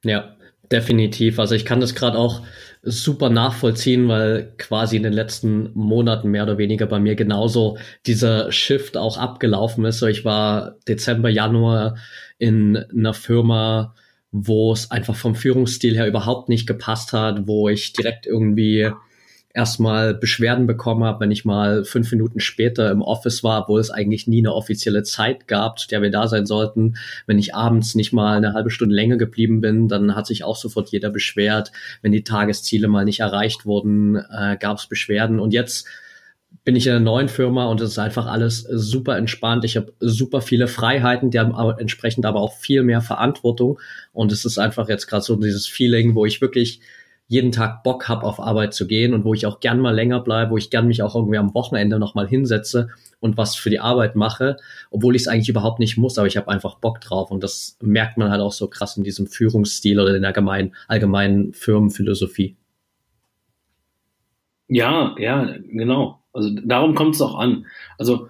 Ja, 0.03 0.37
definitiv. 0.73 1.39
Also 1.39 1.55
ich 1.55 1.67
kann 1.67 1.81
das 1.81 1.95
gerade 1.95 2.17
auch 2.17 2.41
super 2.83 3.29
nachvollziehen, 3.29 4.09
weil 4.09 4.55
quasi 4.57 4.97
in 4.97 5.03
den 5.03 5.13
letzten 5.13 5.71
Monaten 5.75 6.31
mehr 6.31 6.45
oder 6.45 6.57
weniger 6.57 6.87
bei 6.87 6.99
mir 6.99 7.15
genauso 7.15 7.77
dieser 8.07 8.51
Shift 8.53 8.97
auch 8.97 9.19
abgelaufen 9.19 9.85
ist. 9.85 10.01
Ich 10.01 10.25
war 10.25 10.79
Dezember, 10.89 11.29
Januar 11.29 11.99
in 12.39 12.79
einer 12.79 13.13
Firma, 13.13 13.95
wo 14.33 14.73
es 14.73 14.91
einfach 14.91 15.15
vom 15.17 15.35
Führungsstil 15.35 15.95
her 15.95 16.09
überhaupt 16.09 16.49
nicht 16.49 16.67
gepasst 16.67 17.13
hat, 17.13 17.47
wo 17.47 17.69
ich 17.69 17.93
direkt 17.93 18.27
irgendwie 18.27 18.91
erstmal 19.53 20.15
Beschwerden 20.15 20.67
bekommen 20.67 21.05
habe, 21.05 21.21
wenn 21.21 21.31
ich 21.31 21.45
mal 21.45 21.85
fünf 21.85 22.11
Minuten 22.13 22.39
später 22.39 22.91
im 22.91 23.03
Office 23.03 23.43
war, 23.43 23.69
wo 23.69 23.79
es 23.79 23.91
eigentlich 23.91 24.29
nie 24.29 24.39
eine 24.39 24.55
offizielle 24.55 25.03
Zeit 25.03 25.49
gab, 25.49 25.79
zu 25.79 25.89
der 25.89 26.03
wir 26.03 26.11
da 26.11 26.29
sein 26.29 26.47
sollten. 26.47 26.97
Wenn 27.27 27.39
ich 27.39 27.55
abends 27.55 27.95
nicht 27.95 28.13
mal 28.13 28.37
eine 28.37 28.53
halbe 28.53 28.71
Stunde 28.71 28.95
länger 28.95 29.17
geblieben 29.17 29.61
bin, 29.61 29.89
dann 29.89 30.15
hat 30.15 30.27
sich 30.27 30.45
auch 30.45 30.57
sofort 30.57 30.91
jeder 30.91 31.11
beschwert. 31.11 31.73
Wenn 32.01 32.13
die 32.13 32.23
Tagesziele 32.23 32.87
mal 32.87 33.05
nicht 33.05 33.21
erreicht 33.21 33.67
wurden, 33.67 34.17
äh, 34.17 34.57
gab 34.59 34.79
es 34.79 34.87
Beschwerden. 34.87 35.41
Und 35.41 35.53
jetzt 35.53 35.87
bin 36.65 36.77
ich 36.77 36.87
in 36.87 36.93
einer 36.93 37.01
neuen 37.01 37.29
Firma 37.29 37.67
und 37.67 37.81
es 37.81 37.93
ist 37.93 37.99
einfach 37.99 38.27
alles 38.27 38.61
super 38.61 39.17
entspannt. 39.17 39.65
Ich 39.65 39.77
habe 39.77 39.93
super 39.99 40.41
viele 40.43 40.69
Freiheiten, 40.69 41.31
die 41.31 41.39
haben 41.41 41.55
aber 41.55 41.81
entsprechend 41.81 42.27
aber 42.27 42.41
auch 42.41 42.55
viel 42.57 42.83
mehr 42.83 43.01
Verantwortung. 43.01 43.81
Und 44.13 44.31
es 44.31 44.45
ist 44.45 44.59
einfach 44.59 44.89
jetzt 44.89 45.07
gerade 45.07 45.25
so 45.25 45.37
dieses 45.37 45.67
Feeling, 45.67 46.15
wo 46.15 46.27
ich 46.27 46.41
wirklich 46.41 46.81
jeden 47.31 47.53
Tag 47.53 47.85
Bock 47.85 48.09
habe, 48.09 48.25
auf 48.25 48.41
Arbeit 48.41 48.75
zu 48.75 48.89
gehen 48.89 49.15
und 49.15 49.25
wo 49.25 49.35
ich 49.35 49.47
auch 49.47 49.61
gern 49.61 49.79
mal 49.79 49.95
länger 49.95 50.19
bleibe, 50.19 50.51
wo 50.51 50.57
ich 50.57 50.69
gern 50.69 50.89
mich 50.89 51.01
auch 51.01 51.15
irgendwie 51.15 51.39
am 51.39 51.55
Wochenende 51.55 52.01
nochmal 52.01 52.27
hinsetze 52.27 52.89
und 53.21 53.37
was 53.37 53.55
für 53.55 53.71
die 53.71 53.79
Arbeit 53.79 54.17
mache, 54.17 54.57
obwohl 54.91 55.15
ich 55.15 55.23
es 55.23 55.29
eigentlich 55.29 55.49
überhaupt 55.49 55.79
nicht 55.79 55.97
muss, 55.97 56.19
aber 56.19 56.27
ich 56.27 56.37
habe 56.37 56.49
einfach 56.49 56.81
Bock 56.81 57.01
drauf 57.01 57.31
und 57.31 57.45
das 57.45 57.79
merkt 57.81 58.19
man 58.19 58.33
halt 58.33 58.41
auch 58.41 58.51
so 58.51 58.67
krass 58.67 58.97
in 58.97 59.05
diesem 59.05 59.29
Führungsstil 59.29 60.01
oder 60.01 60.13
in 60.13 60.23
der 60.23 60.31
allgemeinen, 60.31 60.75
allgemeinen 60.89 61.53
Firmenphilosophie. 61.53 62.57
Ja, 64.67 65.15
ja, 65.17 65.55
genau. 65.69 66.19
Also 66.33 66.51
darum 66.51 66.97
kommt 66.97 67.15
es 67.15 67.23
auch 67.23 67.39
an. 67.39 67.67
Also 67.97 68.27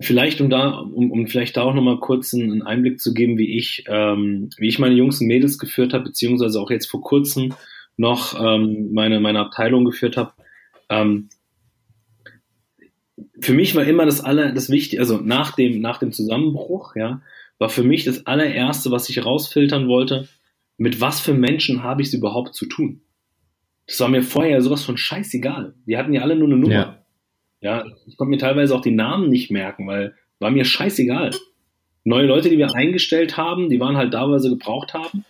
vielleicht 0.00 0.40
um 0.40 0.48
da, 0.48 0.78
um, 0.78 1.10
um 1.10 1.26
vielleicht 1.26 1.56
da 1.56 1.62
auch 1.62 1.74
nochmal 1.74 1.98
kurz 1.98 2.32
einen 2.32 2.62
Einblick 2.62 3.00
zu 3.00 3.14
geben, 3.14 3.36
wie 3.36 3.58
ich, 3.58 3.84
ähm, 3.88 4.50
wie 4.58 4.68
ich 4.68 4.78
meine 4.78 4.94
Jungs 4.94 5.20
und 5.20 5.26
Mädels 5.26 5.58
geführt 5.58 5.92
habe, 5.92 6.04
beziehungsweise 6.04 6.60
auch 6.60 6.70
jetzt 6.70 6.88
vor 6.88 7.00
kurzem 7.00 7.52
noch 7.96 8.34
ähm, 8.38 8.92
meine, 8.92 9.20
meine 9.20 9.40
Abteilung 9.40 9.84
geführt 9.84 10.16
habe, 10.16 10.32
ähm, 10.88 11.28
für 13.40 13.54
mich 13.54 13.74
war 13.74 13.84
immer 13.84 14.06
das 14.06 14.22
aller, 14.22 14.52
das 14.52 14.70
Wichtige, 14.70 15.00
also 15.00 15.18
nach 15.18 15.54
dem, 15.54 15.80
nach 15.80 15.98
dem 15.98 16.12
Zusammenbruch, 16.12 16.96
ja, 16.96 17.20
war 17.58 17.68
für 17.68 17.84
mich 17.84 18.04
das 18.04 18.26
allererste, 18.26 18.90
was 18.90 19.08
ich 19.08 19.24
rausfiltern 19.24 19.88
wollte, 19.88 20.28
mit 20.76 21.00
was 21.00 21.20
für 21.20 21.34
Menschen 21.34 21.82
habe 21.82 22.02
ich 22.02 22.08
es 22.08 22.14
überhaupt 22.14 22.54
zu 22.54 22.66
tun? 22.66 23.02
Das 23.86 24.00
war 24.00 24.08
mir 24.08 24.22
vorher 24.22 24.60
sowas 24.62 24.82
von 24.82 24.96
scheißegal. 24.96 25.74
Die 25.86 25.96
hatten 25.96 26.12
ja 26.12 26.22
alle 26.22 26.36
nur 26.36 26.48
eine 26.48 26.56
Nummer. 26.56 26.74
Ja. 26.74 27.04
ja, 27.60 27.84
ich 28.06 28.16
konnte 28.16 28.30
mir 28.30 28.38
teilweise 28.38 28.74
auch 28.74 28.80
die 28.80 28.90
Namen 28.90 29.28
nicht 29.28 29.50
merken, 29.50 29.86
weil 29.86 30.14
war 30.38 30.50
mir 30.50 30.64
scheißegal. 30.64 31.30
Neue 32.02 32.26
Leute, 32.26 32.50
die 32.50 32.58
wir 32.58 32.74
eingestellt 32.74 33.36
haben, 33.36 33.68
die 33.68 33.80
waren 33.80 33.96
halt 33.96 34.14
da, 34.14 34.28
weil 34.28 34.40
sie 34.40 34.50
gebraucht 34.50 34.94
haben. 34.94 35.24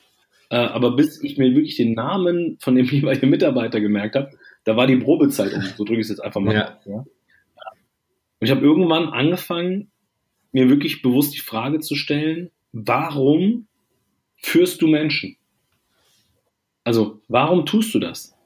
Äh, 0.50 0.56
aber 0.56 0.96
bis 0.96 1.22
ich 1.22 1.38
mir 1.38 1.54
wirklich 1.54 1.76
den 1.76 1.94
Namen 1.94 2.56
von 2.60 2.74
dem 2.74 2.86
jeweiligen 2.90 3.30
Mitarbeiter 3.30 3.80
gemerkt 3.80 4.16
habe, 4.16 4.30
da 4.64 4.76
war 4.76 4.86
die 4.86 4.96
Probezeit 4.96 5.52
um. 5.52 5.62
So 5.76 5.84
drücke 5.84 6.00
ich 6.00 6.06
es 6.06 6.10
jetzt 6.10 6.20
einfach 6.20 6.40
mal. 6.40 6.54
Ja. 6.54 6.78
ja. 6.86 6.96
Und 6.96 7.06
ich 8.40 8.50
habe 8.50 8.64
irgendwann 8.64 9.08
angefangen, 9.08 9.90
mir 10.52 10.68
wirklich 10.68 11.02
bewusst 11.02 11.34
die 11.34 11.40
Frage 11.40 11.80
zu 11.80 11.94
stellen, 11.96 12.50
warum 12.72 13.66
führst 14.36 14.82
du 14.82 14.86
Menschen? 14.86 15.36
Also, 16.84 17.22
warum 17.28 17.66
tust 17.66 17.94
du 17.94 17.98
das? 17.98 18.36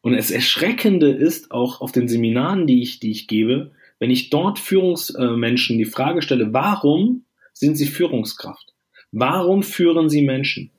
Und 0.00 0.12
das 0.12 0.30
Erschreckende 0.30 1.10
ist 1.10 1.50
auch 1.50 1.80
auf 1.80 1.92
den 1.92 2.08
Seminaren, 2.08 2.66
die 2.66 2.82
ich, 2.82 3.00
die 3.00 3.10
ich 3.10 3.28
gebe, 3.28 3.72
wenn 3.98 4.10
ich 4.10 4.30
dort 4.30 4.58
Führungsmenschen 4.58 5.78
die 5.78 5.84
Frage 5.84 6.22
stelle, 6.22 6.52
warum 6.52 7.24
sind 7.52 7.76
sie 7.76 7.86
Führungskraft? 7.86 8.74
Warum 9.10 9.62
führen 9.62 10.08
sie 10.08 10.22
Menschen? 10.22 10.70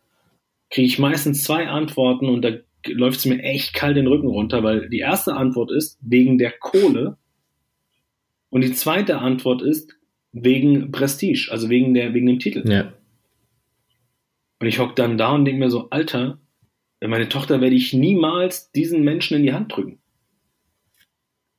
Kriege 0.69 0.87
ich 0.87 0.99
meistens 0.99 1.43
zwei 1.43 1.67
Antworten 1.67 2.27
und 2.29 2.43
da 2.43 2.51
läuft 2.87 3.19
es 3.19 3.25
mir 3.25 3.41
echt 3.41 3.73
kalt 3.73 3.97
den 3.97 4.07
Rücken 4.07 4.27
runter, 4.27 4.63
weil 4.63 4.89
die 4.89 4.99
erste 4.99 5.35
Antwort 5.35 5.71
ist 5.71 5.97
wegen 6.01 6.37
der 6.37 6.51
Kohle 6.51 7.17
und 8.49 8.61
die 8.61 8.73
zweite 8.73 9.19
Antwort 9.19 9.61
ist 9.61 9.95
wegen 10.31 10.91
Prestige, 10.91 11.49
also 11.51 11.69
wegen 11.69 11.93
der 11.93 12.13
wegen 12.13 12.27
dem 12.27 12.39
Titel. 12.39 12.69
Ja. 12.69 12.93
Und 14.59 14.67
ich 14.67 14.79
hock 14.79 14.95
dann 14.95 15.17
da 15.17 15.33
und 15.33 15.45
denke 15.45 15.59
mir 15.59 15.69
so, 15.69 15.89
Alter, 15.89 16.39
meine 17.01 17.29
Tochter 17.29 17.61
werde 17.61 17.75
ich 17.75 17.93
niemals 17.93 18.71
diesen 18.71 19.03
Menschen 19.03 19.37
in 19.37 19.43
die 19.43 19.53
Hand 19.53 19.75
drücken. 19.75 19.99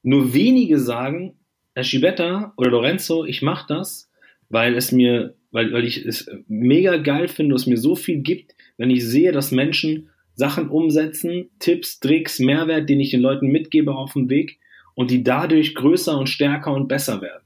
Nur 0.02 0.34
wenige 0.34 0.78
sagen, 0.78 1.38
Herr 1.74 1.84
Schibetta 1.84 2.52
oder 2.56 2.70
Lorenzo, 2.70 3.24
ich 3.24 3.42
mache 3.42 3.66
das, 3.68 4.10
weil 4.48 4.74
es 4.74 4.92
mir, 4.92 5.34
weil, 5.50 5.72
weil 5.72 5.84
ich 5.84 6.04
es 6.04 6.30
mega 6.48 6.96
geil 6.96 7.28
finde, 7.28 7.54
es 7.54 7.66
mir 7.66 7.76
so 7.76 7.96
viel 7.96 8.18
gibt, 8.18 8.54
wenn 8.76 8.90
ich 8.90 9.04
sehe, 9.04 9.32
dass 9.32 9.50
Menschen 9.50 10.10
Sachen 10.34 10.68
umsetzen, 10.68 11.50
Tipps, 11.58 12.00
Tricks, 12.00 12.38
Mehrwert, 12.38 12.88
den 12.88 13.00
ich 13.00 13.10
den 13.10 13.20
Leuten 13.20 13.48
mitgebe 13.48 13.94
auf 13.94 14.14
dem 14.14 14.30
Weg 14.30 14.58
und 14.94 15.10
die 15.10 15.22
dadurch 15.22 15.74
größer 15.74 16.18
und 16.18 16.28
stärker 16.28 16.72
und 16.72 16.88
besser 16.88 17.20
werden. 17.20 17.42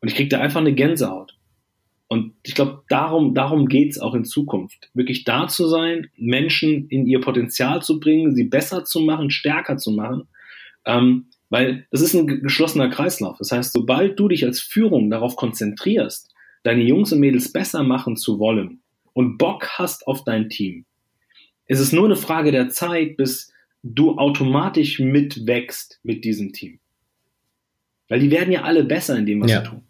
Und 0.00 0.08
ich 0.08 0.14
kriege 0.14 0.28
da 0.28 0.40
einfach 0.40 0.60
eine 0.60 0.74
Gänsehaut. 0.74 1.36
Und 2.08 2.34
ich 2.44 2.54
glaube, 2.54 2.82
darum, 2.88 3.34
darum 3.34 3.66
geht's 3.66 3.98
auch 3.98 4.14
in 4.14 4.24
Zukunft. 4.24 4.90
Wirklich 4.94 5.24
da 5.24 5.48
zu 5.48 5.66
sein, 5.66 6.08
Menschen 6.16 6.88
in 6.88 7.06
ihr 7.06 7.20
Potenzial 7.20 7.82
zu 7.82 7.98
bringen, 7.98 8.34
sie 8.34 8.44
besser 8.44 8.84
zu 8.84 9.00
machen, 9.00 9.30
stärker 9.30 9.76
zu 9.76 9.90
machen. 9.90 10.28
Ähm, 10.84 11.26
weil 11.50 11.86
das 11.90 12.00
ist 12.00 12.14
ein 12.14 12.26
geschlossener 12.26 12.90
Kreislauf. 12.90 13.38
Das 13.38 13.50
heißt, 13.50 13.72
sobald 13.72 14.18
du 14.18 14.28
dich 14.28 14.44
als 14.44 14.60
Führung 14.60 15.10
darauf 15.10 15.36
konzentrierst, 15.36 16.32
deine 16.62 16.82
Jungs 16.82 17.12
und 17.12 17.20
Mädels 17.20 17.52
besser 17.52 17.82
machen 17.82 18.16
zu 18.16 18.38
wollen 18.38 18.80
und 19.12 19.38
Bock 19.38 19.68
hast 19.78 20.06
auf 20.06 20.24
dein 20.24 20.48
Team, 20.48 20.84
ist 21.66 21.80
es 21.80 21.92
nur 21.92 22.04
eine 22.04 22.16
Frage 22.16 22.52
der 22.52 22.68
Zeit, 22.68 23.16
bis 23.16 23.52
du 23.82 24.16
automatisch 24.18 24.98
mitwächst 24.98 26.00
mit 26.02 26.24
diesem 26.24 26.52
Team. 26.52 26.78
Weil 28.08 28.20
die 28.20 28.30
werden 28.30 28.52
ja 28.52 28.62
alle 28.62 28.84
besser 28.84 29.16
in 29.16 29.26
dem, 29.26 29.42
was 29.42 29.50
ja. 29.50 29.60
sie 29.62 29.70
tun. 29.70 29.82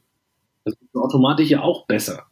Das 0.65 0.75
ist 0.75 0.95
automatisch 0.95 1.51
ja 1.51 1.61
auch 1.61 1.87
besser. 1.87 2.27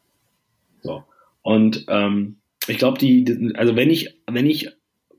So. 0.82 1.05
Und 1.43 1.85
ähm, 1.89 2.37
ich 2.66 2.78
glaube, 2.78 2.99
die, 2.99 3.53
also 3.55 3.76
wenn 3.76 3.91
ich, 3.91 4.18
wenn 4.30 4.47
ich 4.47 4.70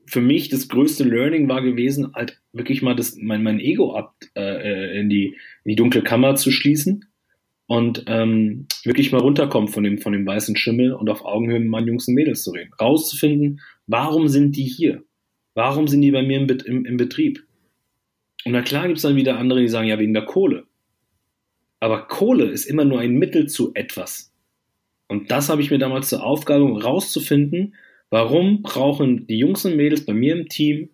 für 0.06 0.20
mich 0.20 0.48
das 0.48 0.68
größte 0.68 1.04
Learning 1.04 1.48
war 1.48 1.62
gewesen, 1.62 2.12
halt 2.14 2.40
wirklich 2.52 2.82
mal 2.82 2.94
das, 2.94 3.16
mein, 3.16 3.42
mein 3.42 3.60
Ego 3.60 3.94
ab 3.94 4.14
äh, 4.36 5.00
in, 5.00 5.08
die, 5.08 5.36
in 5.64 5.70
die 5.70 5.76
dunkle 5.76 6.02
Kammer 6.02 6.36
zu 6.36 6.50
schließen 6.50 7.05
und 7.66 8.04
ähm, 8.06 8.66
wirklich 8.84 9.12
mal 9.12 9.20
runterkommen 9.20 9.68
von 9.68 9.84
dem, 9.84 9.98
von 9.98 10.12
dem 10.12 10.26
weißen 10.26 10.56
Schimmel 10.56 10.92
und 10.92 11.08
auf 11.10 11.24
Augenhöhe 11.24 11.60
mit 11.60 11.68
meinen 11.68 11.88
Jungs 11.88 12.08
und 12.08 12.14
Mädels 12.14 12.42
zu 12.42 12.52
reden. 12.52 12.72
Rauszufinden, 12.80 13.60
warum 13.86 14.28
sind 14.28 14.56
die 14.56 14.64
hier? 14.64 15.02
Warum 15.54 15.88
sind 15.88 16.02
die 16.02 16.10
bei 16.10 16.22
mir 16.22 16.40
im, 16.40 16.48
im, 16.64 16.84
im 16.84 16.96
Betrieb? 16.96 17.44
Und 18.44 18.52
na 18.52 18.62
klar 18.62 18.86
gibt 18.86 18.98
es 18.98 19.02
dann 19.02 19.16
wieder 19.16 19.38
andere, 19.38 19.60
die 19.60 19.68
sagen, 19.68 19.88
ja, 19.88 19.98
wegen 19.98 20.14
der 20.14 20.24
Kohle. 20.24 20.64
Aber 21.80 22.06
Kohle 22.06 22.46
ist 22.46 22.66
immer 22.66 22.84
nur 22.84 23.00
ein 23.00 23.14
Mittel 23.14 23.48
zu 23.48 23.72
etwas. 23.74 24.32
Und 25.08 25.30
das 25.30 25.48
habe 25.48 25.62
ich 25.62 25.70
mir 25.70 25.78
damals 25.78 26.08
zur 26.08 26.22
Aufgabe, 26.22 26.82
rauszufinden, 26.82 27.74
Warum 28.10 28.62
brauchen 28.62 29.26
die 29.26 29.38
Jungs 29.38 29.64
und 29.64 29.76
Mädels 29.76 30.06
bei 30.06 30.14
mir 30.14 30.36
im 30.36 30.48
Team 30.48 30.90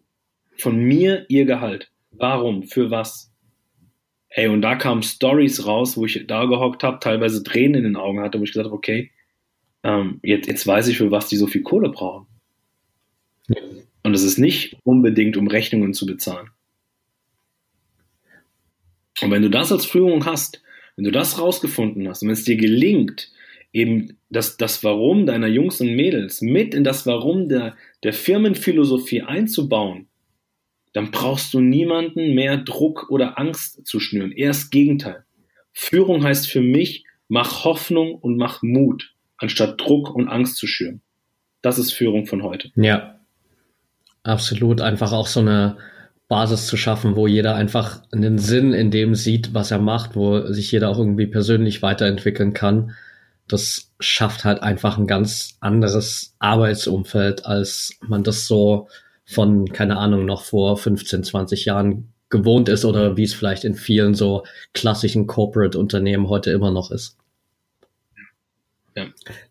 von 0.57 0.79
mir 0.79 1.27
ihr 1.29 1.45
Gehalt? 1.45 1.91
Warum? 2.11 2.63
Für 2.63 2.91
was? 2.91 3.32
Ey, 4.35 4.49
und 4.49 4.63
da 4.63 4.77
kamen 4.77 5.03
Stories 5.03 5.67
raus, 5.67 5.97
wo 5.97 6.07
ich 6.07 6.27
da 6.27 6.47
gehockt 6.47 6.83
habe, 6.83 7.01
teilweise 7.01 7.43
Tränen 7.43 7.77
in 7.77 7.85
den 7.85 7.97
Augen 7.97 8.21
hatte, 8.21 8.41
wo 8.41 8.45
ich 8.45 8.53
gesagt 8.53 8.67
habe, 8.67 8.77
okay, 8.77 9.11
ähm, 9.83 10.21
jetzt, 10.23 10.49
jetzt 10.49 10.67
weiß 10.67 10.89
ich, 10.89 10.97
für 10.97 11.11
was 11.11 11.29
die 11.29 11.37
so 11.37 11.47
viel 11.47 11.63
Kohle 11.63 11.91
brauchen. 11.91 12.27
Und 14.03 14.15
es 14.15 14.23
ist 14.23 14.39
nicht 14.39 14.77
unbedingt, 14.85 15.37
um 15.37 15.49
Rechnungen 15.49 15.93
zu 15.93 16.07
bezahlen. 16.07 16.49
Und 19.21 19.31
wenn 19.31 19.43
du 19.43 19.51
das 19.51 19.71
als 19.71 19.85
Führung 19.85 20.25
hast, 20.25 20.63
wenn 20.97 21.05
du 21.05 21.11
das 21.11 21.39
rausgefunden 21.39 22.09
hast 22.09 22.23
und 22.23 22.29
wenn 22.29 22.35
es 22.35 22.45
dir 22.45 22.57
gelingt, 22.57 23.31
eben 23.73 24.19
das, 24.31 24.57
das 24.57 24.83
Warum 24.83 25.27
deiner 25.27 25.47
Jungs 25.47 25.81
und 25.81 25.95
Mädels 25.95 26.41
mit 26.41 26.75
in 26.75 26.85
das 26.85 27.07
Warum 27.07 27.49
der, 27.49 27.77
der 28.03 28.13
Firmenphilosophie 28.13 29.23
einzubauen, 29.23 30.09
dann 30.93 31.11
brauchst 31.11 31.55
du 31.55 31.61
niemanden 31.61 32.35
mehr 32.35 32.59
Druck 32.59 33.11
oder 33.11 33.39
Angst 33.39 33.87
zu 33.87 34.01
schnüren. 34.01 34.33
Eher 34.33 34.49
das 34.49 34.71
Gegenteil. 34.71 35.25
Führung 35.73 36.23
heißt 36.23 36.49
für 36.49 36.61
mich, 36.61 37.05
mach 37.29 37.65
Hoffnung 37.65 38.15
und 38.15 38.37
mach 38.37 38.63
Mut, 38.63 39.15
anstatt 39.39 39.81
Druck 39.81 40.15
und 40.15 40.29
Angst 40.29 40.57
zu 40.57 40.67
schüren. 40.67 41.01
Das 41.63 41.79
ist 41.79 41.93
Führung 41.93 42.27
von 42.27 42.43
heute. 42.43 42.71
Ja, 42.75 43.21
absolut. 44.23 44.81
Einfach 44.81 45.13
auch 45.13 45.27
so 45.27 45.41
eine 45.41 45.79
Basis 46.29 46.67
zu 46.67 46.77
schaffen, 46.77 47.17
wo 47.17 47.27
jeder 47.27 47.55
einfach 47.55 48.03
einen 48.13 48.39
Sinn 48.39 48.73
in 48.73 48.91
dem 48.91 49.15
sieht, 49.15 49.55
was 49.55 49.71
er 49.71 49.79
macht, 49.79 50.17
wo 50.17 50.47
sich 50.53 50.73
jeder 50.73 50.91
auch 50.91 50.99
irgendwie 50.99 51.27
persönlich 51.27 51.83
weiterentwickeln 51.83 52.53
kann 52.53 52.93
das 53.49 53.93
schafft 54.01 54.45
halt 54.45 54.63
einfach 54.63 54.99
ein 54.99 55.07
ganz 55.07 55.57
anderes 55.61 56.35
Arbeitsumfeld, 56.39 57.45
als 57.45 57.99
man 58.01 58.25
das 58.25 58.47
so 58.47 58.89
von, 59.33 59.67
keine 59.67 59.97
Ahnung, 59.99 60.25
noch 60.25 60.45
vor 60.45 60.77
15, 60.77 61.25
20 61.25 61.65
Jahren 61.65 62.13
gewohnt 62.31 62.69
ist 62.69 62.85
oder 62.85 63.17
wie 63.17 63.25
es 63.25 63.35
vielleicht 63.35 63.65
in 63.65 63.75
vielen 63.75 64.15
so 64.15 64.45
klassischen 64.73 65.27
Corporate-Unternehmen 65.27 66.29
heute 66.29 66.51
immer 66.51 66.71
noch 66.71 66.91
ist. 66.91 67.17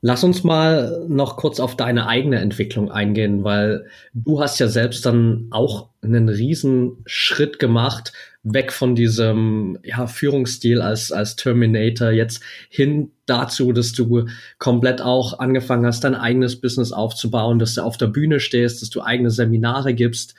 Lass 0.02 0.24
uns 0.24 0.44
mal 0.44 1.06
noch 1.08 1.38
kurz 1.38 1.60
auf 1.60 1.76
deine 1.76 2.08
eigene 2.08 2.40
Entwicklung 2.40 2.92
eingehen, 2.92 3.44
weil 3.44 3.86
du 4.14 4.40
hast 4.40 4.60
ja 4.60 4.68
selbst 4.68 5.06
dann 5.06 5.48
auch 5.52 5.90
einen 6.02 6.30
riesen 6.30 6.98
Schritt 7.06 7.60
gemacht, 7.60 8.14
weg 8.44 8.72
von 8.72 8.96
diesem 8.96 9.78
ja, 9.84 10.08
Führungsstil 10.08 10.82
als, 10.82 11.12
als 11.12 11.36
Terminator, 11.36 12.10
jetzt 12.10 12.42
hin 12.70 13.12
dazu, 13.26 13.72
dass 13.72 13.94
du 13.94 14.28
komplett 14.58 15.02
auch 15.02 15.40
angefangen 15.40 15.86
hast, 15.86 16.04
dein 16.04 16.16
eigenes 16.16 16.60
Business 16.60 16.92
aufzubauen, 16.92 17.60
dass 17.60 17.76
du 17.76 17.82
auf 17.82 17.98
der 17.98 18.08
Bühne 18.08 18.40
stehst, 18.40 18.82
dass 18.82 18.90
du 18.90 19.02
eigene 19.02 19.30
Seminare 19.30 19.94
gibst. 19.94 20.36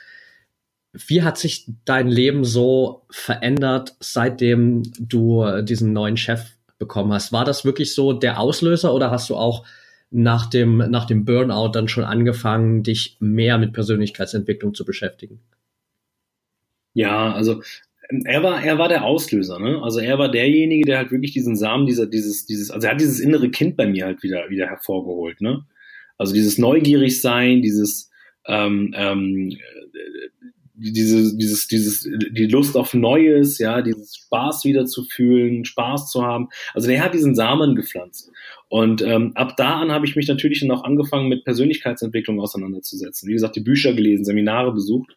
Wie 0.92 1.22
hat 1.22 1.38
sich 1.38 1.66
dein 1.84 2.08
Leben 2.08 2.44
so 2.44 3.06
verändert, 3.08 3.94
seitdem 4.00 4.82
du 4.98 5.62
diesen 5.62 5.92
neuen 5.92 6.16
Chef 6.16 6.50
bekommen 6.82 7.12
hast. 7.12 7.32
War 7.32 7.44
das 7.44 7.64
wirklich 7.64 7.94
so 7.94 8.12
der 8.12 8.40
Auslöser 8.40 8.92
oder 8.92 9.12
hast 9.12 9.30
du 9.30 9.36
auch 9.36 9.64
nach 10.10 10.46
dem, 10.50 10.78
nach 10.78 11.06
dem 11.06 11.24
Burnout 11.24 11.70
dann 11.72 11.86
schon 11.86 12.02
angefangen, 12.02 12.82
dich 12.82 13.16
mehr 13.20 13.56
mit 13.56 13.72
Persönlichkeitsentwicklung 13.72 14.74
zu 14.74 14.84
beschäftigen? 14.84 15.38
Ja, 16.92 17.32
also 17.32 17.62
ähm, 18.10 18.22
er 18.26 18.42
war, 18.42 18.62
er 18.62 18.78
war 18.78 18.88
der 18.88 19.04
Auslöser, 19.04 19.60
ne? 19.60 19.80
Also 19.80 20.00
er 20.00 20.18
war 20.18 20.28
derjenige, 20.30 20.84
der 20.84 20.98
halt 20.98 21.12
wirklich 21.12 21.32
diesen 21.32 21.56
Samen, 21.56 21.86
dieser, 21.86 22.06
dieses, 22.06 22.46
dieses, 22.46 22.70
also 22.72 22.86
er 22.86 22.94
hat 22.94 23.00
dieses 23.00 23.20
innere 23.20 23.48
Kind 23.50 23.76
bei 23.76 23.86
mir 23.86 24.04
halt 24.06 24.22
wieder, 24.24 24.50
wieder 24.50 24.66
hervorgeholt, 24.66 25.40
ne? 25.40 25.64
Also 26.18 26.34
dieses 26.34 26.58
neugierig 26.58 27.22
sein, 27.22 27.62
dieses, 27.62 28.10
ähm, 28.46 28.92
ähm, 28.96 29.56
diese, 30.90 31.36
dieses, 31.36 31.68
dieses, 31.68 32.02
die 32.02 32.46
Lust 32.46 32.76
auf 32.76 32.94
Neues, 32.94 33.58
ja, 33.58 33.82
dieses 33.82 34.16
Spaß 34.16 34.64
wieder 34.64 34.86
zu 34.86 35.04
fühlen, 35.04 35.64
Spaß 35.64 36.10
zu 36.10 36.22
haben. 36.22 36.48
Also 36.74 36.88
der 36.88 37.02
hat 37.02 37.14
diesen 37.14 37.34
Samen 37.34 37.74
gepflanzt. 37.76 38.30
Und 38.68 39.02
ähm, 39.02 39.32
ab 39.34 39.56
da 39.56 39.80
an 39.80 39.92
habe 39.92 40.06
ich 40.06 40.16
mich 40.16 40.28
natürlich 40.28 40.60
dann 40.60 40.70
auch 40.70 40.84
angefangen, 40.84 41.28
mit 41.28 41.44
Persönlichkeitsentwicklung 41.44 42.40
auseinanderzusetzen. 42.40 43.28
Wie 43.28 43.34
gesagt, 43.34 43.56
die 43.56 43.60
Bücher 43.60 43.92
gelesen, 43.92 44.24
Seminare 44.24 44.72
besucht. 44.72 45.16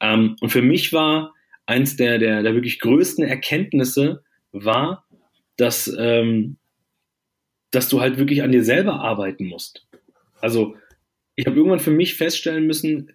Ähm, 0.00 0.36
und 0.40 0.50
für 0.50 0.62
mich 0.62 0.92
war 0.92 1.34
eins 1.66 1.96
der, 1.96 2.18
der, 2.18 2.42
der 2.42 2.54
wirklich 2.54 2.80
größten 2.80 3.24
Erkenntnisse 3.24 4.22
war, 4.52 5.06
dass, 5.56 5.92
ähm, 5.98 6.56
dass 7.70 7.88
du 7.88 8.00
halt 8.00 8.18
wirklich 8.18 8.42
an 8.42 8.52
dir 8.52 8.64
selber 8.64 9.00
arbeiten 9.00 9.46
musst. 9.46 9.86
Also 10.40 10.76
ich 11.36 11.46
habe 11.46 11.56
irgendwann 11.56 11.80
für 11.80 11.90
mich 11.90 12.14
feststellen 12.16 12.66
müssen, 12.66 13.12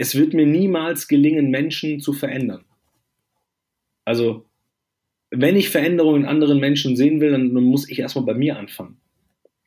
es 0.00 0.14
wird 0.14 0.32
mir 0.32 0.46
niemals 0.46 1.08
gelingen, 1.08 1.50
Menschen 1.50 2.00
zu 2.00 2.14
verändern. 2.14 2.64
Also, 4.06 4.46
wenn 5.30 5.56
ich 5.56 5.68
Veränderungen 5.68 6.22
in 6.22 6.28
anderen 6.28 6.58
Menschen 6.58 6.96
sehen 6.96 7.20
will, 7.20 7.32
dann, 7.32 7.54
dann 7.54 7.64
muss 7.64 7.86
ich 7.86 7.98
erstmal 7.98 8.24
bei 8.24 8.32
mir 8.32 8.58
anfangen. 8.58 8.96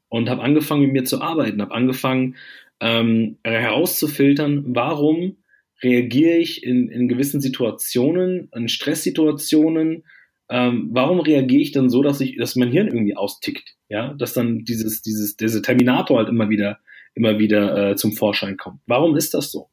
Und 0.09 0.31
habe 0.31 0.41
angefangen, 0.41 0.81
mit 0.81 0.93
mir 0.93 1.03
zu 1.03 1.21
arbeiten, 1.21 1.61
habe 1.61 1.75
angefangen 1.75 2.36
ähm, 2.79 3.38
herauszufiltern, 3.43 4.75
warum 4.75 5.38
reagiere 5.84 6.38
ich 6.38 6.63
in, 6.63 6.89
in 6.89 7.07
gewissen 7.07 7.39
Situationen, 7.39 8.49
in 8.55 8.69
Stresssituationen, 8.69 10.03
ähm, 10.49 10.89
warum 10.93 11.19
reagiere 11.19 11.61
ich 11.61 11.73
dann 11.73 11.91
so, 11.91 12.01
dass 12.01 12.21
ich, 12.21 12.38
dass 12.38 12.55
mein 12.55 12.71
Hirn 12.71 12.88
irgendwie 12.88 13.15
austickt, 13.15 13.75
ja, 13.88 14.15
dass 14.15 14.34
dann 14.34 14.65
dieses, 14.65 15.03
dieses, 15.03 15.38
dieser 15.38 15.61
Terminator 15.61 16.17
halt 16.17 16.29
immer 16.29 16.49
wieder 16.49 16.79
immer 17.15 17.38
wieder 17.38 17.91
äh, 17.91 17.95
zum 17.95 18.13
Vorschein 18.13 18.57
kommt. 18.57 18.79
Warum 18.88 19.15
ist 19.15 19.34
das 19.34 19.51
so? 19.51 19.69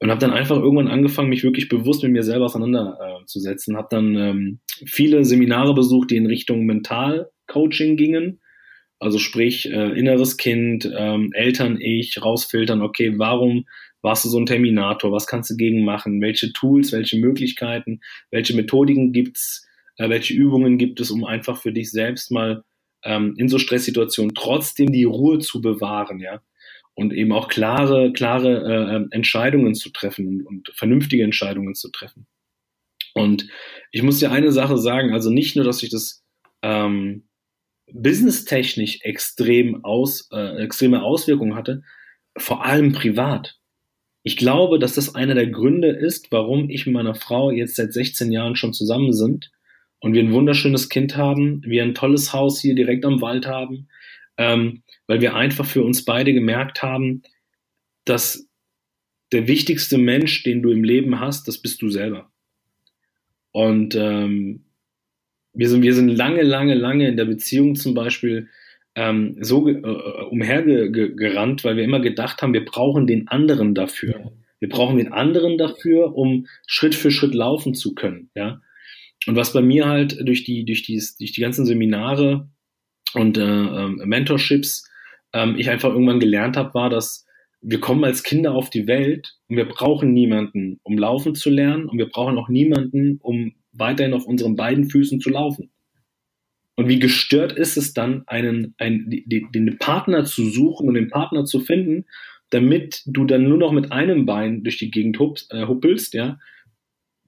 Und 0.00 0.10
habe 0.10 0.20
dann 0.20 0.32
einfach 0.32 0.56
irgendwann 0.56 0.88
angefangen, 0.88 1.28
mich 1.28 1.42
wirklich 1.42 1.68
bewusst 1.68 2.02
mit 2.04 2.12
mir 2.12 2.22
selber 2.22 2.44
auseinanderzusetzen. 2.44 3.74
Äh, 3.74 3.78
habe 3.78 3.88
dann 3.90 4.16
ähm, 4.16 4.60
viele 4.86 5.24
Seminare 5.24 5.74
besucht, 5.74 6.10
die 6.10 6.16
in 6.16 6.26
Richtung 6.26 6.66
Mentalcoaching 6.66 7.96
gingen. 7.96 8.40
Also 9.00 9.18
sprich, 9.18 9.70
äh, 9.70 9.98
inneres 9.98 10.36
Kind, 10.36 10.88
ähm, 10.96 11.30
Eltern-Ich, 11.32 12.22
rausfiltern, 12.22 12.82
okay, 12.82 13.18
warum 13.18 13.66
warst 14.02 14.24
du 14.24 14.28
so 14.28 14.38
ein 14.38 14.46
Terminator? 14.46 15.12
Was 15.12 15.26
kannst 15.26 15.50
du 15.50 15.56
gegen 15.56 15.84
machen? 15.84 16.20
Welche 16.20 16.52
Tools, 16.52 16.92
welche 16.92 17.18
Möglichkeiten, 17.18 18.00
welche 18.30 18.54
Methodiken 18.54 19.12
gibt's? 19.12 19.66
Äh, 19.96 20.08
welche 20.08 20.34
Übungen 20.34 20.78
gibt 20.78 21.00
es, 21.00 21.10
um 21.10 21.24
einfach 21.24 21.60
für 21.60 21.72
dich 21.72 21.90
selbst 21.90 22.30
mal 22.30 22.64
ähm, 23.04 23.34
in 23.36 23.48
so 23.48 23.58
Stresssituationen 23.58 24.34
trotzdem 24.34 24.92
die 24.92 25.04
Ruhe 25.04 25.40
zu 25.40 25.60
bewahren, 25.60 26.20
ja? 26.20 26.40
Und 26.98 27.12
eben 27.12 27.30
auch 27.30 27.46
klare, 27.46 28.12
klare 28.12 28.64
äh, 28.64 28.96
ähm, 28.96 29.08
Entscheidungen 29.12 29.76
zu 29.76 29.90
treffen 29.90 30.44
und, 30.44 30.72
vernünftige 30.74 31.22
Entscheidungen 31.22 31.76
zu 31.76 31.92
treffen. 31.92 32.26
Und 33.14 33.46
ich 33.92 34.02
muss 34.02 34.18
dir 34.18 34.32
eine 34.32 34.50
Sache 34.50 34.78
sagen, 34.78 35.12
also 35.12 35.30
nicht 35.30 35.54
nur, 35.54 35.64
dass 35.64 35.84
ich 35.84 35.90
das 35.90 36.24
ähm, 36.62 37.28
businesstechnisch 37.92 38.98
extrem 39.02 39.84
aus, 39.84 40.28
äh, 40.32 40.60
extreme 40.60 41.04
Auswirkungen 41.04 41.54
hatte, 41.54 41.82
vor 42.36 42.64
allem 42.64 42.90
privat. 42.90 43.60
Ich 44.24 44.36
glaube, 44.36 44.80
dass 44.80 44.94
das 44.94 45.14
einer 45.14 45.36
der 45.36 45.46
Gründe 45.46 45.90
ist, 45.90 46.32
warum 46.32 46.68
ich 46.68 46.84
mit 46.84 46.96
meiner 46.96 47.14
Frau 47.14 47.52
jetzt 47.52 47.76
seit 47.76 47.92
16 47.92 48.32
Jahren 48.32 48.56
schon 48.56 48.72
zusammen 48.72 49.12
sind 49.12 49.52
und 50.00 50.14
wir 50.14 50.22
ein 50.24 50.32
wunderschönes 50.32 50.88
Kind 50.88 51.16
haben, 51.16 51.62
wir 51.64 51.84
ein 51.84 51.94
tolles 51.94 52.32
Haus 52.32 52.60
hier 52.60 52.74
direkt 52.74 53.04
am 53.04 53.20
Wald 53.20 53.46
haben, 53.46 53.86
ähm, 54.38 54.82
weil 55.06 55.20
wir 55.20 55.34
einfach 55.34 55.66
für 55.66 55.82
uns 55.82 56.04
beide 56.04 56.32
gemerkt 56.32 56.82
haben, 56.82 57.22
dass 58.04 58.48
der 59.32 59.46
wichtigste 59.46 59.98
Mensch, 59.98 60.42
den 60.42 60.62
du 60.62 60.70
im 60.70 60.84
Leben 60.84 61.20
hast, 61.20 61.48
das 61.48 61.58
bist 61.58 61.82
du 61.82 61.90
selber. 61.90 62.30
Und 63.52 63.94
ähm, 63.96 64.64
wir 65.52 65.68
sind, 65.68 65.82
wir 65.82 65.94
sind 65.94 66.08
lange, 66.08 66.42
lange, 66.42 66.74
lange 66.74 67.08
in 67.08 67.16
der 67.16 67.24
Beziehung 67.24 67.74
zum 67.74 67.94
Beispiel 67.94 68.48
ähm, 68.94 69.36
so 69.40 69.68
äh, 69.68 69.80
umhergerannt, 70.30 71.64
weil 71.64 71.76
wir 71.76 71.84
immer 71.84 72.00
gedacht 72.00 72.40
haben, 72.40 72.54
wir 72.54 72.64
brauchen 72.64 73.06
den 73.06 73.28
anderen 73.28 73.74
dafür. 73.74 74.32
Wir 74.60 74.68
brauchen 74.68 74.98
den 74.98 75.12
anderen 75.12 75.58
dafür, 75.58 76.16
um 76.16 76.46
Schritt 76.66 76.94
für 76.94 77.10
Schritt 77.10 77.34
laufen 77.34 77.74
zu 77.74 77.94
können. 77.94 78.30
Ja. 78.34 78.60
Und 79.26 79.36
was 79.36 79.52
bei 79.52 79.62
mir 79.62 79.86
halt 79.86 80.18
durch 80.26 80.44
die, 80.44 80.64
durch 80.64 80.82
die, 80.82 81.02
durch 81.18 81.32
die 81.32 81.40
ganzen 81.40 81.66
Seminare 81.66 82.48
und 83.14 83.38
äh, 83.38 83.42
äh, 83.42 84.06
Mentorships 84.06 84.88
ähm, 85.32 85.56
ich 85.56 85.70
einfach 85.70 85.90
irgendwann 85.90 86.20
gelernt 86.20 86.56
habe, 86.56 86.74
war, 86.74 86.90
dass 86.90 87.26
wir 87.60 87.80
kommen 87.80 88.04
als 88.04 88.22
Kinder 88.22 88.52
auf 88.54 88.70
die 88.70 88.86
Welt 88.86 89.36
und 89.48 89.56
wir 89.56 89.66
brauchen 89.66 90.12
niemanden, 90.12 90.80
um 90.84 90.96
laufen 90.96 91.34
zu 91.34 91.50
lernen 91.50 91.86
und 91.88 91.98
wir 91.98 92.08
brauchen 92.08 92.38
auch 92.38 92.48
niemanden, 92.48 93.18
um 93.20 93.54
weiterhin 93.72 94.14
auf 94.14 94.26
unseren 94.26 94.56
beiden 94.56 94.88
Füßen 94.88 95.20
zu 95.20 95.30
laufen. 95.30 95.70
Und 96.76 96.88
wie 96.88 97.00
gestört 97.00 97.52
ist 97.52 97.76
es 97.76 97.92
dann, 97.92 98.22
einen, 98.28 98.74
einen, 98.78 99.10
den 99.10 99.78
Partner 99.78 100.24
zu 100.24 100.48
suchen 100.48 100.86
und 100.86 100.94
den 100.94 101.10
Partner 101.10 101.44
zu 101.44 101.58
finden, 101.58 102.04
damit 102.50 103.02
du 103.06 103.24
dann 103.24 103.48
nur 103.48 103.58
noch 103.58 103.72
mit 103.72 103.90
einem 103.90 104.26
Bein 104.26 104.62
durch 104.62 104.78
die 104.78 104.92
Gegend 104.92 105.18
äh, 105.50 105.66
huppelst, 105.66 106.14
ja, 106.14 106.38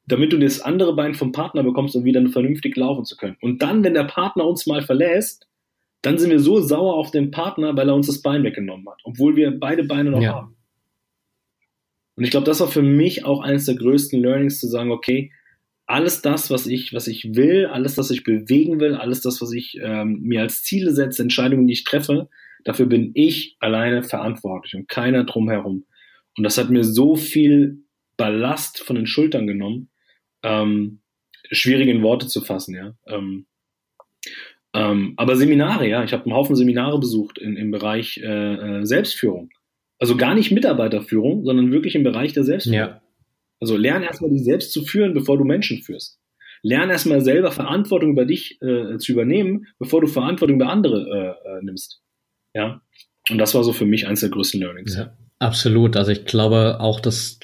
damit 0.06 0.32
du 0.32 0.38
das 0.38 0.60
andere 0.60 0.94
Bein 0.94 1.14
vom 1.14 1.32
Partner 1.32 1.64
bekommst, 1.64 1.96
um 1.96 2.04
wieder 2.04 2.24
vernünftig 2.28 2.76
laufen 2.76 3.04
zu 3.04 3.16
können. 3.16 3.36
Und 3.40 3.62
dann, 3.62 3.82
wenn 3.82 3.94
der 3.94 4.04
Partner 4.04 4.46
uns 4.46 4.66
mal 4.66 4.82
verlässt, 4.82 5.49
dann 6.02 6.18
sind 6.18 6.30
wir 6.30 6.40
so 6.40 6.60
sauer 6.60 6.94
auf 6.94 7.10
den 7.10 7.30
Partner, 7.30 7.76
weil 7.76 7.88
er 7.88 7.94
uns 7.94 8.06
das 8.06 8.22
Bein 8.22 8.42
weggenommen 8.44 8.88
hat, 8.88 9.00
obwohl 9.04 9.36
wir 9.36 9.58
beide 9.58 9.84
Beine 9.84 10.10
noch 10.10 10.22
ja. 10.22 10.34
haben. 10.34 10.56
Und 12.16 12.24
ich 12.24 12.30
glaube, 12.30 12.46
das 12.46 12.60
war 12.60 12.68
für 12.68 12.82
mich 12.82 13.24
auch 13.24 13.40
eines 13.40 13.66
der 13.66 13.76
größten 13.76 14.20
Learnings 14.20 14.60
zu 14.60 14.66
sagen, 14.66 14.90
okay, 14.90 15.32
alles 15.86 16.22
das, 16.22 16.50
was 16.50 16.66
ich, 16.66 16.92
was 16.92 17.08
ich 17.08 17.34
will, 17.34 17.66
alles, 17.66 17.98
was 17.98 18.10
ich 18.10 18.22
bewegen 18.22 18.78
will, 18.78 18.94
alles 18.94 19.22
das, 19.22 19.42
was 19.42 19.52
ich 19.52 19.78
ähm, 19.82 20.20
mir 20.22 20.42
als 20.42 20.62
Ziele 20.62 20.92
setze, 20.92 21.22
Entscheidungen, 21.22 21.66
die 21.66 21.72
ich 21.72 21.84
treffe, 21.84 22.28
dafür 22.64 22.86
bin 22.86 23.10
ich 23.14 23.56
alleine 23.58 24.02
verantwortlich 24.02 24.76
und 24.76 24.88
keiner 24.88 25.24
drumherum. 25.24 25.86
Und 26.36 26.44
das 26.44 26.58
hat 26.58 26.70
mir 26.70 26.84
so 26.84 27.16
viel 27.16 27.82
Ballast 28.16 28.78
von 28.80 28.96
den 28.96 29.06
Schultern 29.06 29.46
genommen, 29.46 29.88
ähm, 30.42 31.00
schwierig 31.50 31.88
in 31.88 32.02
Worte 32.02 32.28
zu 32.28 32.40
fassen, 32.40 32.74
ja. 32.74 32.94
Ähm, 33.06 33.46
ähm, 34.74 35.14
aber 35.16 35.36
Seminare, 35.36 35.88
ja, 35.88 36.04
ich 36.04 36.12
habe 36.12 36.24
einen 36.24 36.34
Haufen 36.34 36.54
Seminare 36.54 36.98
besucht 37.00 37.38
in, 37.38 37.56
im 37.56 37.70
Bereich 37.70 38.18
äh, 38.18 38.80
äh 38.80 38.84
Selbstführung. 38.84 39.50
Also 39.98 40.16
gar 40.16 40.34
nicht 40.34 40.50
Mitarbeiterführung, 40.50 41.44
sondern 41.44 41.72
wirklich 41.72 41.94
im 41.94 42.04
Bereich 42.04 42.32
der 42.32 42.44
Selbstführung. 42.44 42.78
Ja. 42.78 43.02
Also 43.60 43.76
lern 43.76 44.02
erstmal 44.02 44.30
dich 44.30 44.44
selbst 44.44 44.72
zu 44.72 44.84
führen, 44.84 45.12
bevor 45.12 45.36
du 45.36 45.44
Menschen 45.44 45.82
führst. 45.82 46.18
Lern 46.62 46.90
erstmal 46.90 47.20
selber 47.20 47.52
Verantwortung 47.52 48.12
über 48.12 48.24
dich 48.24 48.60
äh, 48.62 48.96
zu 48.98 49.12
übernehmen, 49.12 49.66
bevor 49.78 50.00
du 50.00 50.06
Verantwortung 50.06 50.56
über 50.56 50.68
andere 50.68 51.36
äh, 51.44 51.48
äh, 51.48 51.62
nimmst. 51.62 52.02
Ja. 52.54 52.80
Und 53.28 53.38
das 53.38 53.54
war 53.54 53.64
so 53.64 53.72
für 53.72 53.86
mich 53.86 54.06
eins 54.06 54.20
der 54.20 54.30
größten 54.30 54.60
Learnings. 54.60 54.96
Ja, 54.96 55.16
absolut. 55.38 55.96
Also 55.96 56.12
ich 56.12 56.24
glaube 56.24 56.80
auch, 56.80 57.00
dass 57.00 57.38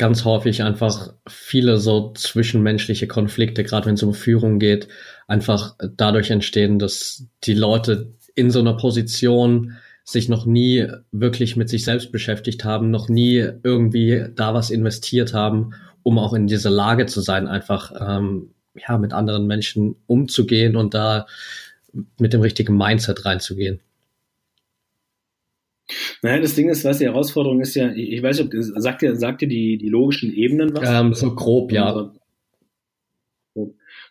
ganz 0.00 0.24
häufig 0.24 0.62
einfach 0.62 1.12
viele 1.28 1.76
so 1.76 2.14
zwischenmenschliche 2.14 3.06
Konflikte, 3.06 3.64
gerade 3.64 3.84
wenn 3.84 3.96
es 3.96 4.02
um 4.02 4.14
Führung 4.14 4.58
geht, 4.58 4.88
einfach 5.28 5.76
dadurch 5.94 6.30
entstehen, 6.30 6.78
dass 6.78 7.26
die 7.44 7.52
Leute 7.52 8.14
in 8.34 8.50
so 8.50 8.60
einer 8.60 8.78
Position 8.78 9.76
sich 10.02 10.30
noch 10.30 10.46
nie 10.46 10.88
wirklich 11.12 11.56
mit 11.56 11.68
sich 11.68 11.84
selbst 11.84 12.12
beschäftigt 12.12 12.64
haben, 12.64 12.90
noch 12.90 13.10
nie 13.10 13.46
irgendwie 13.62 14.24
da 14.34 14.54
was 14.54 14.70
investiert 14.70 15.34
haben, 15.34 15.74
um 16.02 16.18
auch 16.18 16.32
in 16.32 16.46
dieser 16.46 16.70
Lage 16.70 17.04
zu 17.04 17.20
sein, 17.20 17.46
einfach 17.46 17.92
ähm, 18.00 18.54
ja 18.74 18.96
mit 18.96 19.12
anderen 19.12 19.46
Menschen 19.46 19.96
umzugehen 20.06 20.76
und 20.76 20.94
da 20.94 21.26
mit 22.18 22.32
dem 22.32 22.40
richtigen 22.40 22.74
Mindset 22.74 23.26
reinzugehen. 23.26 23.80
Naja, 26.22 26.40
das 26.40 26.54
Ding 26.54 26.68
ist, 26.68 26.84
was 26.84 26.98
die 26.98 27.04
Herausforderung 27.04 27.60
ist 27.60 27.74
ja, 27.74 27.92
ich 27.92 28.22
weiß 28.22 28.44
nicht, 28.44 28.52
sagt 28.76 29.02
ihr, 29.02 29.16
sagt 29.16 29.42
ihr 29.42 29.48
die, 29.48 29.78
die 29.78 29.88
logischen 29.88 30.32
Ebenen 30.32 30.74
was? 30.74 30.88
Ähm, 30.88 31.14
so 31.14 31.34
grob, 31.34 31.72
ja. 31.72 32.12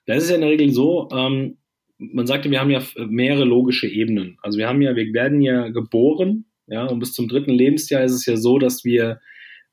Da 0.05 0.13
ist 0.13 0.23
es 0.23 0.29
ja 0.29 0.35
in 0.35 0.41
der 0.41 0.49
Regel 0.49 0.71
so, 0.71 1.07
ähm, 1.11 1.57
man 1.97 2.27
sagte, 2.27 2.49
wir 2.49 2.59
haben 2.59 2.71
ja 2.71 2.81
mehrere 2.97 3.43
logische 3.43 3.87
Ebenen. 3.87 4.37
Also 4.41 4.57
wir 4.57 4.67
haben 4.67 4.81
ja, 4.81 4.95
wir 4.95 5.13
werden 5.13 5.41
ja 5.41 5.67
geboren, 5.69 6.45
ja, 6.67 6.85
und 6.85 6.99
bis 6.99 7.13
zum 7.13 7.27
dritten 7.27 7.51
Lebensjahr 7.51 8.03
ist 8.03 8.13
es 8.13 8.25
ja 8.25 8.37
so, 8.37 8.59
dass 8.59 8.85
wir 8.85 9.19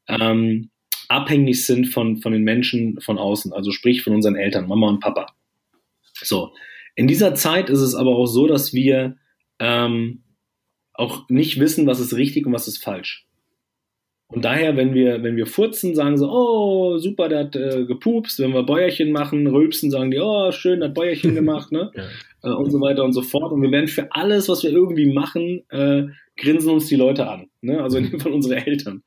ähm, 0.08 0.70
abhängig 1.08 1.64
sind 1.64 1.86
von, 1.86 2.18
von 2.18 2.32
den 2.32 2.42
Menschen 2.42 3.00
von 3.00 3.18
außen, 3.18 3.52
also 3.52 3.70
sprich 3.70 4.02
von 4.02 4.14
unseren 4.14 4.34
Eltern, 4.34 4.66
Mama 4.66 4.88
und 4.88 5.00
Papa. 5.00 5.26
So. 6.14 6.52
In 6.94 7.06
dieser 7.06 7.34
Zeit 7.34 7.68
ist 7.68 7.80
es 7.80 7.94
aber 7.94 8.16
auch 8.16 8.26
so, 8.26 8.46
dass 8.46 8.72
wir 8.72 9.16
ähm, 9.58 10.22
auch 10.98 11.28
nicht 11.28 11.60
wissen, 11.60 11.86
was 11.86 12.00
ist 12.00 12.14
richtig 12.14 12.46
und 12.46 12.52
was 12.52 12.68
ist 12.68 12.82
falsch. 12.82 13.26
Und 14.28 14.44
daher, 14.44 14.76
wenn 14.76 14.92
wir, 14.92 15.22
wenn 15.22 15.36
wir 15.36 15.46
furzen, 15.46 15.94
sagen 15.94 16.18
sie, 16.18 16.28
oh, 16.28 16.98
super, 16.98 17.28
der 17.28 17.40
hat 17.40 17.54
äh, 17.54 17.84
gepupst. 17.84 18.40
Wenn 18.40 18.52
wir 18.52 18.64
Bäuerchen 18.64 19.12
machen, 19.12 19.46
rülpsen, 19.46 19.90
sagen 19.90 20.10
die, 20.10 20.18
oh, 20.18 20.50
schön, 20.50 20.80
der 20.80 20.88
hat 20.88 20.94
Bäuerchen 20.94 21.34
gemacht, 21.36 21.70
ne? 21.70 21.92
ja. 21.94 22.50
äh, 22.50 22.54
und 22.54 22.70
so 22.70 22.80
weiter 22.80 23.04
und 23.04 23.12
so 23.12 23.22
fort. 23.22 23.52
Und 23.52 23.62
wir 23.62 23.70
werden 23.70 23.86
für 23.86 24.10
alles, 24.12 24.48
was 24.48 24.64
wir 24.64 24.70
irgendwie 24.70 25.12
machen, 25.12 25.62
äh, 25.70 26.06
grinsen 26.36 26.72
uns 26.72 26.88
die 26.88 26.96
Leute 26.96 27.28
an. 27.28 27.50
Ne? 27.60 27.80
Also 27.80 27.98
in 27.98 28.10
dem 28.10 28.20
Fall 28.20 28.32
unsere 28.32 28.66
Eltern. 28.66 29.04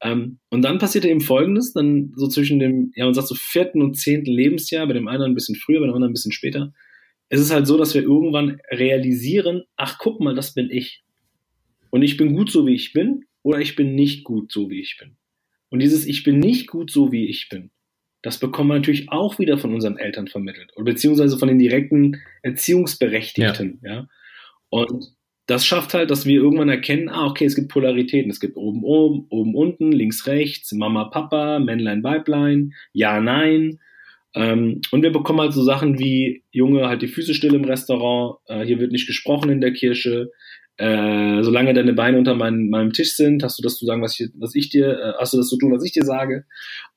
Ähm, 0.00 0.38
und 0.50 0.62
dann 0.62 0.78
passiert 0.78 1.04
eben 1.04 1.20
Folgendes, 1.20 1.72
dann 1.72 2.12
so 2.16 2.28
zwischen 2.28 2.58
dem, 2.58 2.92
ja, 2.96 3.04
man 3.04 3.14
sagt 3.14 3.28
so 3.28 3.36
vierten 3.36 3.80
und 3.80 3.94
zehnten 3.94 4.30
Lebensjahr, 4.30 4.86
bei 4.86 4.92
dem 4.92 5.08
einen 5.08 5.22
ein 5.22 5.34
bisschen 5.34 5.56
früher, 5.56 5.80
bei 5.80 5.86
dem 5.86 5.94
anderen 5.94 6.10
ein 6.10 6.14
bisschen 6.14 6.32
später. 6.32 6.72
Es 7.28 7.40
ist 7.40 7.52
halt 7.52 7.66
so, 7.66 7.76
dass 7.76 7.94
wir 7.94 8.02
irgendwann 8.02 8.60
realisieren, 8.70 9.64
ach, 9.76 9.98
guck 9.98 10.20
mal, 10.20 10.34
das 10.34 10.54
bin 10.54 10.70
ich. 10.70 11.04
Und 11.90 12.02
ich 12.02 12.16
bin 12.16 12.34
gut 12.34 12.50
so, 12.50 12.66
wie 12.66 12.74
ich 12.74 12.92
bin 12.92 13.24
oder 13.42 13.60
ich 13.60 13.76
bin 13.76 13.94
nicht 13.94 14.24
gut 14.24 14.52
so, 14.52 14.70
wie 14.70 14.80
ich 14.80 14.96
bin. 14.98 15.16
Und 15.70 15.80
dieses 15.80 16.06
Ich 16.06 16.22
bin 16.22 16.38
nicht 16.38 16.66
gut 16.66 16.90
so, 16.90 17.12
wie 17.12 17.26
ich 17.26 17.48
bin, 17.48 17.70
das 18.22 18.38
bekommen 18.38 18.70
wir 18.70 18.74
natürlich 18.74 19.10
auch 19.10 19.38
wieder 19.38 19.58
von 19.58 19.72
unseren 19.74 19.96
Eltern 19.96 20.26
vermittelt 20.26 20.72
oder 20.76 20.84
beziehungsweise 20.84 21.38
von 21.38 21.48
den 21.48 21.58
direkten 21.58 22.20
Erziehungsberechtigten. 22.42 23.80
Ja. 23.82 23.92
ja? 23.92 24.08
Und 24.70 25.12
das 25.46 25.64
schafft 25.64 25.94
halt, 25.94 26.10
dass 26.10 26.26
wir 26.26 26.40
irgendwann 26.40 26.68
erkennen, 26.68 27.08
ah, 27.08 27.26
okay, 27.26 27.46
es 27.46 27.54
gibt 27.54 27.68
Polaritäten. 27.68 28.30
Es 28.30 28.40
gibt 28.40 28.56
oben, 28.56 28.84
oben, 28.84 29.26
oben, 29.30 29.54
unten, 29.54 29.92
links, 29.92 30.26
rechts, 30.26 30.72
Mama, 30.72 31.04
Papa, 31.04 31.58
Männlein, 31.58 32.02
Weiblein, 32.02 32.74
ja, 32.92 33.18
nein. 33.20 33.78
Ähm, 34.34 34.82
und 34.90 35.02
wir 35.02 35.10
bekommen 35.10 35.40
halt 35.40 35.54
so 35.54 35.62
Sachen 35.62 35.98
wie, 35.98 36.44
Junge, 36.50 36.86
halt 36.86 37.00
die 37.00 37.08
Füße 37.08 37.32
still 37.32 37.54
im 37.54 37.64
Restaurant, 37.64 38.40
äh, 38.46 38.64
hier 38.66 38.78
wird 38.78 38.92
nicht 38.92 39.06
gesprochen 39.06 39.50
in 39.50 39.62
der 39.62 39.72
Kirche, 39.72 40.30
äh, 40.78 41.42
solange 41.42 41.74
deine 41.74 41.92
Beine 41.92 42.18
unter 42.18 42.34
mein, 42.34 42.70
meinem 42.70 42.92
Tisch 42.92 43.16
sind, 43.16 43.42
hast 43.42 43.58
du 43.58 43.62
das 43.62 43.76
zu 43.76 43.84
sagen, 43.84 44.00
was 44.00 44.18
ich, 44.18 44.30
was 44.38 44.54
ich 44.54 44.70
dir, 44.70 44.98
äh, 44.98 45.12
hast 45.18 45.32
du 45.32 45.36
das 45.36 45.48
zu 45.48 45.58
tun, 45.58 45.72
was 45.72 45.84
ich 45.84 45.92
dir 45.92 46.04
sage, 46.04 46.46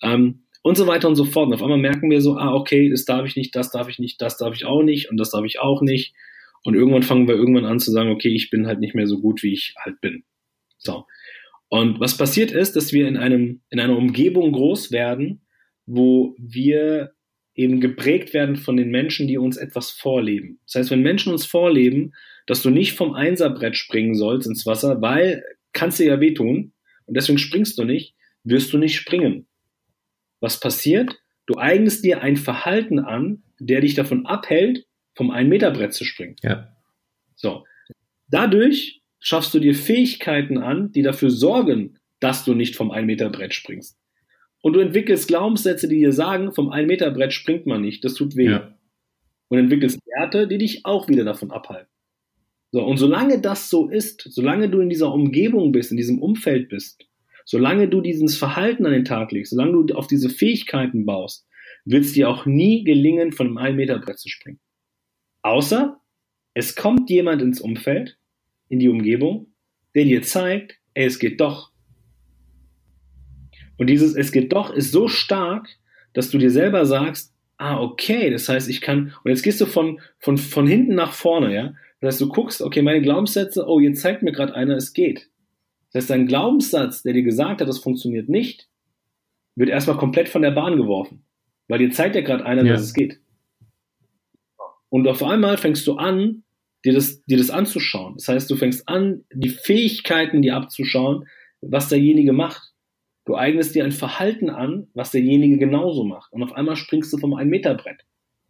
ähm, 0.01 0.43
und 0.63 0.77
so 0.77 0.85
weiter 0.85 1.07
und 1.07 1.15
so 1.15 1.25
fort. 1.25 1.47
Und 1.47 1.55
auf 1.55 1.63
einmal 1.63 1.79
merken 1.79 2.09
wir 2.11 2.21
so, 2.21 2.37
ah, 2.37 2.53
okay, 2.53 2.89
das 2.89 3.05
darf 3.05 3.25
ich 3.25 3.35
nicht, 3.35 3.55
das 3.55 3.71
darf 3.71 3.89
ich 3.89 3.97
nicht, 3.97 4.21
das 4.21 4.37
darf 4.37 4.55
ich 4.55 4.65
auch 4.65 4.83
nicht 4.83 5.09
und 5.09 5.17
das 5.17 5.31
darf 5.31 5.43
ich 5.45 5.59
auch 5.59 5.81
nicht. 5.81 6.13
Und 6.63 6.75
irgendwann 6.75 7.01
fangen 7.01 7.27
wir 7.27 7.35
irgendwann 7.35 7.65
an 7.65 7.79
zu 7.79 7.91
sagen, 7.91 8.11
okay, 8.11 8.29
ich 8.29 8.51
bin 8.51 8.67
halt 8.67 8.79
nicht 8.79 8.93
mehr 8.93 9.07
so 9.07 9.19
gut, 9.19 9.41
wie 9.41 9.53
ich 9.53 9.73
halt 9.83 9.99
bin. 9.99 10.23
So. 10.77 11.05
Und 11.69 11.99
was 11.99 12.17
passiert 12.17 12.51
ist, 12.51 12.75
dass 12.75 12.93
wir 12.93 13.07
in 13.07 13.17
einem, 13.17 13.61
in 13.69 13.79
einer 13.79 13.97
Umgebung 13.97 14.51
groß 14.51 14.91
werden, 14.91 15.41
wo 15.87 16.35
wir 16.37 17.13
eben 17.55 17.81
geprägt 17.81 18.33
werden 18.33 18.55
von 18.55 18.77
den 18.77 18.89
Menschen, 18.89 19.27
die 19.27 19.37
uns 19.37 19.57
etwas 19.57 19.91
vorleben. 19.91 20.59
Das 20.65 20.75
heißt, 20.75 20.91
wenn 20.91 21.01
Menschen 21.01 21.31
uns 21.33 21.45
vorleben, 21.45 22.13
dass 22.47 22.61
du 22.61 22.69
nicht 22.69 22.93
vom 22.93 23.13
Einserbrett 23.13 23.75
springen 23.75 24.15
sollst 24.15 24.47
ins 24.47 24.65
Wasser, 24.65 25.01
weil 25.01 25.43
kannst 25.73 25.99
dir 25.99 26.07
ja 26.07 26.19
wehtun 26.19 26.73
und 27.05 27.17
deswegen 27.17 27.37
springst 27.37 27.77
du 27.77 27.83
nicht, 27.83 28.15
wirst 28.43 28.73
du 28.73 28.77
nicht 28.77 28.95
springen. 28.95 29.47
Was 30.39 30.59
passiert? 30.59 31.19
Du 31.45 31.55
eignest 31.55 32.03
dir 32.03 32.21
ein 32.21 32.37
Verhalten 32.37 32.99
an, 32.99 33.43
der 33.59 33.81
dich 33.81 33.93
davon 33.93 34.25
abhält, 34.25 34.85
vom 35.13 35.29
Ein-Meter-Brett 35.31 35.93
zu 35.93 36.05
springen. 36.05 36.35
Ja. 36.41 36.75
So. 37.35 37.65
Dadurch 38.29 39.01
schaffst 39.19 39.53
du 39.53 39.59
dir 39.59 39.75
Fähigkeiten 39.75 40.57
an, 40.57 40.91
die 40.91 41.01
dafür 41.01 41.29
sorgen, 41.29 41.99
dass 42.19 42.45
du 42.45 42.53
nicht 42.53 42.75
vom 42.75 42.91
Ein-Meter-Brett 42.91 43.53
springst. 43.53 43.97
Und 44.61 44.73
du 44.73 44.79
entwickelst 44.79 45.27
Glaubenssätze, 45.27 45.87
die 45.87 45.99
dir 45.99 46.13
sagen, 46.13 46.53
vom 46.53 46.71
1-Meter-Brett 46.71 47.33
springt 47.33 47.65
man 47.65 47.81
nicht, 47.81 48.03
das 48.03 48.13
tut 48.13 48.35
weh. 48.35 48.51
Ja. 48.51 48.75
Und 49.49 49.57
entwickelst 49.57 49.99
Werte, 50.05 50.47
die 50.47 50.59
dich 50.59 50.85
auch 50.85 51.07
wieder 51.09 51.23
davon 51.23 51.51
abhalten. 51.51 51.89
So, 52.71 52.83
und 52.83 52.97
solange 52.97 53.41
das 53.41 53.69
so 53.69 53.89
ist, 53.89 54.21
solange 54.29 54.69
du 54.69 54.79
in 54.79 54.89
dieser 54.89 55.13
Umgebung 55.13 55.71
bist, 55.71 55.91
in 55.91 55.97
diesem 55.97 56.21
Umfeld 56.21 56.69
bist, 56.69 57.05
solange 57.43 57.89
du 57.89 57.99
dieses 57.99 58.37
Verhalten 58.37 58.85
an 58.85 58.93
den 58.93 59.03
Tag 59.03 59.31
legst, 59.31 59.51
solange 59.51 59.85
du 59.85 59.95
auf 59.95 60.07
diese 60.07 60.29
Fähigkeiten 60.29 61.05
baust, 61.05 61.45
wird 61.83 62.05
es 62.05 62.13
dir 62.13 62.29
auch 62.29 62.45
nie 62.45 62.83
gelingen, 62.83 63.33
von 63.33 63.47
einem 63.47 63.57
1-Meter-Brett 63.57 64.19
zu 64.19 64.29
springen. 64.29 64.59
Außer 65.41 65.99
es 66.53 66.75
kommt 66.75 67.09
jemand 67.09 67.41
ins 67.41 67.59
Umfeld, 67.59 68.17
in 68.69 68.79
die 68.79 68.89
Umgebung, 68.89 69.53
der 69.95 70.05
dir 70.05 70.21
zeigt, 70.21 70.79
ey, 70.93 71.05
es 71.05 71.19
geht 71.19 71.41
doch. 71.41 71.70
Und 73.81 73.87
dieses 73.87 74.15
Es 74.15 74.31
geht 74.31 74.53
doch 74.53 74.69
ist 74.69 74.91
so 74.91 75.07
stark, 75.07 75.67
dass 76.13 76.29
du 76.29 76.37
dir 76.37 76.51
selber 76.51 76.85
sagst, 76.85 77.33
ah, 77.57 77.81
okay, 77.81 78.29
das 78.29 78.47
heißt, 78.47 78.69
ich 78.69 78.79
kann, 78.79 79.15
und 79.23 79.31
jetzt 79.31 79.41
gehst 79.41 79.59
du 79.59 79.65
von, 79.65 79.99
von, 80.19 80.37
von 80.37 80.67
hinten 80.67 80.93
nach 80.93 81.13
vorne, 81.13 81.51
ja. 81.51 81.73
Das 81.99 82.13
heißt, 82.13 82.21
du 82.21 82.29
guckst, 82.29 82.61
okay, 82.61 82.83
meine 82.83 83.01
Glaubenssätze, 83.01 83.65
oh, 83.67 83.79
jetzt 83.79 84.03
zeigt 84.03 84.21
mir 84.21 84.33
gerade 84.33 84.53
einer, 84.53 84.75
es 84.75 84.93
geht. 84.93 85.31
Das 85.91 86.03
heißt, 86.03 86.11
dein 86.11 86.27
Glaubenssatz, 86.27 87.01
der 87.01 87.13
dir 87.13 87.23
gesagt 87.23 87.59
hat, 87.59 87.67
das 87.67 87.79
funktioniert 87.79 88.29
nicht, 88.29 88.69
wird 89.55 89.71
erstmal 89.71 89.97
komplett 89.97 90.29
von 90.29 90.43
der 90.43 90.51
Bahn 90.51 90.77
geworfen. 90.77 91.25
Weil 91.67 91.79
dir 91.79 91.89
zeigt 91.89 92.13
ja 92.13 92.21
gerade 92.21 92.45
einer, 92.45 92.63
ja. 92.63 92.73
dass 92.73 92.83
es 92.83 92.93
geht. 92.93 93.19
Und 94.89 95.07
auf 95.07 95.23
einmal 95.23 95.57
fängst 95.57 95.87
du 95.87 95.95
an, 95.95 96.43
dir 96.85 96.93
das, 96.93 97.23
dir 97.23 97.39
das 97.39 97.49
anzuschauen. 97.49 98.13
Das 98.13 98.27
heißt, 98.27 98.51
du 98.51 98.57
fängst 98.57 98.87
an, 98.87 99.25
die 99.33 99.49
Fähigkeiten 99.49 100.43
dir 100.43 100.55
abzuschauen, 100.55 101.25
was 101.61 101.89
derjenige 101.89 102.31
macht. 102.31 102.70
Du 103.25 103.35
eignest 103.35 103.75
dir 103.75 103.83
ein 103.83 103.91
Verhalten 103.91 104.49
an, 104.49 104.87
was 104.93 105.11
derjenige 105.11 105.57
genauso 105.57 106.03
macht. 106.03 106.33
Und 106.33 106.43
auf 106.43 106.53
einmal 106.53 106.75
springst 106.75 107.13
du 107.13 107.17
vom 107.17 107.33
1-Meter-Brett 107.33 108.05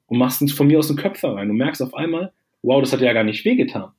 und 0.08 0.18
machst 0.18 0.42
es 0.42 0.54
von 0.54 0.68
mir 0.68 0.80
aus 0.80 0.88
den 0.88 0.98
Köpfer 0.98 1.36
rein. 1.36 1.50
Du 1.50 1.54
merkst 1.54 1.82
auf 1.82 1.94
einmal, 1.94 2.34
wow, 2.62 2.82
das 2.82 2.94
hat 2.94 3.02
ja 3.02 3.14
gar 3.14 3.24
nicht 3.24 3.44
wehgetan. 3.44 3.92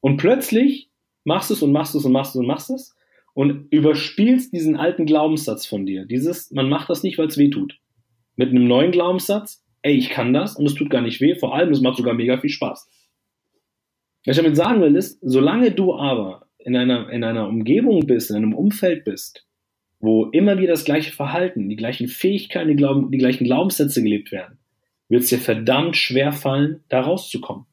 Und 0.00 0.16
plötzlich 0.16 0.90
machst 1.24 1.50
du 1.50 1.54
es 1.54 1.62
und 1.62 1.72
machst 1.72 1.94
es 1.94 2.04
und 2.04 2.12
machst 2.12 2.34
es 2.34 2.40
und 2.40 2.46
machst 2.46 2.70
es 2.70 2.96
und 3.34 3.68
überspielst 3.70 4.52
diesen 4.52 4.76
alten 4.76 5.06
Glaubenssatz 5.06 5.66
von 5.66 5.86
dir. 5.86 6.06
Dieses, 6.06 6.50
man 6.50 6.68
macht 6.68 6.90
das 6.90 7.02
nicht, 7.02 7.18
weil 7.18 7.28
es 7.28 7.38
weh 7.38 7.50
tut. 7.50 7.78
Mit 8.36 8.50
einem 8.50 8.66
neuen 8.66 8.90
Glaubenssatz, 8.90 9.64
ey, 9.82 9.94
ich 9.94 10.10
kann 10.10 10.32
das 10.32 10.56
und 10.56 10.66
es 10.66 10.74
tut 10.74 10.90
gar 10.90 11.02
nicht 11.02 11.20
weh, 11.20 11.36
vor 11.36 11.54
allem, 11.54 11.70
es 11.70 11.80
macht 11.80 11.96
sogar 11.96 12.14
mega 12.14 12.38
viel 12.38 12.50
Spaß. 12.50 12.88
Was 14.26 14.36
ich 14.36 14.42
damit 14.42 14.56
sagen 14.56 14.80
will, 14.80 14.96
ist, 14.96 15.18
solange 15.22 15.70
du 15.70 15.94
aber 15.94 16.46
in 16.64 16.76
einer, 16.76 17.10
in 17.10 17.24
einer 17.24 17.48
Umgebung 17.48 18.06
bist, 18.06 18.30
in 18.30 18.36
einem 18.36 18.54
Umfeld 18.54 19.04
bist, 19.04 19.46
wo 19.98 20.26
immer 20.26 20.58
wieder 20.58 20.72
das 20.72 20.84
gleiche 20.84 21.12
Verhalten, 21.12 21.68
die 21.68 21.76
gleichen 21.76 22.08
Fähigkeiten, 22.08 22.68
die, 22.68 22.76
Glauben, 22.76 23.10
die 23.10 23.18
gleichen 23.18 23.44
Glaubenssätze 23.44 24.02
gelebt 24.02 24.32
werden, 24.32 24.58
wird 25.08 25.22
es 25.22 25.28
dir 25.28 25.38
verdammt 25.38 25.96
schwer 25.96 26.32
fallen, 26.32 26.84
da 26.88 27.00
rauszukommen. 27.00 27.66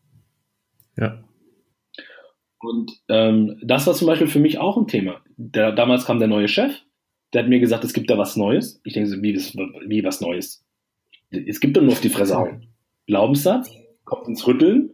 Ja. 0.98 1.24
Und 2.60 2.92
ähm, 3.08 3.60
das 3.64 3.86
war 3.86 3.94
zum 3.94 4.08
Beispiel 4.08 4.28
für 4.28 4.40
mich 4.40 4.58
auch 4.58 4.78
ein 4.78 4.88
Thema. 4.88 5.22
Der, 5.38 5.72
damals 5.72 6.06
kam 6.06 6.20
der 6.20 6.28
neue 6.28 6.48
Chef, 6.48 6.74
der 7.34 7.44
hat 7.44 7.50
mir 7.50 7.60
gesagt, 7.60 7.84
es 7.84 7.94
gibt 7.94 8.10
da 8.10 8.18
was 8.18 8.36
Neues. 8.36 8.82
Ich 8.84 8.94
denke 8.94 9.10
so, 9.10 9.22
wie, 9.22 9.36
wie 9.36 10.04
was 10.04 10.22
Neues? 10.22 10.66
Es 11.30 11.60
gibt 11.60 11.78
doch 11.78 11.82
nur 11.82 11.92
auf 11.92 12.02
die 12.02 12.10
Fresse 12.10 12.36
hauen. 12.36 12.74
Glaubenssatz, 13.06 13.70
kommt 14.06 14.28
ins 14.28 14.48
Rütteln. 14.48 14.92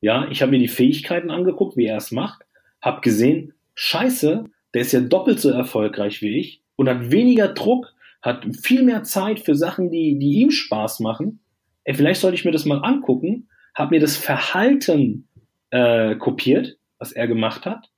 Ja, 0.00 0.28
ich 0.30 0.42
habe 0.42 0.52
mir 0.52 0.58
die 0.58 0.68
Fähigkeiten 0.68 1.30
angeguckt, 1.30 1.76
wie 1.76 1.84
er 1.84 1.96
es 1.96 2.12
macht 2.12 2.42
habe 2.82 3.00
gesehen, 3.00 3.54
scheiße, 3.74 4.44
der 4.74 4.80
ist 4.80 4.92
ja 4.92 5.00
doppelt 5.00 5.40
so 5.40 5.50
erfolgreich 5.50 6.20
wie 6.20 6.38
ich 6.38 6.62
und 6.76 6.88
hat 6.88 7.10
weniger 7.10 7.48
Druck, 7.48 7.94
hat 8.20 8.44
viel 8.60 8.82
mehr 8.82 9.02
Zeit 9.02 9.40
für 9.40 9.54
Sachen, 9.54 9.90
die, 9.90 10.18
die 10.18 10.40
ihm 10.40 10.50
Spaß 10.50 11.00
machen. 11.00 11.40
Ey, 11.84 11.94
vielleicht 11.94 12.20
sollte 12.20 12.34
ich 12.34 12.44
mir 12.44 12.52
das 12.52 12.66
mal 12.66 12.78
angucken, 12.78 13.48
habe 13.74 13.94
mir 13.94 14.00
das 14.00 14.16
Verhalten 14.16 15.28
äh, 15.70 16.16
kopiert, 16.16 16.76
was 16.98 17.12
er 17.12 17.26
gemacht 17.26 17.64
hat 17.64 17.90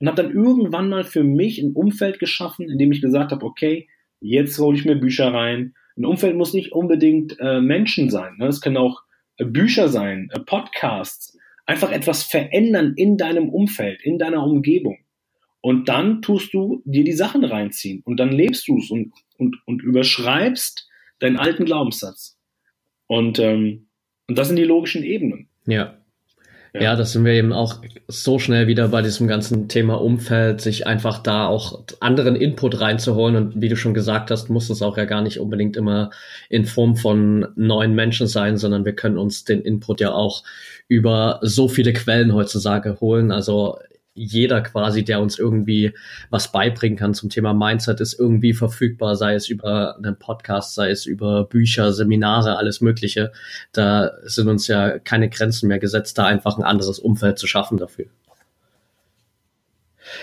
und 0.00 0.08
habe 0.08 0.22
dann 0.22 0.32
irgendwann 0.32 0.88
mal 0.88 1.04
für 1.04 1.24
mich 1.24 1.58
ein 1.58 1.72
Umfeld 1.72 2.18
geschaffen, 2.18 2.68
in 2.68 2.78
dem 2.78 2.92
ich 2.92 3.00
gesagt 3.00 3.32
habe, 3.32 3.44
okay, 3.44 3.88
jetzt 4.20 4.58
hole 4.58 4.76
ich 4.76 4.84
mir 4.84 4.96
Bücher 4.96 5.32
rein. 5.32 5.74
Ein 5.96 6.04
Umfeld 6.04 6.36
muss 6.36 6.54
nicht 6.54 6.72
unbedingt 6.72 7.38
äh, 7.40 7.60
Menschen 7.60 8.10
sein. 8.10 8.36
Ne? 8.38 8.46
Es 8.46 8.60
können 8.60 8.76
auch 8.76 9.02
äh, 9.38 9.44
Bücher 9.44 9.88
sein, 9.88 10.28
äh, 10.32 10.40
Podcasts, 10.40 11.35
einfach 11.66 11.90
etwas 11.90 12.22
verändern 12.22 12.94
in 12.96 13.16
deinem 13.16 13.48
Umfeld, 13.48 14.02
in 14.02 14.18
deiner 14.18 14.42
Umgebung. 14.44 14.98
Und 15.60 15.88
dann 15.88 16.22
tust 16.22 16.54
du 16.54 16.82
dir 16.84 17.04
die 17.04 17.12
Sachen 17.12 17.44
reinziehen 17.44 18.02
und 18.04 18.18
dann 18.18 18.30
lebst 18.30 18.68
du 18.68 18.78
es 18.78 18.90
und, 18.90 19.12
und, 19.36 19.56
und 19.66 19.82
überschreibst 19.82 20.88
deinen 21.18 21.36
alten 21.36 21.64
Glaubenssatz. 21.64 22.38
Und, 23.08 23.38
ähm, 23.38 23.88
und 24.28 24.38
das 24.38 24.46
sind 24.48 24.56
die 24.56 24.64
logischen 24.64 25.02
Ebenen. 25.02 25.48
Ja. 25.66 25.98
Ja. 26.76 26.82
ja, 26.82 26.96
das 26.96 27.12
sind 27.12 27.24
wir 27.24 27.32
eben 27.32 27.52
auch 27.52 27.76
so 28.06 28.38
schnell 28.38 28.66
wieder 28.66 28.88
bei 28.88 29.02
diesem 29.02 29.26
ganzen 29.26 29.68
Thema 29.68 30.00
Umfeld, 30.00 30.60
sich 30.60 30.86
einfach 30.86 31.18
da 31.18 31.46
auch 31.46 31.82
anderen 32.00 32.36
Input 32.36 32.80
reinzuholen. 32.80 33.36
Und 33.36 33.60
wie 33.60 33.68
du 33.68 33.76
schon 33.76 33.94
gesagt 33.94 34.30
hast, 34.30 34.50
muss 34.50 34.68
es 34.68 34.82
auch 34.82 34.96
ja 34.96 35.06
gar 35.06 35.22
nicht 35.22 35.40
unbedingt 35.40 35.76
immer 35.76 36.10
in 36.50 36.66
Form 36.66 36.96
von 36.96 37.48
neuen 37.56 37.94
Menschen 37.94 38.26
sein, 38.26 38.58
sondern 38.58 38.84
wir 38.84 38.94
können 38.94 39.18
uns 39.18 39.44
den 39.44 39.62
Input 39.62 40.00
ja 40.00 40.12
auch 40.12 40.42
über 40.88 41.40
so 41.42 41.68
viele 41.68 41.92
Quellen 41.92 42.34
heutzutage 42.34 43.00
holen. 43.00 43.32
Also 43.32 43.78
jeder 44.16 44.62
quasi, 44.62 45.04
der 45.04 45.20
uns 45.20 45.38
irgendwie 45.38 45.92
was 46.30 46.50
beibringen 46.50 46.98
kann 46.98 47.14
zum 47.14 47.30
Thema 47.30 47.52
Mindset, 47.54 48.00
ist 48.00 48.18
irgendwie 48.18 48.54
verfügbar, 48.54 49.14
sei 49.14 49.34
es 49.34 49.48
über 49.48 49.96
einen 49.96 50.18
Podcast, 50.18 50.74
sei 50.74 50.90
es 50.90 51.06
über 51.06 51.44
Bücher, 51.44 51.92
Seminare, 51.92 52.56
alles 52.56 52.80
Mögliche. 52.80 53.30
Da 53.72 54.12
sind 54.24 54.48
uns 54.48 54.66
ja 54.66 54.98
keine 54.98 55.28
Grenzen 55.28 55.68
mehr 55.68 55.78
gesetzt, 55.78 56.18
da 56.18 56.26
einfach 56.26 56.58
ein 56.58 56.64
anderes 56.64 56.98
Umfeld 56.98 57.38
zu 57.38 57.46
schaffen 57.46 57.78
dafür. 57.78 58.06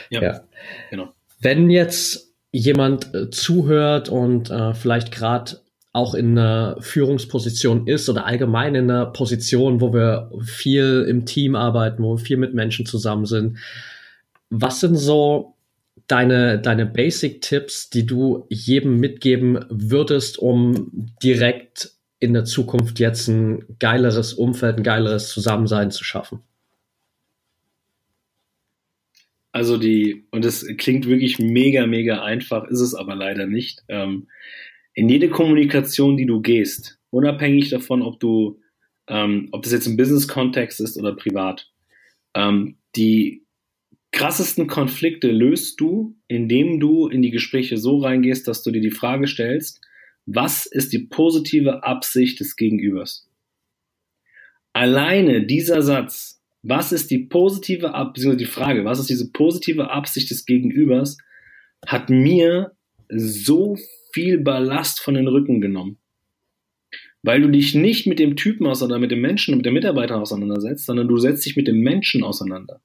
Ja, 0.10 0.22
ja. 0.22 0.42
genau. 0.90 1.14
Wenn 1.40 1.70
jetzt 1.70 2.34
jemand 2.52 3.14
äh, 3.14 3.30
zuhört 3.30 4.10
und 4.10 4.50
äh, 4.50 4.74
vielleicht 4.74 5.12
gerade 5.12 5.60
auch 5.94 6.16
in 6.16 6.38
einer 6.38 6.78
Führungsposition 6.82 7.86
ist 7.86 8.10
oder 8.10 8.26
allgemein 8.26 8.74
in 8.74 8.90
einer 8.90 9.06
Position, 9.06 9.80
wo 9.80 9.94
wir 9.94 10.32
viel 10.44 11.06
im 11.08 11.26
Team 11.26 11.56
arbeiten, 11.56 12.04
wo 12.04 12.18
wir 12.18 12.24
viel 12.24 12.38
mit 12.38 12.56
Menschen 12.56 12.88
zusammen 12.88 13.28
sind. 13.28 13.60
Was 14.50 14.80
sind 14.80 14.96
so 14.96 15.56
deine, 16.08 16.60
deine 16.60 16.88
Basic-Tipps, 16.88 17.92
die 17.92 18.08
du 18.08 18.48
jedem 18.50 19.00
mitgeben 19.00 19.66
würdest, 19.70 20.40
um 20.40 20.92
direkt 21.22 21.92
in 22.20 22.34
der 22.34 22.46
Zukunft 22.46 23.00
jetzt 23.00 23.28
ein 23.28 23.64
geileres 23.78 24.34
Umfeld, 24.34 24.78
ein 24.78 24.84
geileres 24.84 25.30
Zusammensein 25.30 25.92
zu 25.92 26.04
schaffen? 26.04 26.40
Also 29.52 29.78
die, 29.78 30.26
und 30.32 30.44
es 30.44 30.66
klingt 30.78 31.08
wirklich 31.08 31.38
mega, 31.38 31.86
mega 31.86 32.24
einfach, 32.24 32.64
ist 32.66 32.80
es 32.80 32.96
aber 32.96 33.14
leider 33.14 33.46
nicht. 33.46 33.84
Ähm, 33.88 34.28
in 34.94 35.10
jede 35.10 35.30
Kommunikation, 35.30 36.18
die 36.18 36.26
du 36.26 36.42
gehst, 36.42 37.00
unabhängig 37.10 37.70
davon, 37.70 38.02
ob 38.02 38.20
du, 38.20 38.60
ähm, 39.08 39.50
ob 39.52 39.64
das 39.64 39.72
jetzt 39.72 39.88
im 39.88 39.98
Business-Kontext 39.98 40.80
ist 40.80 40.98
oder 40.98 41.16
privat, 41.16 41.72
ähm, 42.36 42.78
die 42.96 43.44
krassesten 44.12 44.68
Konflikte 44.68 45.32
löst 45.32 45.80
du, 45.82 46.16
indem 46.28 46.80
du 46.80 47.08
in 47.08 47.22
die 47.22 47.32
Gespräche 47.32 47.78
so 47.78 48.00
reingehst, 48.00 48.48
dass 48.48 48.62
du 48.64 48.72
dir 48.72 48.82
die 48.82 48.92
Frage 48.92 49.28
stellst, 49.28 49.82
was 50.26 50.66
ist 50.66 50.94
die 50.94 51.00
positive 51.00 51.84
Absicht 51.84 52.40
des 52.40 52.56
Gegenübers? 52.56 53.28
Alleine 54.72 55.46
dieser 55.46 55.82
Satz, 55.82 56.42
was 56.62 56.92
ist 56.92 57.12
die 57.12 57.20
positive 57.20 57.94
Absicht, 57.94 58.40
die 58.40 58.46
Frage, 58.46 58.86
was 58.86 59.00
ist 59.00 59.10
diese 59.10 59.32
positive 59.32 59.92
Absicht 59.92 60.30
des 60.30 60.46
Gegenübers, 60.46 61.18
hat 61.86 62.10
mir 62.10 62.72
so 63.10 63.78
viel 64.14 64.40
Ballast 64.40 65.02
von 65.02 65.16
den 65.16 65.28
Rücken 65.28 65.60
genommen. 65.60 65.98
Weil 67.24 67.42
du 67.42 67.50
dich 67.50 67.74
nicht 67.74 68.06
mit 68.06 68.20
dem 68.20 68.36
Typen 68.36 68.68
auseinander, 68.68 69.00
mit 69.00 69.12
dem 69.12 69.22
Menschen, 69.22 69.56
mit 69.56 69.66
dem 69.66 69.74
Mitarbeiter 69.74 70.20
auseinandersetzt, 70.20 70.86
sondern 70.86 71.08
du 71.08 71.18
setzt 71.18 71.46
dich 71.46 71.56
mit 71.56 71.68
dem 71.68 71.80
Menschen 71.80 72.24
auseinander. 72.24 72.82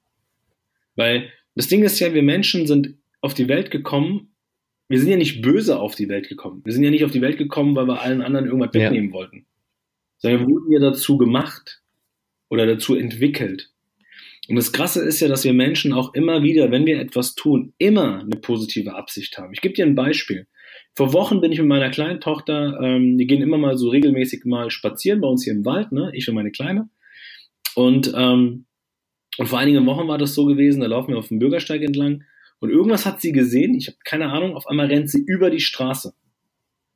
Weil 0.95 1.29
Das 1.55 1.67
Ding 1.67 1.83
ist 1.83 1.99
ja, 1.99 2.13
wir 2.13 2.23
Menschen 2.23 2.67
sind 2.67 2.95
auf 3.21 3.33
die 3.33 3.47
Welt 3.47 3.69
gekommen. 3.69 4.33
Wir 4.87 4.99
sind 4.99 5.09
ja 5.09 5.17
nicht 5.17 5.41
böse 5.41 5.79
auf 5.79 5.95
die 5.95 6.09
Welt 6.09 6.29
gekommen. 6.29 6.61
Wir 6.63 6.73
sind 6.73 6.83
ja 6.83 6.89
nicht 6.89 7.03
auf 7.03 7.11
die 7.11 7.21
Welt 7.21 7.37
gekommen, 7.37 7.75
weil 7.75 7.87
wir 7.87 8.01
allen 8.01 8.21
anderen 8.21 8.45
irgendwas 8.45 8.71
ja. 8.73 8.85
wegnehmen 8.85 9.11
wollten. 9.11 9.45
Sondern 10.17 10.41
wir 10.41 10.47
wurden 10.47 10.71
ja 10.71 10.79
dazu 10.79 11.17
gemacht 11.17 11.81
oder 12.49 12.65
dazu 12.65 12.95
entwickelt. 12.95 13.71
Und 14.47 14.55
das 14.55 14.71
Krasse 14.71 15.03
ist 15.03 15.19
ja, 15.19 15.27
dass 15.27 15.43
wir 15.43 15.53
Menschen 15.53 15.93
auch 15.93 16.13
immer 16.15 16.41
wieder, 16.41 16.71
wenn 16.71 16.85
wir 16.85 16.99
etwas 16.99 17.35
tun, 17.35 17.73
immer 17.77 18.21
eine 18.21 18.37
positive 18.37 18.95
Absicht 18.95 19.37
haben. 19.37 19.53
Ich 19.53 19.61
gebe 19.61 19.75
dir 19.75 19.85
ein 19.85 19.95
Beispiel. 19.95 20.47
Vor 20.95 21.13
Wochen 21.13 21.39
bin 21.39 21.51
ich 21.51 21.59
mit 21.59 21.67
meiner 21.67 21.89
kleinen 21.89 22.19
Tochter, 22.19 22.79
ähm, 22.81 23.17
die 23.17 23.25
gehen 23.27 23.41
immer 23.41 23.57
mal 23.57 23.77
so 23.77 23.89
regelmäßig 23.89 24.45
mal 24.45 24.69
spazieren 24.69 25.21
bei 25.21 25.27
uns 25.27 25.43
hier 25.43 25.53
im 25.53 25.65
Wald, 25.65 25.91
ne? 25.91 26.11
ich 26.13 26.27
und 26.27 26.35
meine 26.35 26.51
Kleine. 26.51 26.89
Und, 27.75 28.11
ähm, 28.15 28.65
und 29.37 29.47
vor 29.47 29.59
einigen 29.59 29.85
Wochen 29.85 30.07
war 30.07 30.17
das 30.17 30.33
so 30.33 30.45
gewesen, 30.45 30.81
da 30.81 30.87
laufen 30.87 31.11
wir 31.11 31.17
auf 31.17 31.29
dem 31.29 31.39
Bürgersteig 31.39 31.81
entlang 31.81 32.23
und 32.59 32.69
irgendwas 32.69 33.05
hat 33.05 33.21
sie 33.21 33.31
gesehen, 33.31 33.73
ich 33.75 33.87
habe 33.87 33.97
keine 34.03 34.31
Ahnung, 34.31 34.55
auf 34.55 34.67
einmal 34.67 34.87
rennt 34.87 35.09
sie 35.09 35.23
über 35.25 35.49
die 35.49 35.61
Straße. 35.61 36.13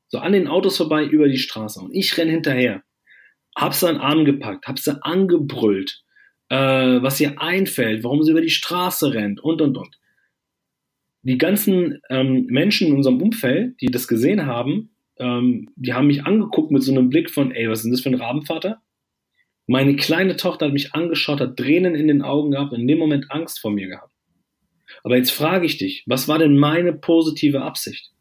So 0.10 0.20
an 0.20 0.34
den 0.34 0.48
Autos 0.48 0.78
vorbei, 0.78 1.06
über 1.06 1.28
die 1.28 1.38
Straße. 1.38 1.80
Und 1.80 1.94
ich 1.94 2.18
renn 2.18 2.30
hinterher. 2.30 2.84
Hab 3.56 3.74
sie 3.74 3.88
an 3.88 3.96
den 3.96 4.02
Arm 4.02 4.26
gepackt, 4.26 4.68
hab 4.68 4.80
sie 4.80 5.02
angebrüllt, 5.04 6.04
äh, 6.50 6.56
was 7.02 7.20
ihr 7.20 7.42
einfällt, 7.42 8.04
warum 8.04 8.24
sie 8.24 8.32
über 8.32 8.42
die 8.42 8.50
Straße 8.50 9.14
rennt 9.14 9.40
und 9.40 9.62
und 9.62 9.78
und 9.78 9.98
die 11.24 11.38
ganzen 11.38 12.02
ähm, 12.10 12.46
Menschen 12.48 12.88
in 12.88 12.96
unserem 12.96 13.22
Umfeld, 13.22 13.80
die 13.82 13.88
das 13.88 14.08
gesehen 14.08 14.46
haben, 14.46 14.92
ähm, 15.18 15.70
die 15.76 15.94
haben 15.94 16.08
mich 16.08 16.26
angeguckt 16.26 16.72
mit 16.72 16.84
so 16.84 16.92
einem 16.92 17.10
Blick 17.10 17.32
von, 17.32 17.52
ey, 17.52 17.70
was 17.70 17.80
ist 17.80 17.84
denn 17.86 17.92
das 17.92 18.02
für 18.02 18.10
ein 18.10 18.16
Rabenvater? 18.16 18.82
Meine 19.66 19.96
kleine 19.96 20.36
Tochter 20.36 20.66
hat 20.66 20.74
mich 20.74 20.94
angeschaut, 20.94 21.40
hat 21.40 21.56
Tränen 21.56 21.96
in 21.96 22.08
den 22.08 22.22
Augen 22.22 22.52
gehabt 22.52 22.74
und 22.74 22.82
in 22.82 22.88
dem 22.88 23.00
Moment 23.00 23.32
Angst 23.32 23.60
vor 23.60 23.72
mir 23.72 23.88
gehabt. 23.88 24.12
Aber 25.04 25.16
jetzt 25.16 25.32
frage 25.32 25.66
ich 25.66 25.78
dich, 25.78 26.04
was 26.06 26.28
war 26.28 26.38
denn 26.38 26.58
meine 26.58 26.94
positive 26.94 27.62
Absicht? 27.62 28.12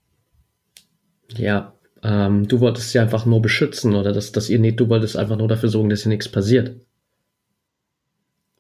Ja, 1.37 1.75
ähm, 2.05 2.47
du 2.47 2.61
wolltest 2.61 2.93
sie 2.93 3.01
einfach 3.01 3.27
nur 3.27 3.43
beschützen 3.43 3.95
oder 3.95 4.13
dass, 4.13 4.31
dass 4.31 4.49
ihr 4.49 4.61
nicht, 4.61 4.79
du 4.79 4.89
wolltest 4.89 5.17
einfach 5.17 5.37
nur 5.37 5.49
dafür 5.49 5.69
sorgen, 5.69 5.89
dass 5.89 6.07
ihr 6.07 6.11
nichts 6.11 6.31
passiert. 6.31 6.77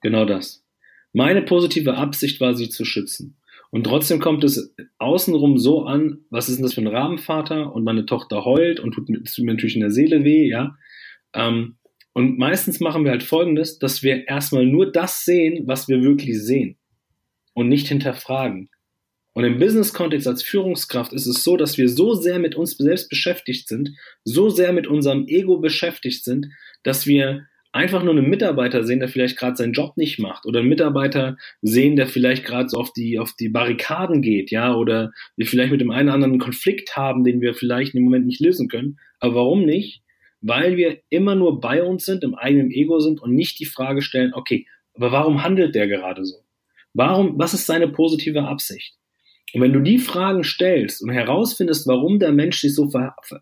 Genau 0.01 0.25
das. 0.25 0.65
Meine 1.13 1.43
positive 1.43 1.95
Absicht 1.95 2.41
war, 2.41 2.55
sie 2.55 2.69
zu 2.69 2.85
schützen. 2.85 3.37
Und 3.73 3.85
trotzdem 3.85 4.21
kommt 4.21 4.45
es 4.45 4.75
außenrum 4.99 5.57
so 5.57 5.85
an, 5.85 6.27
was 6.29 6.51
ist 6.51 6.57
denn 6.57 6.63
das 6.63 6.75
für 6.75 6.83
ein 6.83 6.87
Rahmenvater? 6.87 7.75
Und 7.75 7.85
meine 7.85 8.05
Tochter 8.05 8.45
heult 8.45 8.81
und 8.81 8.93
tut, 8.93 9.07
tut 9.07 9.45
mir 9.45 9.55
natürlich 9.55 9.77
in 9.77 9.81
der 9.81 9.91
Seele 9.91 10.25
weh, 10.25 10.47
ja. 10.47 10.77
Ähm, 11.33 11.79
und 12.13 12.39
meistens 12.39 12.81
machen 12.81 13.05
wir 13.05 13.11
halt 13.11 13.23
folgendes, 13.23 13.79
dass 13.79 14.03
wir 14.03 14.29
erstmal 14.29 14.67
nur 14.67 14.93
das 14.93 15.25
sehen, 15.25 15.67
was 15.67 15.89
wir 15.89 16.03
wirklich 16.03 16.39
sehen 16.43 16.77
und 17.55 17.69
nicht 17.71 17.89
hinterfragen. 17.89 18.69
Und 19.33 19.45
im 19.45 19.59
Business-Kontext 19.59 20.29
als 20.29 20.43
Führungskraft 20.43 21.15
ist 21.15 21.27
es 21.27 21.43
so, 21.43 21.57
dass 21.57 21.79
wir 21.79 21.89
so 21.89 22.13
sehr 22.13 22.39
mit 22.39 22.55
uns 22.55 22.77
selbst 22.77 23.09
beschäftigt 23.09 23.69
sind, 23.69 23.89
so 24.23 24.51
sehr 24.51 24.75
mit 24.75 24.87
unserem 24.87 25.27
Ego 25.27 25.59
beschäftigt 25.59 26.25
sind, 26.25 26.49
dass 26.83 27.07
wir 27.07 27.47
einfach 27.73 28.03
nur 28.03 28.17
einen 28.17 28.29
Mitarbeiter 28.29 28.85
sehen, 28.85 29.01
der 29.01 29.09
vielleicht 29.09 29.39
gerade 29.39 29.57
seinen 29.57 29.73
Job 29.73 29.97
nicht 29.97 30.19
macht 30.19 30.47
oder 30.47 30.61
einen 30.61 30.69
Mitarbeiter 30.69 31.37
sehen, 31.63 31.97
der 31.97 32.07
vielleicht 32.07 32.45
gerade 32.45 32.69
so 32.69 32.79
auf 32.79 32.93
die 32.93 33.19
auf 33.19 33.33
die 33.33 33.49
Barrikaden 33.49 34.23
geht, 34.23 34.51
ja, 34.51 34.75
oder 34.75 35.13
wir 35.37 35.47
vielleicht 35.47 35.73
mit 35.73 35.81
dem 35.81 35.91
einen 35.91 36.09
oder 36.09 36.15
anderen 36.15 36.39
Konflikt 36.39 36.97
haben, 36.97 37.25
den 37.25 37.41
wir 37.41 37.55
vielleicht 37.55 37.95
im 37.95 38.05
Moment 38.05 38.27
nicht 38.27 38.41
lösen 38.41 38.69
können. 38.69 38.99
Aber 39.21 39.37
warum 39.37 39.65
nicht? 39.65 40.03
Weil 40.43 40.77
wir 40.77 40.99
immer 41.09 41.35
nur 41.35 41.61
bei 41.61 41.83
uns 41.83 42.05
sind, 42.05 42.25
im 42.25 42.35
eigenen 42.35 42.71
Ego 42.71 43.01
sind 43.01 43.21
und 43.23 43.35
nicht 43.35 43.59
die 43.59 43.65
Frage 43.65 44.03
stellen, 44.03 44.35
okay, 44.35 44.67
aber 44.95 45.13
warum 45.13 45.43
handelt 45.43 45.75
der 45.75 45.89
gerade 45.89 46.25
so? 46.25 46.37
Warum, 46.95 47.39
was 47.39 47.55
ist 47.55 47.67
seine 47.67 47.89
positive 47.89 48.43
Absicht? 48.43 48.95
Und 49.55 49.61
wenn 49.61 49.73
du 49.73 49.81
die 49.81 49.99
Fragen 49.99 50.45
stellst 50.45 51.03
und 51.03 51.11
herausfindest, 51.11 51.87
warum 51.87 52.19
der 52.19 52.33
Mensch 52.33 52.61
sich 52.61 52.75
so, 52.75 52.91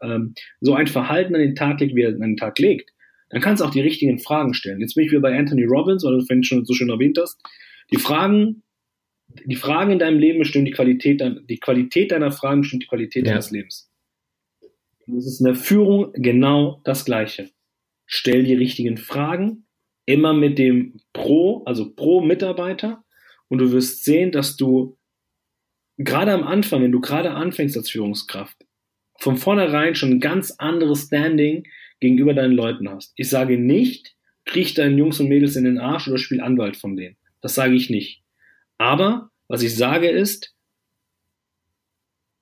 ähm, 0.02 0.34
so 0.60 0.74
ein 0.74 0.86
Verhalten 0.86 1.34
an 1.34 1.40
den 1.40 1.54
Tag 1.54 1.80
legt, 1.80 1.94
wie 1.94 2.02
er 2.02 2.10
an 2.10 2.20
den 2.20 2.36
Tag 2.36 2.58
legt, 2.58 2.90
dann 3.30 3.40
kannst 3.40 3.60
du 3.60 3.64
auch 3.64 3.70
die 3.70 3.80
richtigen 3.80 4.18
Fragen 4.18 4.54
stellen. 4.54 4.80
Jetzt 4.80 4.94
bin 4.94 5.04
ich 5.04 5.10
wieder 5.10 5.20
bei 5.20 5.36
Anthony 5.36 5.64
Robbins, 5.64 6.04
weil 6.04 6.18
du 6.18 6.26
vorhin 6.26 6.44
schon 6.44 6.64
so 6.64 6.74
schön 6.74 6.90
erwähnt 6.90 7.16
hast. 7.20 7.40
Die 7.92 7.98
Fragen, 7.98 8.62
die 9.44 9.56
Fragen 9.56 9.92
in 9.92 9.98
deinem 9.98 10.18
Leben 10.18 10.40
bestimmen 10.40 10.64
die 10.64 10.72
Qualität, 10.72 11.22
die 11.48 11.58
Qualität 11.58 12.10
deiner 12.10 12.32
Fragen 12.32 12.62
bestimmt 12.62 12.82
die 12.82 12.88
Qualität 12.88 13.26
ja. 13.26 13.32
deines 13.32 13.50
Lebens. 13.50 13.90
Und 15.06 15.16
das 15.16 15.26
ist 15.26 15.40
in 15.40 15.46
der 15.46 15.54
Führung 15.54 16.12
genau 16.14 16.80
das 16.84 17.04
Gleiche. 17.04 17.50
Stell 18.04 18.42
die 18.42 18.54
richtigen 18.54 18.96
Fragen, 18.96 19.66
immer 20.06 20.34
mit 20.34 20.58
dem 20.58 21.00
Pro, 21.12 21.62
also 21.64 21.92
pro 21.94 22.20
Mitarbeiter, 22.20 23.04
und 23.48 23.58
du 23.58 23.72
wirst 23.72 24.04
sehen, 24.04 24.32
dass 24.32 24.56
du 24.56 24.96
gerade 25.98 26.32
am 26.32 26.42
Anfang, 26.42 26.82
wenn 26.82 26.92
du 26.92 27.00
gerade 27.00 27.32
anfängst 27.32 27.76
als 27.76 27.90
Führungskraft, 27.90 28.56
von 29.18 29.36
vornherein 29.36 29.94
schon 29.94 30.12
ein 30.12 30.20
ganz 30.20 30.52
anderes 30.52 31.06
Standing 31.06 31.64
gegenüber 32.00 32.34
deinen 32.34 32.54
Leuten 32.54 32.88
hast. 32.88 33.12
Ich 33.16 33.28
sage 33.28 33.58
nicht, 33.58 34.16
kriech 34.44 34.74
deinen 34.74 34.98
Jungs 34.98 35.20
und 35.20 35.28
Mädels 35.28 35.56
in 35.56 35.64
den 35.64 35.78
Arsch 35.78 36.08
oder 36.08 36.18
spiel 36.18 36.40
Anwalt 36.40 36.76
von 36.76 36.96
denen. 36.96 37.16
Das 37.40 37.54
sage 37.54 37.74
ich 37.74 37.90
nicht. 37.90 38.22
Aber 38.78 39.30
was 39.48 39.62
ich 39.62 39.76
sage 39.76 40.08
ist, 40.08 40.54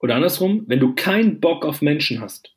oder 0.00 0.14
andersrum, 0.14 0.64
wenn 0.66 0.80
du 0.80 0.94
keinen 0.94 1.40
Bock 1.40 1.64
auf 1.64 1.82
Menschen 1.82 2.20
hast, 2.20 2.54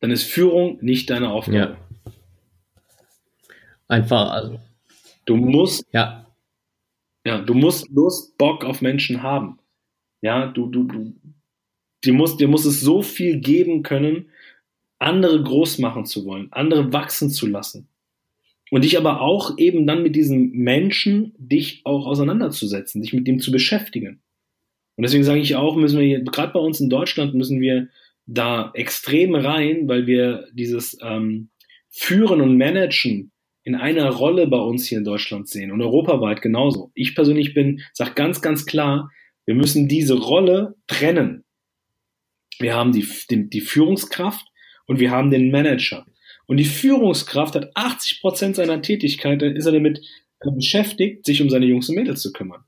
dann 0.00 0.10
ist 0.10 0.24
Führung 0.24 0.78
nicht 0.80 1.10
deine 1.10 1.30
Aufgabe. 1.30 1.76
Ja. 1.76 2.12
Einfach, 3.88 4.30
also. 4.30 4.60
Du 5.26 5.36
musst, 5.36 5.84
ja. 5.92 6.26
Ja, 7.24 7.40
du 7.40 7.54
musst 7.54 7.90
Lust, 7.90 8.38
Bock 8.38 8.64
auf 8.64 8.80
Menschen 8.80 9.22
haben. 9.22 9.58
Ja, 10.22 10.46
du, 10.46 10.66
du, 10.68 10.84
du, 10.84 11.14
dir 12.04 12.12
muss, 12.12 12.36
dir 12.36 12.48
muss 12.48 12.64
es 12.64 12.80
so 12.80 13.02
viel 13.02 13.40
geben 13.40 13.82
können, 13.82 14.30
andere 15.00 15.42
groß 15.42 15.78
machen 15.78 16.04
zu 16.04 16.24
wollen, 16.24 16.48
andere 16.52 16.92
wachsen 16.92 17.30
zu 17.30 17.46
lassen. 17.46 17.88
Und 18.70 18.84
dich 18.84 18.96
aber 18.96 19.20
auch 19.20 19.58
eben 19.58 19.86
dann 19.86 20.04
mit 20.04 20.14
diesem 20.14 20.50
Menschen 20.52 21.34
dich 21.38 21.80
auch 21.84 22.06
auseinanderzusetzen, 22.06 23.02
dich 23.02 23.12
mit 23.12 23.26
dem 23.26 23.40
zu 23.40 23.50
beschäftigen. 23.50 24.22
Und 24.94 25.02
deswegen 25.02 25.24
sage 25.24 25.40
ich 25.40 25.56
auch, 25.56 25.76
müssen 25.76 25.98
wir 25.98 26.06
hier, 26.06 26.22
gerade 26.22 26.52
bei 26.52 26.60
uns 26.60 26.78
in 26.78 26.88
Deutschland, 26.88 27.34
müssen 27.34 27.60
wir 27.60 27.88
da 28.26 28.70
extrem 28.74 29.34
rein, 29.34 29.88
weil 29.88 30.06
wir 30.06 30.46
dieses 30.52 30.96
ähm, 31.02 31.48
Führen 31.88 32.40
und 32.40 32.56
Managen 32.56 33.32
in 33.64 33.74
einer 33.74 34.08
Rolle 34.10 34.46
bei 34.46 34.58
uns 34.58 34.86
hier 34.86 34.98
in 34.98 35.04
Deutschland 35.04 35.48
sehen 35.48 35.72
und 35.72 35.82
europaweit 35.82 36.40
genauso. 36.40 36.92
Ich 36.94 37.14
persönlich 37.14 37.54
bin, 37.54 37.80
sage 37.92 38.12
ganz, 38.14 38.40
ganz 38.40 38.66
klar, 38.66 39.10
wir 39.46 39.54
müssen 39.54 39.88
diese 39.88 40.14
Rolle 40.14 40.76
trennen. 40.86 41.44
Wir 42.58 42.74
haben 42.74 42.92
die, 42.92 43.06
die, 43.30 43.48
die 43.48 43.60
Führungskraft 43.60 44.49
und 44.90 44.98
wir 44.98 45.12
haben 45.12 45.30
den 45.30 45.52
Manager. 45.52 46.04
Und 46.46 46.56
die 46.56 46.64
Führungskraft 46.64 47.54
hat 47.54 47.70
80 47.76 48.20
Prozent 48.20 48.56
seiner 48.56 48.82
Tätigkeit, 48.82 49.40
ist 49.40 49.66
er 49.66 49.70
damit 49.70 50.00
beschäftigt, 50.40 51.24
sich 51.24 51.40
um 51.40 51.48
seine 51.48 51.66
Jungs 51.66 51.88
und 51.88 51.94
Mädels 51.94 52.20
zu 52.20 52.32
kümmern. 52.32 52.64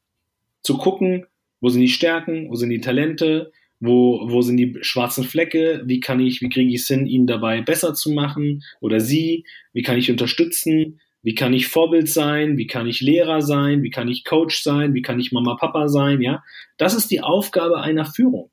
Zu 0.62 0.78
gucken, 0.78 1.26
wo 1.60 1.68
sind 1.68 1.80
die 1.80 1.88
Stärken, 1.88 2.48
wo 2.48 2.54
sind 2.54 2.70
die 2.70 2.80
Talente, 2.80 3.50
wo, 3.80 4.30
wo 4.30 4.40
sind 4.40 4.56
die 4.56 4.78
schwarzen 4.82 5.24
Flecke, 5.24 5.82
wie 5.84 5.98
kann 5.98 6.20
ich, 6.20 6.40
wie 6.42 6.48
kriege 6.48 6.68
ich 6.68 6.82
es 6.82 6.86
hin, 6.86 7.08
ihn 7.08 7.26
dabei 7.26 7.60
besser 7.60 7.92
zu 7.92 8.12
machen 8.12 8.62
oder 8.80 9.00
sie, 9.00 9.44
wie 9.72 9.82
kann 9.82 9.98
ich 9.98 10.08
unterstützen, 10.08 11.00
wie 11.24 11.34
kann 11.34 11.52
ich 11.52 11.66
Vorbild 11.66 12.08
sein, 12.08 12.56
wie 12.56 12.68
kann 12.68 12.86
ich 12.86 13.00
Lehrer 13.00 13.42
sein, 13.42 13.82
wie 13.82 13.90
kann 13.90 14.06
ich 14.06 14.24
Coach 14.24 14.62
sein, 14.62 14.94
wie 14.94 15.02
kann 15.02 15.18
ich 15.18 15.32
Mama, 15.32 15.56
Papa 15.56 15.88
sein, 15.88 16.20
ja. 16.20 16.44
Das 16.76 16.94
ist 16.94 17.10
die 17.10 17.20
Aufgabe 17.20 17.80
einer 17.80 18.04
Führung. 18.04 18.52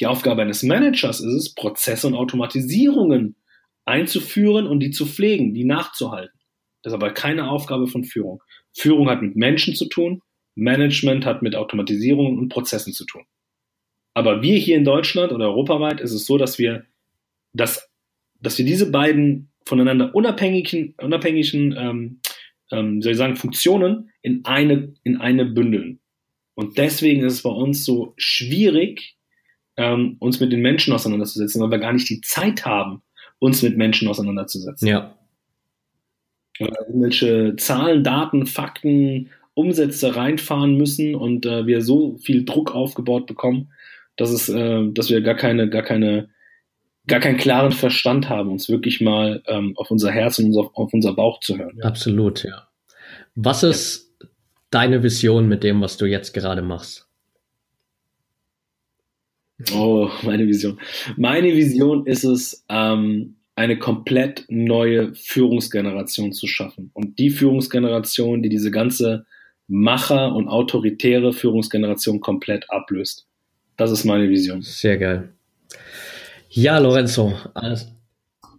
Die 0.00 0.06
Aufgabe 0.06 0.42
eines 0.42 0.62
Managers 0.62 1.20
ist 1.20 1.32
es, 1.32 1.54
Prozesse 1.54 2.06
und 2.06 2.14
Automatisierungen 2.14 3.36
einzuführen 3.84 4.66
und 4.66 4.80
die 4.80 4.90
zu 4.90 5.06
pflegen, 5.06 5.54
die 5.54 5.64
nachzuhalten. 5.64 6.38
Das 6.82 6.92
ist 6.92 6.94
aber 6.94 7.12
keine 7.12 7.48
Aufgabe 7.48 7.86
von 7.86 8.04
Führung. 8.04 8.42
Führung 8.72 9.08
hat 9.08 9.22
mit 9.22 9.36
Menschen 9.36 9.74
zu 9.74 9.86
tun, 9.86 10.22
Management 10.54 11.24
hat 11.24 11.42
mit 11.42 11.56
Automatisierungen 11.56 12.38
und 12.38 12.48
Prozessen 12.48 12.92
zu 12.92 13.04
tun. 13.04 13.24
Aber 14.14 14.42
wir 14.42 14.56
hier 14.56 14.76
in 14.76 14.84
Deutschland 14.84 15.32
oder 15.32 15.48
europaweit 15.48 16.00
ist 16.00 16.12
es 16.12 16.26
so, 16.26 16.38
dass 16.38 16.58
wir, 16.58 16.86
dass, 17.52 17.90
dass 18.40 18.56
wir 18.58 18.64
diese 18.64 18.90
beiden 18.90 19.50
voneinander 19.64 20.14
unabhängigen, 20.14 20.94
unabhängigen 20.98 21.74
ähm, 21.76 22.20
ähm, 22.70 23.02
soll 23.02 23.12
ich 23.12 23.18
sagen, 23.18 23.36
Funktionen 23.36 24.10
in 24.22 24.44
eine, 24.44 24.94
in 25.02 25.16
eine 25.16 25.44
bündeln. 25.44 26.00
Und 26.54 26.78
deswegen 26.78 27.24
ist 27.24 27.34
es 27.34 27.42
bei 27.42 27.50
uns 27.50 27.84
so 27.84 28.14
schwierig, 28.16 29.15
ähm, 29.76 30.16
uns 30.20 30.40
mit 30.40 30.52
den 30.52 30.62
Menschen 30.62 30.92
auseinanderzusetzen, 30.92 31.60
weil 31.62 31.70
wir 31.70 31.78
gar 31.78 31.92
nicht 31.92 32.08
die 32.08 32.20
Zeit 32.20 32.64
haben, 32.64 33.02
uns 33.38 33.62
mit 33.62 33.76
Menschen 33.76 34.08
auseinanderzusetzen. 34.08 34.88
Ja. 34.88 35.16
Weil 36.58 36.72
irgendwelche 36.88 37.56
Zahlen, 37.56 38.02
Daten, 38.02 38.46
Fakten, 38.46 39.30
Umsätze 39.54 40.16
reinfahren 40.16 40.76
müssen 40.76 41.14
und 41.14 41.46
äh, 41.46 41.66
wir 41.66 41.82
so 41.82 42.16
viel 42.18 42.44
Druck 42.44 42.74
aufgebaut 42.74 43.26
bekommen, 43.26 43.72
dass 44.16 44.30
es, 44.30 44.48
äh, 44.48 44.90
dass 44.92 45.10
wir 45.10 45.20
gar 45.22 45.34
keine, 45.34 45.68
gar 45.68 45.82
keine, 45.82 46.28
gar 47.06 47.20
keinen 47.20 47.38
klaren 47.38 47.72
Verstand 47.72 48.28
haben, 48.28 48.50
uns 48.50 48.68
wirklich 48.68 49.00
mal 49.00 49.42
ähm, 49.46 49.74
auf 49.76 49.90
unser 49.90 50.10
Herz 50.10 50.38
und 50.38 50.46
unser, 50.46 50.70
auf 50.74 50.92
unser 50.92 51.14
Bauch 51.14 51.40
zu 51.40 51.56
hören. 51.56 51.80
Absolut, 51.82 52.44
ja. 52.44 52.68
Was 53.34 53.62
ist 53.62 54.14
deine 54.70 55.02
Vision 55.02 55.48
mit 55.48 55.62
dem, 55.62 55.80
was 55.80 55.96
du 55.96 56.06
jetzt 56.06 56.32
gerade 56.32 56.62
machst? 56.62 57.05
Oh, 59.74 60.10
meine 60.22 60.46
Vision. 60.46 60.78
Meine 61.16 61.54
Vision 61.54 62.06
ist 62.06 62.24
es, 62.24 62.64
ähm, 62.68 63.36
eine 63.56 63.78
komplett 63.78 64.44
neue 64.48 65.14
Führungsgeneration 65.14 66.32
zu 66.32 66.46
schaffen. 66.46 66.90
Und 66.92 67.18
die 67.18 67.30
Führungsgeneration, 67.30 68.42
die 68.42 68.50
diese 68.50 68.70
ganze 68.70 69.24
Macher- 69.66 70.34
und 70.34 70.48
autoritäre 70.48 71.32
Führungsgeneration 71.32 72.20
komplett 72.20 72.70
ablöst. 72.70 73.26
Das 73.76 73.90
ist 73.90 74.04
meine 74.04 74.28
Vision. 74.28 74.60
Sehr 74.62 74.98
geil. 74.98 75.30
Ja, 76.50 76.78
Lorenzo. 76.78 77.32
Alles. 77.54 77.92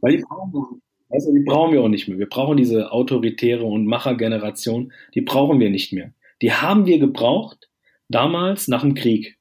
Weil 0.02 0.18
die 0.18 0.24
brauchen, 0.24 0.54
wir, 0.54 0.82
also 1.10 1.34
die 1.34 1.44
brauchen 1.44 1.74
wir 1.74 1.82
auch 1.82 1.88
nicht 1.88 2.08
mehr. 2.08 2.18
Wir 2.18 2.28
brauchen 2.28 2.58
diese 2.58 2.92
autoritäre 2.92 3.64
und 3.64 3.86
Machergeneration, 3.86 4.92
die 5.14 5.22
brauchen 5.22 5.60
wir 5.60 5.70
nicht 5.70 5.94
mehr. 5.94 6.12
Die 6.42 6.52
haben 6.52 6.86
wir 6.86 7.00
gebraucht 7.00 7.70
damals 8.10 8.68
nach 8.68 8.82
dem 8.82 8.96
Krieg. 8.96 9.37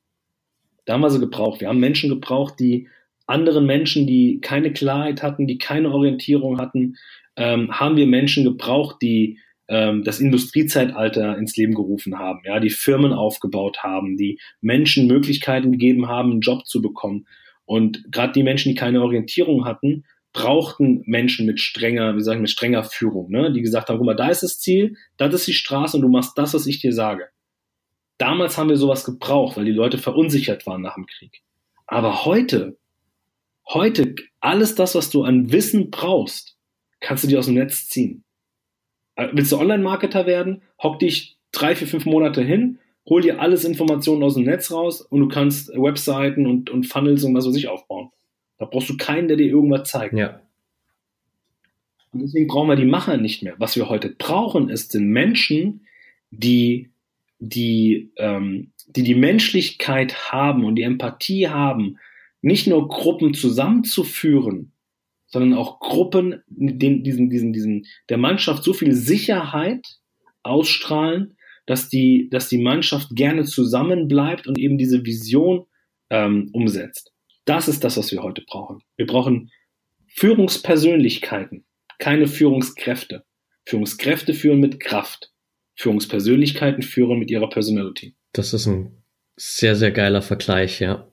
Da 0.87 0.95
haben 0.95 1.03
wir 1.03 1.11
sie 1.11 1.21
gebraucht. 1.21 1.61
Wir 1.61 1.69
haben 1.69 1.81
Menschen 1.81 2.09
gebraucht, 2.09 2.55
die 2.59 2.89
anderen 3.27 3.67
Menschen, 3.67 4.07
die 4.07 4.41
keine 4.41 4.73
Klarheit 4.73 5.23
hatten, 5.23 5.47
die 5.47 5.59
keine 5.59 5.91
Orientierung 5.91 6.59
hatten, 6.59 6.97
ähm, 7.37 7.71
haben 7.79 7.97
wir 7.97 8.07
Menschen 8.07 8.45
gebraucht, 8.45 8.97
die 9.03 9.39
ähm, 9.69 10.05
das 10.05 10.21
Industriezeitalter 10.21 11.37
ins 11.37 11.57
Leben 11.57 11.75
gerufen 11.75 12.19
haben, 12.19 12.41
ja, 12.45 12.61
die 12.61 12.71
Firmen 12.71 13.13
aufgebaut 13.13 13.79
haben, 13.83 14.17
die 14.17 14.39
Menschen 14.61 15.07
Möglichkeiten 15.07 15.73
gegeben 15.73 16.09
haben, 16.09 16.31
einen 16.31 16.41
Job 16.41 16.67
zu 16.67 16.81
bekommen. 16.81 17.27
Und 17.65 18.05
gerade 18.13 18.33
die 18.33 18.45
Menschen, 18.45 18.71
die 18.71 18.77
keine 18.77 19.03
Orientierung 19.03 19.65
hatten, 19.65 20.05
brauchten 20.33 21.03
Menschen 21.07 21.47
mit 21.47 21.61
strenger, 21.61 22.15
wie 22.15 22.21
sagen, 22.21 22.43
mit 22.43 22.51
strenger 22.51 22.85
Führung, 22.85 23.31
ne? 23.31 23.53
die 23.53 23.63
gesagt 23.63 23.89
haben, 23.89 23.97
guck 23.97 24.07
mal, 24.07 24.15
da 24.15 24.29
ist 24.29 24.43
das 24.43 24.61
Ziel, 24.61 24.97
das 25.17 25.35
ist 25.35 25.49
die 25.49 25.55
Straße 25.55 25.97
und 25.97 26.03
du 26.03 26.09
machst 26.09 26.37
das, 26.37 26.55
was 26.55 26.67
ich 26.67 26.79
dir 26.81 26.93
sage. 26.93 27.29
Damals 28.19 28.57
haben 28.57 28.71
wir 28.71 28.77
sowas 28.77 29.05
gebraucht, 29.05 29.57
weil 29.57 29.65
die 29.65 29.73
Leute 29.73 29.99
verunsichert 29.99 30.67
waren 30.67 30.83
nach 30.83 30.95
dem 30.95 31.07
Krieg. 31.07 31.43
Aber 31.87 32.25
heute, 32.25 32.77
heute, 33.69 34.15
alles 34.41 34.75
das, 34.75 34.95
was 34.95 35.11
du 35.11 35.23
an 35.23 35.53
Wissen 35.53 35.91
brauchst, 35.91 36.57
kannst 37.01 37.25
du 37.25 37.29
dir 37.29 37.39
aus 37.39 37.47
dem 37.47 37.55
Netz 37.55 37.89
ziehen. 37.89 38.25
Äh, 39.17 39.29
willst 39.33 39.53
du 39.53 39.59
Online-Marketer 39.59 40.27
werden? 40.27 40.63
Hock 40.83 40.99
dich 40.99 41.37
drei, 41.53 41.75
vier, 41.75 41.87
fünf 41.87 42.07
Monate 42.07 42.43
hin, 42.43 42.79
hol 43.09 43.23
dir 43.23 43.41
alles 43.41 43.65
Informationen 43.65 44.23
aus 44.23 44.35
dem 44.35 44.45
Netz 44.45 44.71
raus 44.71 45.01
und 45.01 45.21
du 45.21 45.29
kannst 45.29 45.69
Webseiten 45.69 46.47
und, 46.47 46.71
und 46.71 46.85
Funnels 46.87 47.25
und 47.25 47.35
was 47.35 47.47
weiß 47.47 47.57
ich 47.57 47.69
aufbauen. 47.69 48.11
Da 48.59 48.65
brauchst 48.65 48.89
du 48.89 48.97
keinen, 48.97 49.29
der 49.29 49.37
dir 49.37 49.47
irgendwas 49.47 49.89
zeigt. 49.91 50.15
Ja. 50.15 50.41
Und 52.13 52.23
deswegen 52.23 52.47
brauchen 52.47 52.69
wir 52.69 52.77
die 52.77 52.87
Macher 52.87 53.17
nicht 53.17 53.43
mehr. 53.43 53.55
Was 53.59 53.77
wir 53.77 53.89
heute 53.89 54.09
brauchen, 54.09 54.71
ist, 54.71 54.93
sind 54.93 55.09
Menschen, 55.09 55.87
die 56.31 56.91
die, 57.39 58.13
ähm, 58.17 58.73
die 58.87 59.03
die 59.03 59.15
Menschlichkeit 59.15 60.33
haben 60.33 60.65
und 60.65 60.77
die 60.77 60.83
Empathie 60.83 61.49
haben, 61.49 61.99
nicht 62.43 62.67
nur 62.67 62.89
Gruppen 62.89 63.35
zusammenzuführen, 63.35 64.73
sondern 65.27 65.59
auch 65.59 65.81
Gruppen, 65.81 66.43
den, 66.47 67.03
diesen, 67.03 67.29
diesen, 67.29 67.53
diesen, 67.53 67.87
der 68.09 68.19
Mannschaft 68.19 68.63
so 68.63 68.73
viel 68.73 68.93
Sicherheit 68.93 69.87
ausstrahlen, 70.43 71.37
dass 71.67 71.89
die, 71.89 72.29
dass 72.31 72.49
die 72.49 72.59
Mannschaft 72.59 73.09
gerne 73.15 73.45
zusammenbleibt 73.45 74.47
und 74.47 74.59
eben 74.59 74.79
diese 74.79 75.05
Vision 75.05 75.67
ähm, 76.11 76.51
umsetzt. 76.53 77.13
Das 77.45 77.69
ist 77.69 77.83
das, 77.85 77.97
was 77.97 78.13
wir 78.13 78.23
heute 78.23 78.43
brauchen. 78.43 78.83
Wir 78.97 79.07
brauchen 79.07 79.51
Führungspersönlichkeiten, 80.07 81.65
keine 81.99 82.29
Führungskräfte. 82.29 83.25
Führungskräfte 83.67 84.33
führen 84.33 84.61
mit 84.61 84.79
Kraft. 84.79 85.33
Führungspersönlichkeiten 85.77 86.83
führen 86.83 87.19
mit 87.19 87.31
ihrer 87.31 87.49
Personality. 87.49 88.15
Das 88.33 88.53
ist 88.53 88.67
ein 88.67 88.93
sehr, 89.37 89.77
sehr 89.77 89.91
geiler 89.91 90.23
Vergleich, 90.23 90.81
ja. 90.81 91.07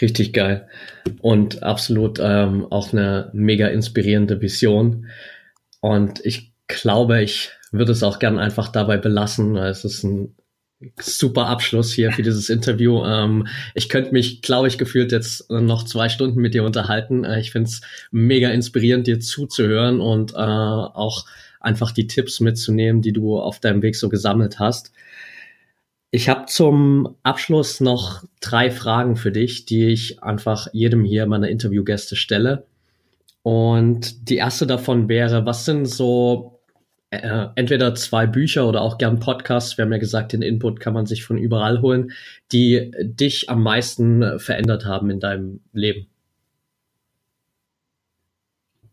Richtig 0.00 0.32
geil. 0.32 0.68
Und 1.20 1.62
absolut 1.62 2.18
ähm, 2.20 2.66
auch 2.70 2.92
eine 2.92 3.30
mega 3.32 3.68
inspirierende 3.68 4.40
Vision. 4.40 5.06
Und 5.80 6.24
ich 6.24 6.52
glaube, 6.66 7.22
ich 7.22 7.50
würde 7.70 7.92
es 7.92 8.02
auch 8.02 8.18
gern 8.18 8.38
einfach 8.38 8.68
dabei 8.68 8.96
belassen. 8.96 9.56
Es 9.56 9.84
ist 9.84 10.02
ein 10.02 10.34
super 11.00 11.46
Abschluss 11.46 11.92
hier 11.92 12.10
für 12.12 12.22
dieses 12.22 12.50
Interview. 12.50 13.04
Ähm, 13.04 13.46
ich 13.74 13.88
könnte 13.88 14.12
mich, 14.12 14.42
glaube 14.42 14.68
ich, 14.68 14.78
gefühlt 14.78 15.12
jetzt 15.12 15.48
noch 15.50 15.84
zwei 15.84 16.08
Stunden 16.08 16.40
mit 16.40 16.54
dir 16.54 16.64
unterhalten. 16.64 17.24
Äh, 17.24 17.40
ich 17.40 17.52
finde 17.52 17.68
es 17.68 17.80
mega 18.10 18.48
inspirierend, 18.50 19.06
dir 19.06 19.20
zuzuhören 19.20 20.00
und 20.00 20.32
äh, 20.32 20.36
auch 20.36 21.24
einfach 21.64 21.92
die 21.92 22.06
Tipps 22.06 22.40
mitzunehmen, 22.40 23.02
die 23.02 23.12
du 23.12 23.38
auf 23.38 23.60
deinem 23.60 23.82
Weg 23.82 23.96
so 23.96 24.08
gesammelt 24.08 24.58
hast. 24.58 24.92
Ich 26.10 26.28
habe 26.28 26.46
zum 26.46 27.16
Abschluss 27.24 27.80
noch 27.80 28.22
drei 28.40 28.70
Fragen 28.70 29.16
für 29.16 29.32
dich, 29.32 29.64
die 29.64 29.86
ich 29.86 30.22
einfach 30.22 30.68
jedem 30.72 31.04
hier 31.04 31.26
meiner 31.26 31.48
Interviewgäste 31.48 32.14
stelle. 32.14 32.66
Und 33.42 34.30
die 34.30 34.36
erste 34.36 34.66
davon 34.66 35.08
wäre, 35.08 35.44
was 35.44 35.64
sind 35.64 35.86
so 35.86 36.60
äh, 37.10 37.48
entweder 37.56 37.94
zwei 37.94 38.26
Bücher 38.26 38.68
oder 38.68 38.80
auch 38.80 38.96
gern 38.96 39.20
Podcasts, 39.20 39.76
wir 39.76 39.84
haben 39.84 39.92
ja 39.92 39.98
gesagt, 39.98 40.32
den 40.32 40.42
Input 40.42 40.80
kann 40.80 40.94
man 40.94 41.06
sich 41.06 41.24
von 41.24 41.36
überall 41.36 41.80
holen, 41.82 42.12
die 42.52 42.92
dich 43.02 43.50
am 43.50 43.62
meisten 43.62 44.38
verändert 44.38 44.84
haben 44.86 45.10
in 45.10 45.20
deinem 45.20 45.60
Leben? 45.72 46.06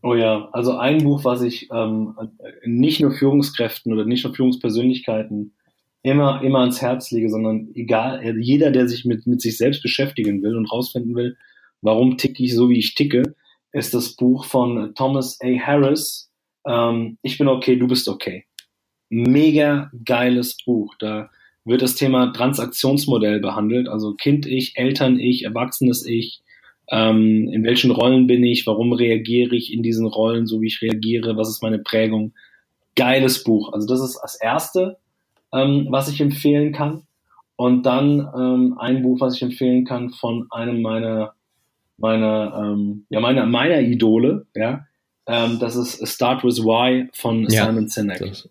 Oh 0.02 0.14
ja, 0.14 0.48
also 0.52 0.76
ein 0.76 1.04
Buch, 1.04 1.24
was 1.24 1.42
ich 1.42 1.68
ähm, 1.72 2.16
nicht 2.64 3.00
nur 3.00 3.12
Führungskräften 3.12 3.92
oder 3.92 4.04
nicht 4.04 4.24
nur 4.24 4.34
Führungspersönlichkeiten 4.34 5.54
immer, 6.02 6.42
immer 6.42 6.60
ans 6.60 6.82
Herz 6.82 7.12
lege, 7.12 7.30
sondern 7.30 7.68
egal, 7.74 8.20
äh, 8.22 8.34
jeder, 8.38 8.72
der 8.72 8.88
sich 8.88 9.04
mit, 9.04 9.26
mit 9.26 9.40
sich 9.40 9.56
selbst 9.56 9.82
beschäftigen 9.82 10.42
will 10.42 10.56
und 10.56 10.70
rausfinden 10.70 11.14
will, 11.14 11.36
warum 11.82 12.16
ticke 12.16 12.42
ich 12.42 12.54
so, 12.54 12.68
wie 12.68 12.78
ich 12.78 12.96
ticke, 12.96 13.34
ist 13.72 13.94
das 13.94 14.16
Buch 14.16 14.44
von 14.44 14.94
Thomas 14.96 15.38
A. 15.40 15.46
Harris, 15.58 16.30
ähm, 16.66 17.18
Ich 17.22 17.38
bin 17.38 17.48
okay, 17.48 17.76
du 17.76 17.86
bist 17.86 18.08
okay. 18.08 18.44
Mega 19.08 19.90
geiles 20.04 20.56
Buch. 20.64 20.94
Da 20.98 21.30
wird 21.64 21.82
das 21.82 21.94
Thema 21.94 22.32
Transaktionsmodell 22.32 23.40
behandelt, 23.40 23.88
also 23.88 24.14
Kind-Ich, 24.14 24.76
Eltern-Ich, 24.76 25.44
Erwachsenes-Ich, 25.44 26.42
ähm, 26.92 27.48
in 27.52 27.64
welchen 27.64 27.90
Rollen 27.90 28.28
bin 28.28 28.44
ich, 28.44 28.66
warum 28.68 28.92
reagiere 28.92 29.56
ich 29.56 29.72
in 29.72 29.82
diesen 29.82 30.06
Rollen, 30.06 30.46
so 30.46 30.60
wie 30.60 30.68
ich 30.68 30.80
reagiere, 30.80 31.36
was 31.36 31.48
ist 31.48 31.62
meine 31.62 31.80
Prägung. 31.80 32.34
Geiles 32.94 33.42
Buch. 33.42 33.72
Also 33.72 33.88
das 33.88 34.00
ist 34.00 34.20
das 34.22 34.36
Erste 34.36 34.98
ähm, 35.52 35.86
was 35.90 36.08
ich 36.08 36.20
empfehlen 36.20 36.72
kann. 36.72 37.02
Und 37.56 37.84
dann 37.84 38.28
ähm, 38.36 38.76
ein 38.78 39.02
Buch, 39.02 39.20
was 39.20 39.36
ich 39.36 39.42
empfehlen 39.42 39.84
kann 39.84 40.10
von 40.10 40.46
einem 40.50 40.82
meiner 40.82 41.34
meiner 41.98 42.54
ähm, 42.58 43.06
ja 43.10 43.20
meiner 43.20 43.46
meiner 43.46 43.80
Idole, 43.80 44.46
ja. 44.54 44.86
Ähm, 45.26 45.58
das 45.60 45.76
ist 45.76 46.04
Start 46.08 46.42
with 46.42 46.64
Why 46.64 47.08
von 47.12 47.46
ja, 47.48 47.66
Simon 47.66 47.86
Sinek. 47.86 48.48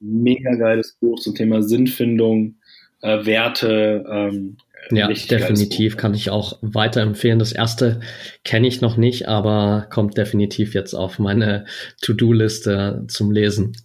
Mega 0.00 0.54
geiles 0.56 0.98
Buch 1.00 1.18
zum 1.20 1.34
Thema 1.34 1.62
Sinnfindung, 1.62 2.56
äh, 3.00 3.24
Werte. 3.24 4.04
Ähm, 4.10 4.58
ja, 4.90 5.08
definitiv 5.08 5.96
kann 5.96 6.14
ich 6.14 6.30
auch 6.30 6.58
weiterempfehlen. 6.60 7.38
Das 7.38 7.52
erste 7.52 8.00
kenne 8.44 8.66
ich 8.66 8.80
noch 8.80 8.96
nicht, 8.96 9.28
aber 9.28 9.86
kommt 9.90 10.16
definitiv 10.16 10.74
jetzt 10.74 10.94
auf 10.94 11.18
meine 11.18 11.66
To-Do-Liste 12.02 13.04
zum 13.08 13.30
Lesen. 13.30 13.76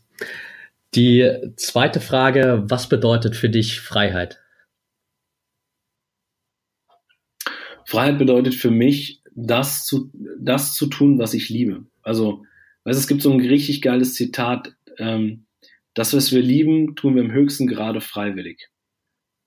Die 0.96 1.30
zweite 1.56 2.00
Frage, 2.00 2.64
was 2.68 2.90
bedeutet 2.90 3.36
für 3.36 3.50
dich 3.50 3.80
Freiheit? 3.80 4.40
Freiheit 7.86 8.18
bedeutet 8.20 8.56
für 8.56 8.72
mich, 8.72 9.22
das 9.34 9.86
zu, 9.86 10.12
das 10.40 10.74
zu 10.74 10.88
tun, 10.88 11.18
was 11.18 11.34
ich 11.34 11.50
liebe. 11.50 11.86
Also, 12.02 12.44
weißt, 12.84 13.00
es 13.00 13.08
gibt 13.08 13.22
so 13.22 13.32
ein 13.32 13.40
richtig 13.40 13.82
geiles 13.82 14.16
Zitat, 14.16 14.76
ähm, 14.98 15.46
das, 15.94 16.14
was 16.14 16.32
wir 16.32 16.42
lieben, 16.42 16.96
tun 16.96 17.16
wir 17.16 17.24
im 17.24 17.32
höchsten 17.32 17.68
Grade 17.68 18.02
freiwillig. 18.02 18.70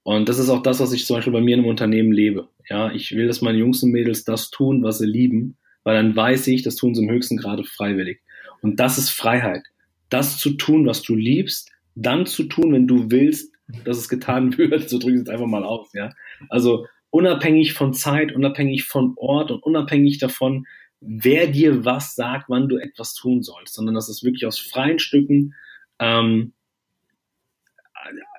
Und 0.05 0.28
das 0.28 0.38
ist 0.38 0.48
auch 0.48 0.62
das, 0.62 0.80
was 0.80 0.92
ich 0.92 1.07
zum 1.07 1.16
Beispiel 1.16 1.32
bei 1.32 1.40
mir 1.40 1.55
in 1.55 1.61
einem 1.61 1.68
Unternehmen 1.68 2.12
lebe. 2.12 2.48
Ja, 2.68 2.90
ich 2.92 3.12
will, 3.12 3.26
dass 3.26 3.42
meine 3.42 3.59
Jungs 3.59 3.82
und 3.82 3.92
Mädels 3.92 4.24
das 4.24 4.50
tun, 4.50 4.82
was 4.82 4.98
sie 4.98 5.07
lieben, 5.07 5.57
weil 5.84 5.94
dann 5.94 6.14
weiß 6.14 6.48
ich, 6.48 6.62
das 6.62 6.76
tun 6.76 6.94
sie 6.94 7.03
im 7.03 7.11
höchsten 7.11 7.36
Grade 7.36 7.64
freiwillig. 7.64 8.20
Und 8.62 8.80
das 8.80 8.98
ist 8.98 9.11
Freiheit 9.11 9.64
das 10.12 10.38
zu 10.38 10.50
tun, 10.53 10.86
was 10.86 11.03
du 11.03 11.14
liebst, 11.14 11.70
dann 11.94 12.26
zu 12.26 12.44
tun, 12.44 12.72
wenn 12.72 12.86
du 12.86 13.11
willst, 13.11 13.55
dass 13.84 13.96
es 13.96 14.09
getan 14.09 14.57
wird. 14.59 14.88
So 14.88 14.98
drücke 14.98 15.16
ich 15.16 15.22
es 15.22 15.28
einfach 15.28 15.46
mal 15.46 15.64
aus, 15.64 15.92
ja. 15.94 16.11
Also 16.48 16.86
unabhängig 17.11 17.72
von 17.72 17.94
Zeit, 17.94 18.34
unabhängig 18.34 18.84
von 18.84 19.14
Ort 19.16 19.50
und 19.50 19.62
unabhängig 19.62 20.18
davon, 20.18 20.66
wer 21.00 21.46
dir 21.46 21.84
was 21.84 22.14
sagt, 22.14 22.48
wann 22.48 22.68
du 22.68 22.76
etwas 22.76 23.14
tun 23.14 23.42
sollst, 23.42 23.74
sondern 23.74 23.94
dass 23.94 24.09
es 24.09 24.22
wirklich 24.22 24.46
aus 24.46 24.59
freien 24.59 24.98
Stücken 24.98 25.55
ähm, 25.98 26.53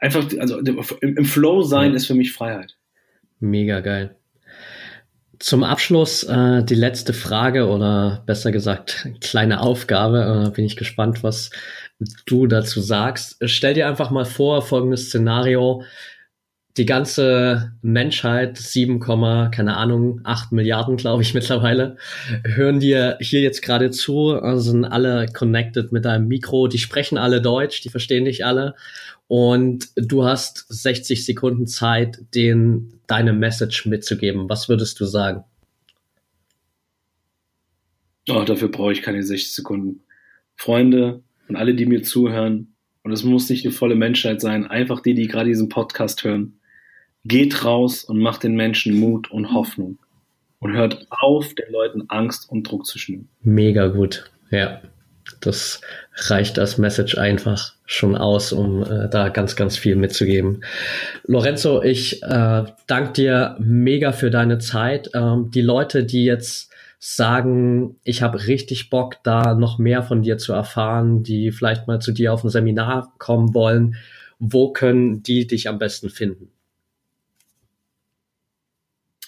einfach, 0.01 0.25
also 0.39 0.59
im, 0.59 1.25
Flow 1.25 1.63
sein 1.63 1.93
ist 1.93 2.07
für 2.07 2.15
mich 2.15 2.33
Freiheit. 2.33 2.75
Mega 3.39 3.79
geil. 3.79 4.15
Zum 5.39 5.63
Abschluss 5.63 6.23
äh, 6.23 6.63
die 6.63 6.75
letzte 6.75 7.11
Frage 7.11 7.67
oder 7.67 8.23
besser 8.25 8.51
gesagt 8.51 9.07
kleine 9.21 9.61
Aufgabe. 9.61 10.47
Äh, 10.47 10.51
bin 10.51 10.65
ich 10.65 10.77
gespannt, 10.77 11.23
was 11.23 11.49
du 12.25 12.47
dazu 12.47 12.81
sagst. 12.81 13.37
Stell 13.45 13.73
dir 13.73 13.87
einfach 13.87 14.11
mal 14.11 14.25
vor, 14.25 14.61
folgendes 14.61 15.07
Szenario. 15.07 15.83
Die 16.77 16.85
ganze 16.85 17.73
Menschheit, 17.83 18.57
7, 18.57 18.99
keine 18.99 19.77
Ahnung, 19.77 20.21
8 20.23 20.51
Milliarden, 20.51 20.97
glaube 20.97 21.21
ich 21.21 21.33
mittlerweile, 21.35 21.97
hören 22.43 22.79
dir 22.79 23.17
hier 23.21 23.41
jetzt 23.41 23.61
gerade 23.61 23.91
zu, 23.91 24.31
also 24.31 24.71
sind 24.71 24.85
alle 24.85 25.27
connected 25.27 25.91
mit 25.91 26.05
deinem 26.05 26.27
Mikro, 26.27 26.67
die 26.67 26.79
sprechen 26.79 27.17
alle 27.17 27.41
Deutsch, 27.41 27.81
die 27.81 27.89
verstehen 27.89 28.25
dich 28.25 28.45
alle 28.45 28.73
und 29.27 29.89
du 29.95 30.25
hast 30.25 30.65
60 30.69 31.25
Sekunden 31.25 31.67
Zeit, 31.67 32.19
den 32.35 32.99
deine 33.07 33.33
Message 33.33 33.85
mitzugeben. 33.85 34.49
Was 34.49 34.69
würdest 34.69 34.99
du 34.99 35.05
sagen? 35.05 35.43
Oh, 38.29 38.43
dafür 38.43 38.69
brauche 38.69 38.93
ich 38.93 39.01
keine 39.01 39.23
60 39.23 39.53
Sekunden. 39.53 40.03
Freunde 40.55 41.23
und 41.47 41.55
alle, 41.55 41.73
die 41.73 41.85
mir 41.85 42.03
zuhören, 42.03 42.73
und 43.03 43.11
es 43.11 43.23
muss 43.23 43.49
nicht 43.49 43.65
eine 43.65 43.73
volle 43.73 43.95
Menschheit 43.95 44.39
sein, 44.39 44.65
einfach 44.65 45.01
die, 45.01 45.13
die 45.13 45.27
gerade 45.27 45.49
diesen 45.49 45.67
Podcast 45.67 46.23
hören, 46.23 46.59
geht 47.25 47.63
raus 47.63 48.03
und 48.03 48.19
macht 48.19 48.43
den 48.43 48.55
Menschen 48.55 48.99
Mut 48.99 49.31
und 49.31 49.53
Hoffnung. 49.53 49.97
Und 50.59 50.73
hört 50.73 51.05
auf, 51.09 51.53
den 51.55 51.71
Leuten 51.71 52.03
Angst 52.07 52.49
und 52.49 52.63
Druck 52.63 52.85
zu 52.85 52.97
schnüren. 52.97 53.27
Mega 53.41 53.87
gut, 53.87 54.31
ja. 54.49 54.81
Das 55.39 55.81
reicht 56.15 56.59
als 56.59 56.77
Message 56.77 57.17
einfach 57.17 57.73
schon 57.85 58.15
aus, 58.15 58.53
um 58.53 58.83
äh, 58.83 59.09
da 59.09 59.29
ganz, 59.29 59.55
ganz 59.55 59.77
viel 59.77 59.95
mitzugeben. 59.95 60.63
Lorenzo, 61.25 61.81
ich 61.81 62.23
äh, 62.23 62.63
danke 62.87 63.13
dir 63.13 63.57
mega 63.59 64.11
für 64.11 64.29
deine 64.29 64.57
Zeit. 64.59 65.11
Ähm, 65.13 65.49
die 65.51 65.61
Leute, 65.61 66.03
die 66.03 66.25
jetzt 66.25 66.71
sagen, 66.99 67.97
ich 68.03 68.21
habe 68.21 68.47
richtig 68.47 68.89
Bock, 68.89 69.17
da 69.23 69.55
noch 69.55 69.77
mehr 69.79 70.03
von 70.03 70.21
dir 70.21 70.37
zu 70.37 70.53
erfahren, 70.53 71.23
die 71.23 71.51
vielleicht 71.51 71.87
mal 71.87 71.99
zu 71.99 72.13
dir 72.13 72.33
auf 72.33 72.43
ein 72.43 72.49
Seminar 72.49 73.13
kommen 73.17 73.53
wollen, 73.53 73.95
wo 74.39 74.71
können 74.71 75.23
die 75.23 75.45
dich 75.45 75.67
am 75.67 75.79
besten 75.79 76.09
finden? 76.09 76.49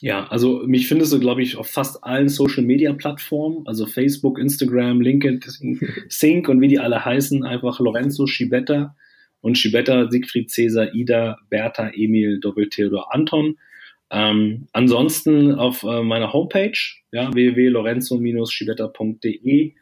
Ja, 0.02 0.28
also 0.28 0.64
mich 0.68 0.88
findest 0.88 1.14
du, 1.14 1.20
glaube 1.20 1.42
ich, 1.42 1.56
auf 1.56 1.68
fast 1.68 2.04
allen 2.04 2.30
Social 2.30 2.64
Media 2.64 2.94
Plattformen, 2.94 3.66
also 3.66 3.86
Facebook, 3.86 4.38
Instagram, 4.38 5.02
LinkedIn, 5.02 5.80
Sync 6.10 6.50
und 6.50 6.62
wie 6.62 6.68
die 6.68 6.80
alle 6.80 7.04
heißen, 7.04 7.44
einfach 7.44 7.80
Lorenzo 7.80 8.28
Schibetta. 8.28 8.96
Und 9.42 9.58
Schibetta, 9.58 10.10
Siegfried 10.10 10.50
Cäsar, 10.50 10.94
Ida, 10.96 11.38
Bertha, 11.50 11.92
Emil, 11.94 12.40
Doppel 12.40 12.68
Theodor, 12.68 13.14
Anton. 13.14 13.58
Ähm, 14.10 14.68
ansonsten 14.74 15.54
auf 15.54 15.84
äh, 15.84 16.02
meiner 16.02 16.34
Homepage, 16.34 16.78
ja, 17.12 17.32
www.lorenzo-schibetta.de 17.34 19.74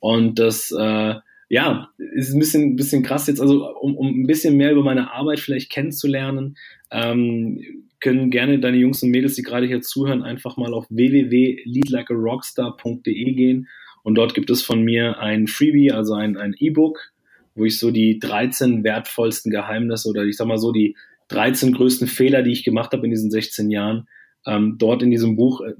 und 0.00 0.38
das, 0.38 0.70
äh, 0.70 1.14
ja, 1.48 1.88
ist 2.14 2.32
ein 2.32 2.38
bisschen, 2.38 2.76
bisschen 2.76 3.02
krass 3.02 3.26
jetzt, 3.26 3.40
also 3.40 3.68
um, 3.78 3.96
um 3.96 4.22
ein 4.22 4.26
bisschen 4.26 4.56
mehr 4.56 4.72
über 4.72 4.82
meine 4.82 5.12
Arbeit 5.12 5.40
vielleicht 5.40 5.70
kennenzulernen, 5.70 6.56
ähm, 6.90 7.87
können 8.00 8.30
gerne 8.30 8.58
deine 8.58 8.76
Jungs 8.76 9.02
und 9.02 9.10
Mädels, 9.10 9.34
die 9.34 9.42
gerade 9.42 9.66
hier 9.66 9.80
zuhören, 9.80 10.22
einfach 10.22 10.56
mal 10.56 10.74
auf 10.74 10.86
www.leadlikearockstar.de 10.88 13.32
gehen 13.32 13.68
und 14.02 14.14
dort 14.14 14.34
gibt 14.34 14.50
es 14.50 14.62
von 14.62 14.82
mir 14.82 15.18
ein 15.18 15.46
Freebie, 15.46 15.92
also 15.92 16.14
ein, 16.14 16.54
E-Book, 16.58 17.12
wo 17.54 17.64
ich 17.64 17.78
so 17.78 17.90
die 17.90 18.18
13 18.18 18.84
wertvollsten 18.84 19.50
Geheimnisse 19.50 20.08
oder 20.08 20.24
ich 20.24 20.36
sag 20.36 20.46
mal 20.46 20.58
so 20.58 20.72
die 20.72 20.96
13 21.28 21.74
größten 21.74 22.08
Fehler, 22.08 22.42
die 22.42 22.52
ich 22.52 22.64
gemacht 22.64 22.92
habe 22.92 23.04
in 23.04 23.10
diesen 23.10 23.30
16 23.30 23.70
Jahren, 23.70 24.08
ähm, 24.46 24.76
dort 24.78 25.02
in 25.02 25.10
diesem 25.10 25.36
Buch 25.36 25.60
äh, 25.60 25.74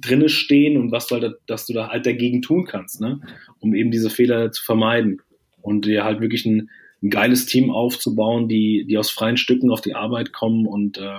drinne 0.00 0.28
stehen 0.28 0.76
und 0.76 0.90
was 0.90 1.06
du 1.06 1.16
halt, 1.16 1.36
dass 1.46 1.66
du 1.66 1.72
da 1.72 1.88
halt 1.88 2.04
dagegen 2.04 2.42
tun 2.42 2.64
kannst, 2.64 3.00
ne? 3.00 3.20
um 3.60 3.74
eben 3.74 3.90
diese 3.90 4.10
Fehler 4.10 4.50
zu 4.50 4.64
vermeiden 4.64 5.20
und 5.62 5.84
dir 5.84 6.04
halt 6.04 6.20
wirklich 6.20 6.44
ein, 6.46 6.70
ein 7.02 7.10
geiles 7.10 7.46
Team 7.46 7.70
aufzubauen, 7.70 8.48
die, 8.48 8.86
die 8.88 8.98
aus 8.98 9.10
freien 9.10 9.36
Stücken 9.36 9.70
auf 9.70 9.82
die 9.82 9.94
Arbeit 9.94 10.32
kommen 10.32 10.66
und 10.66 10.98
äh, 10.98 11.18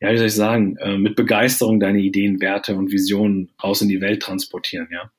ja, 0.00 0.12
wie 0.12 0.18
soll 0.18 0.26
ich 0.26 0.34
sagen, 0.34 0.76
äh, 0.76 0.98
mit 0.98 1.16
Begeisterung 1.16 1.80
deine 1.80 2.00
Ideen, 2.00 2.40
Werte 2.40 2.76
und 2.76 2.92
Visionen 2.92 3.50
raus 3.62 3.80
in 3.82 3.88
die 3.88 4.00
Welt 4.00 4.22
transportieren, 4.22 4.88
ja. 4.92 5.10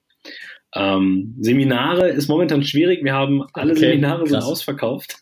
Ähm, 0.75 1.35
Seminare 1.39 2.09
ist 2.09 2.27
momentan 2.27 2.63
schwierig. 2.63 3.03
Wir 3.03 3.13
haben 3.13 3.43
alle 3.53 3.71
okay, 3.71 3.91
Seminare 3.91 4.19
krass. 4.19 4.29
sind 4.29 4.43
ausverkauft, 4.43 5.21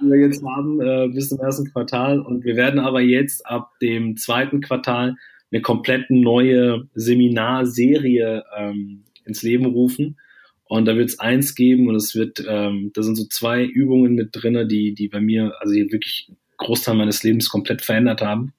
die 0.00 0.06
wir 0.06 0.20
jetzt 0.20 0.42
haben 0.44 0.80
äh, 0.80 1.08
bis 1.08 1.28
zum 1.28 1.40
ersten 1.40 1.70
Quartal. 1.70 2.20
Und 2.20 2.44
wir 2.44 2.56
werden 2.56 2.80
aber 2.80 3.00
jetzt 3.00 3.44
ab 3.46 3.72
dem 3.82 4.16
zweiten 4.16 4.60
Quartal 4.60 5.16
eine 5.50 5.60
komplett 5.60 6.08
neue 6.08 6.88
Seminarserie 6.94 8.44
ähm, 8.56 9.04
ins 9.24 9.42
Leben 9.42 9.66
rufen. 9.66 10.18
Und 10.66 10.86
da 10.86 10.96
wird 10.96 11.10
es 11.10 11.18
eins 11.18 11.54
geben 11.54 11.88
und 11.88 11.96
es 11.96 12.14
wird, 12.14 12.42
ähm, 12.48 12.90
da 12.94 13.02
sind 13.02 13.16
so 13.16 13.24
zwei 13.26 13.64
Übungen 13.64 14.14
mit 14.14 14.30
drinne, 14.32 14.66
die, 14.66 14.94
die 14.94 15.08
bei 15.08 15.20
mir, 15.20 15.52
also 15.60 15.74
die 15.74 15.92
wirklich 15.92 16.30
Großteil 16.58 16.94
meines 16.94 17.22
Lebens 17.22 17.48
komplett 17.48 17.82
verändert 17.82 18.22
haben. 18.22 18.52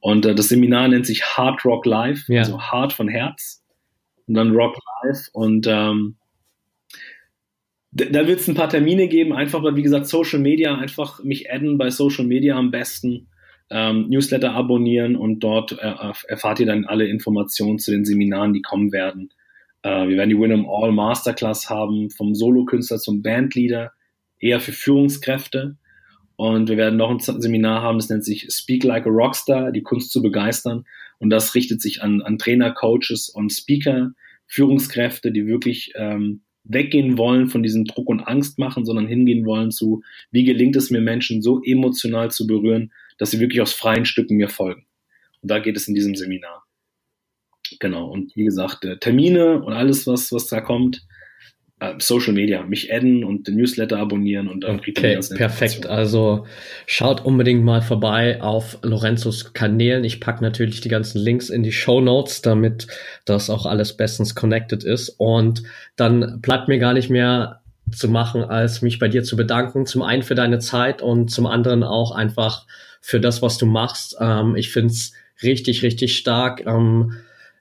Und 0.00 0.26
äh, 0.26 0.34
das 0.34 0.48
Seminar 0.48 0.88
nennt 0.88 1.06
sich 1.06 1.24
Hard 1.24 1.64
Rock 1.64 1.86
Live, 1.86 2.28
ja. 2.28 2.40
also 2.40 2.60
Hard 2.60 2.92
von 2.92 3.08
Herz 3.08 3.62
und 4.26 4.34
dann 4.34 4.52
Rock 4.52 4.76
Live. 5.02 5.28
Und 5.32 5.66
ähm, 5.66 6.16
da 7.90 8.26
wird 8.26 8.40
es 8.40 8.48
ein 8.48 8.54
paar 8.54 8.68
Termine 8.68 9.08
geben, 9.08 9.32
einfach 9.32 9.62
weil, 9.62 9.76
wie 9.76 9.82
gesagt, 9.82 10.06
Social 10.06 10.38
Media, 10.38 10.76
einfach 10.76 11.22
mich 11.24 11.50
adden 11.50 11.78
bei 11.78 11.90
Social 11.90 12.26
Media 12.26 12.56
am 12.56 12.70
besten, 12.70 13.28
ähm, 13.70 14.08
Newsletter 14.08 14.52
abonnieren 14.52 15.16
und 15.16 15.40
dort 15.40 15.72
äh, 15.72 15.94
erfahrt 16.28 16.60
ihr 16.60 16.66
dann 16.66 16.84
alle 16.84 17.06
Informationen 17.06 17.78
zu 17.78 17.90
den 17.90 18.04
Seminaren, 18.04 18.52
die 18.52 18.62
kommen 18.62 18.92
werden. 18.92 19.30
Äh, 19.82 20.08
wir 20.08 20.16
werden 20.16 20.30
die 20.30 20.38
Win 20.38 20.52
'em 20.52 20.66
All 20.68 20.92
Masterclass 20.92 21.68
haben, 21.68 22.10
vom 22.10 22.34
Solokünstler 22.34 22.98
zum 22.98 23.22
Bandleader, 23.22 23.92
eher 24.38 24.60
für 24.60 24.72
Führungskräfte. 24.72 25.76
Und 26.38 26.68
wir 26.68 26.76
werden 26.76 26.96
noch 26.96 27.10
ein 27.10 27.18
Seminar 27.18 27.82
haben, 27.82 27.98
das 27.98 28.10
nennt 28.10 28.24
sich 28.24 28.46
Speak 28.48 28.84
Like 28.84 29.08
a 29.08 29.10
Rockstar, 29.10 29.72
die 29.72 29.82
Kunst 29.82 30.12
zu 30.12 30.22
begeistern. 30.22 30.84
Und 31.18 31.30
das 31.30 31.56
richtet 31.56 31.82
sich 31.82 32.00
an, 32.00 32.22
an 32.22 32.38
Trainer, 32.38 32.70
Coaches 32.70 33.28
und 33.28 33.52
Speaker, 33.52 34.12
Führungskräfte, 34.46 35.32
die 35.32 35.48
wirklich 35.48 35.94
ähm, 35.96 36.42
weggehen 36.62 37.18
wollen 37.18 37.48
von 37.48 37.64
diesem 37.64 37.86
Druck 37.86 38.08
und 38.08 38.20
Angst 38.20 38.56
machen, 38.56 38.84
sondern 38.84 39.08
hingehen 39.08 39.44
wollen 39.46 39.72
zu, 39.72 40.02
wie 40.30 40.44
gelingt 40.44 40.76
es 40.76 40.92
mir 40.92 41.00
Menschen 41.00 41.42
so 41.42 41.60
emotional 41.60 42.30
zu 42.30 42.46
berühren, 42.46 42.92
dass 43.18 43.32
sie 43.32 43.40
wirklich 43.40 43.60
aus 43.60 43.72
freien 43.72 44.04
Stücken 44.04 44.36
mir 44.36 44.48
folgen. 44.48 44.86
Und 45.42 45.50
da 45.50 45.58
geht 45.58 45.76
es 45.76 45.88
in 45.88 45.96
diesem 45.96 46.14
Seminar. 46.14 46.64
Genau. 47.80 48.12
Und 48.12 48.36
wie 48.36 48.44
gesagt, 48.44 48.84
äh, 48.84 48.96
Termine 48.96 49.60
und 49.60 49.72
alles, 49.72 50.06
was, 50.06 50.30
was 50.30 50.46
da 50.46 50.60
kommt, 50.60 51.04
Social 51.98 52.32
Media, 52.32 52.64
mich 52.64 52.92
adden 52.92 53.22
und 53.22 53.46
den 53.46 53.56
Newsletter 53.56 53.98
abonnieren 53.98 54.48
und 54.48 54.64
dann 54.64 54.80
kriegt 54.80 54.98
okay, 54.98 55.18
perfekt. 55.36 55.86
Also 55.86 56.44
schaut 56.86 57.24
unbedingt 57.24 57.64
mal 57.64 57.82
vorbei 57.82 58.42
auf 58.42 58.78
Lorenzos 58.82 59.52
Kanälen. 59.52 60.02
Ich 60.02 60.20
packe 60.20 60.42
natürlich 60.42 60.80
die 60.80 60.88
ganzen 60.88 61.20
Links 61.20 61.50
in 61.50 61.62
die 61.62 61.70
Show 61.70 62.00
Notes, 62.00 62.42
damit 62.42 62.88
das 63.24 63.48
auch 63.48 63.64
alles 63.64 63.96
bestens 63.96 64.34
connected 64.34 64.82
ist. 64.82 65.10
Und 65.18 65.62
dann 65.94 66.40
bleibt 66.40 66.66
mir 66.66 66.78
gar 66.78 66.94
nicht 66.94 67.10
mehr 67.10 67.60
zu 67.92 68.08
machen, 68.08 68.42
als 68.42 68.82
mich 68.82 68.98
bei 68.98 69.06
dir 69.06 69.22
zu 69.22 69.36
bedanken. 69.36 69.86
Zum 69.86 70.02
einen 70.02 70.24
für 70.24 70.34
deine 70.34 70.58
Zeit 70.58 71.00
und 71.00 71.30
zum 71.30 71.46
anderen 71.46 71.84
auch 71.84 72.10
einfach 72.10 72.66
für 73.00 73.20
das, 73.20 73.40
was 73.40 73.56
du 73.56 73.66
machst. 73.66 74.16
Ähm, 74.20 74.56
ich 74.56 74.70
find's 74.70 75.12
richtig, 75.44 75.82
richtig 75.82 76.16
stark, 76.16 76.66
ähm, 76.66 77.12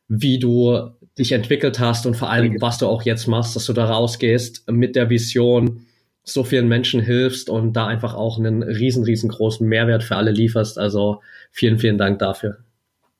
wie 0.08 0.40
du 0.40 0.92
dich 1.18 1.32
entwickelt 1.32 1.80
hast 1.80 2.06
und 2.06 2.16
vor 2.16 2.30
allem, 2.30 2.62
was 2.62 2.78
du 2.78 2.88
auch 2.88 3.04
jetzt 3.04 3.28
machst, 3.28 3.56
dass 3.56 3.66
du 3.66 3.74
da 3.74 3.86
rausgehst 3.86 4.70
mit 4.70 4.96
der 4.96 5.10
Vision, 5.10 5.86
so 6.24 6.44
vielen 6.44 6.68
Menschen 6.68 7.02
hilfst 7.02 7.50
und 7.50 7.74
da 7.74 7.88
einfach 7.88 8.14
auch 8.14 8.38
einen 8.38 8.62
riesen, 8.62 9.04
riesengroßen 9.04 9.68
Mehrwert 9.68 10.04
für 10.04 10.18
alle 10.18 10.32
lieferst. 10.32 10.78
Also 10.78 11.22
vielen, 11.52 11.80
vielen 11.80 11.98
Dank 11.98 12.20
dafür. 12.20 12.58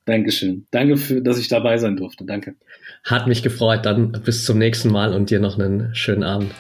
Dankeschön. 0.06 0.66
Danke, 0.72 0.98
für, 0.98 1.22
dass 1.22 1.38
ich 1.38 1.48
dabei 1.48 1.78
sein 1.78 1.96
durfte. 1.98 2.26
Danke. 2.26 2.56
Hat 3.04 3.28
mich 3.28 3.44
gefreut. 3.44 3.86
Dann 3.86 4.12
bis 4.12 4.46
zum 4.46 4.58
nächsten 4.58 4.90
Mal 4.90 5.14
und 5.14 5.30
dir 5.30 5.40
noch 5.40 5.58
einen 5.58 5.94
schönen 5.96 6.24
Abend. 6.24 6.52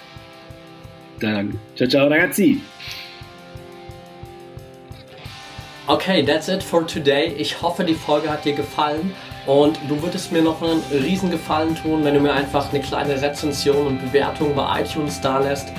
Danke. 1.19 1.57
Ciao, 1.75 1.89
ciao, 1.89 2.07
ragazzi. 2.07 2.61
Okay, 5.87 6.23
that's 6.23 6.49
it 6.49 6.61
for 6.61 6.85
today. 6.85 7.33
Ich 7.37 7.61
hoffe, 7.61 7.85
die 7.85 7.93
Folge 7.93 8.29
hat 8.29 8.43
dir 8.43 8.53
gefallen. 8.53 9.13
Und 9.47 9.79
du 9.87 10.01
würdest 10.03 10.33
mir 10.33 10.41
noch 10.41 10.61
einen 10.61 10.83
riesen 10.91 11.31
Gefallen 11.31 11.73
tun, 11.75 12.03
wenn 12.03 12.13
du 12.13 12.19
mir 12.19 12.33
einfach 12.33 12.69
eine 12.69 12.81
kleine 12.81 13.19
Rezension 13.21 13.87
und 13.87 14.01
Bewertung 14.01 14.53
bei 14.53 14.81
iTunes 14.81 15.21
da 15.21 15.39
lässt. 15.39 15.69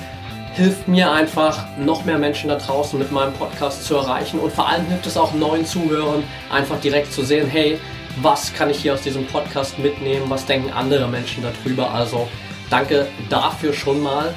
Hilft 0.54 0.88
mir 0.88 1.12
einfach, 1.12 1.66
noch 1.76 2.04
mehr 2.06 2.16
Menschen 2.16 2.48
da 2.48 2.56
draußen 2.56 2.98
mit 2.98 3.12
meinem 3.12 3.34
Podcast 3.34 3.84
zu 3.84 3.96
erreichen. 3.96 4.40
Und 4.40 4.54
vor 4.54 4.68
allem 4.68 4.86
hilft 4.86 5.06
es 5.06 5.18
auch 5.18 5.34
neuen 5.34 5.66
Zuhörern, 5.66 6.24
einfach 6.50 6.80
direkt 6.80 7.12
zu 7.12 7.22
sehen, 7.22 7.46
hey, 7.46 7.78
was 8.22 8.54
kann 8.54 8.70
ich 8.70 8.78
hier 8.78 8.94
aus 8.94 9.02
diesem 9.02 9.26
Podcast 9.26 9.78
mitnehmen? 9.78 10.24
Was 10.28 10.46
denken 10.46 10.72
andere 10.72 11.06
Menschen 11.06 11.44
darüber? 11.44 11.92
Also 11.92 12.26
danke 12.70 13.06
dafür 13.28 13.74
schon 13.74 14.02
mal. 14.02 14.34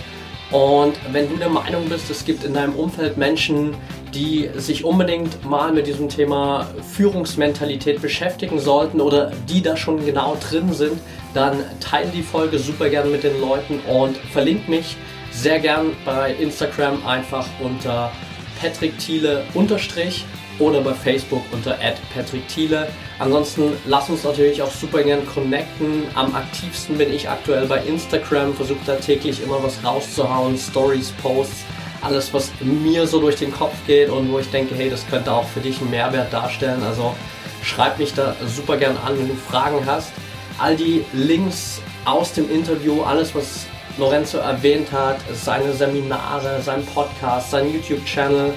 Und 0.51 0.97
wenn 1.13 1.29
du 1.29 1.37
der 1.37 1.49
Meinung 1.49 1.87
bist, 1.87 2.09
es 2.09 2.25
gibt 2.25 2.43
in 2.43 2.53
deinem 2.53 2.75
Umfeld 2.75 3.15
Menschen, 3.15 3.75
die 4.13 4.49
sich 4.55 4.83
unbedingt 4.83 5.45
mal 5.45 5.71
mit 5.71 5.87
diesem 5.87 6.09
Thema 6.09 6.67
Führungsmentalität 6.93 8.01
beschäftigen 8.01 8.59
sollten 8.59 9.01
oder 9.01 9.31
die 9.49 9.61
da 9.61 9.77
schon 9.77 10.05
genau 10.05 10.37
drin 10.49 10.73
sind, 10.73 10.99
dann 11.33 11.63
teile 11.79 12.09
die 12.09 12.23
Folge 12.23 12.59
super 12.59 12.89
gerne 12.89 13.09
mit 13.09 13.23
den 13.23 13.39
Leuten 13.39 13.79
und 13.87 14.17
verlinke 14.17 14.69
mich 14.69 14.97
sehr 15.31 15.59
gern 15.59 15.91
bei 16.03 16.33
Instagram 16.33 17.05
einfach 17.05 17.47
unter 17.61 18.11
Patrick 18.59 18.97
Thiele 18.99 19.43
unterstrich 19.53 20.25
oder 20.59 20.81
bei 20.81 20.93
Facebook 20.93 21.41
unter 21.51 21.77
Patrick 22.13 22.47
Thiele. 22.47 22.87
Ansonsten 23.19 23.73
lass 23.85 24.09
uns 24.09 24.23
natürlich 24.23 24.61
auch 24.61 24.71
super 24.71 25.03
gern 25.03 25.25
connecten. 25.25 26.03
Am 26.15 26.35
aktivsten 26.35 26.97
bin 26.97 27.11
ich 27.13 27.29
aktuell 27.29 27.65
bei 27.65 27.81
Instagram, 27.83 28.53
versuche 28.53 28.79
da 28.85 28.95
täglich 28.95 29.41
immer 29.43 29.63
was 29.63 29.83
rauszuhauen, 29.83 30.57
Stories, 30.57 31.11
Posts, 31.21 31.63
alles 32.01 32.33
was 32.33 32.51
mir 32.61 33.07
so 33.07 33.19
durch 33.19 33.35
den 33.35 33.51
Kopf 33.51 33.75
geht 33.85 34.09
und 34.09 34.31
wo 34.31 34.39
ich 34.39 34.49
denke, 34.49 34.75
hey, 34.75 34.89
das 34.89 35.07
könnte 35.07 35.31
auch 35.31 35.47
für 35.47 35.59
dich 35.59 35.79
einen 35.79 35.91
Mehrwert 35.91 36.33
darstellen. 36.33 36.83
Also 36.83 37.15
schreib 37.63 37.99
mich 37.99 38.13
da 38.13 38.35
super 38.47 38.77
gern 38.77 38.97
an, 39.05 39.17
wenn 39.17 39.27
du 39.27 39.35
Fragen 39.35 39.85
hast. 39.85 40.11
All 40.57 40.75
die 40.75 41.03
Links 41.13 41.81
aus 42.05 42.33
dem 42.33 42.49
Interview, 42.51 43.03
alles 43.03 43.33
was 43.35 43.65
Lorenzo 43.97 44.37
erwähnt 44.37 44.91
hat, 44.91 45.17
seine 45.33 45.73
Seminare, 45.73 46.61
sein 46.61 46.85
Podcast, 46.85 47.51
sein 47.51 47.71
YouTube-Channel, 47.73 48.53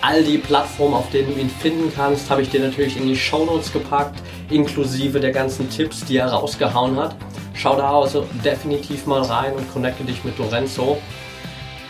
all 0.00 0.22
die 0.22 0.38
Plattformen, 0.38 0.94
auf 0.94 1.10
denen 1.10 1.34
du 1.34 1.40
ihn 1.40 1.50
finden 1.50 1.92
kannst, 1.94 2.30
habe 2.30 2.42
ich 2.42 2.50
dir 2.50 2.60
natürlich 2.60 2.96
in 2.96 3.06
die 3.08 3.16
Show 3.16 3.44
Notes 3.44 3.72
gepackt, 3.72 4.20
inklusive 4.50 5.18
der 5.20 5.32
ganzen 5.32 5.68
Tipps, 5.68 6.04
die 6.04 6.18
er 6.18 6.28
rausgehauen 6.28 6.98
hat. 6.98 7.16
Schau 7.54 7.76
da 7.76 7.90
also 7.90 8.26
definitiv 8.44 9.06
mal 9.06 9.22
rein 9.22 9.54
und 9.54 9.70
connecte 9.72 10.04
dich 10.04 10.22
mit 10.24 10.38
Lorenzo. 10.38 10.98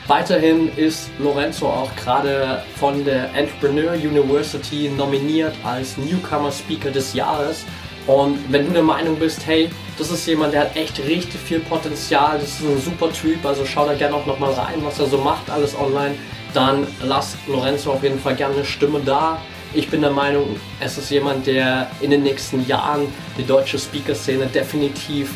Weiterhin 0.08 0.70
ist 0.76 1.10
Lorenzo 1.18 1.66
auch 1.66 1.94
gerade 1.96 2.62
von 2.78 3.04
der 3.04 3.34
Entrepreneur 3.34 3.94
University 3.94 4.88
nominiert 4.96 5.54
als 5.64 5.96
Newcomer 5.96 6.52
Speaker 6.52 6.90
des 6.90 7.12
Jahres. 7.12 7.64
Und 8.06 8.38
wenn 8.52 8.66
du 8.66 8.72
der 8.72 8.84
Meinung 8.84 9.16
bist, 9.16 9.44
hey, 9.46 9.68
das 9.98 10.12
ist 10.12 10.24
jemand, 10.26 10.54
der 10.54 10.60
hat 10.60 10.76
echt 10.76 10.98
richtig 11.00 11.40
viel 11.40 11.58
Potenzial, 11.58 12.38
das 12.38 12.50
ist 12.50 12.60
ein 12.60 12.80
super 12.80 13.12
Typ, 13.12 13.44
also 13.44 13.64
schau 13.64 13.84
da 13.84 13.94
gerne 13.94 14.14
auch 14.14 14.26
nochmal 14.26 14.52
rein, 14.52 14.76
was 14.82 15.00
er 15.00 15.06
so 15.06 15.18
macht, 15.18 15.50
alles 15.50 15.76
online 15.76 16.14
dann 16.56 16.86
lasst 17.02 17.36
Lorenzo 17.46 17.92
auf 17.92 18.02
jeden 18.02 18.18
Fall 18.18 18.34
gerne 18.34 18.54
eine 18.54 18.64
Stimme 18.64 19.00
da. 19.04 19.38
Ich 19.74 19.90
bin 19.90 20.00
der 20.00 20.10
Meinung, 20.10 20.58
es 20.80 20.96
ist 20.96 21.10
jemand, 21.10 21.46
der 21.46 21.90
in 22.00 22.10
den 22.10 22.22
nächsten 22.22 22.66
Jahren 22.66 23.08
die 23.36 23.44
deutsche 23.44 23.78
Speaker-Szene 23.78 24.46
definitiv 24.46 25.34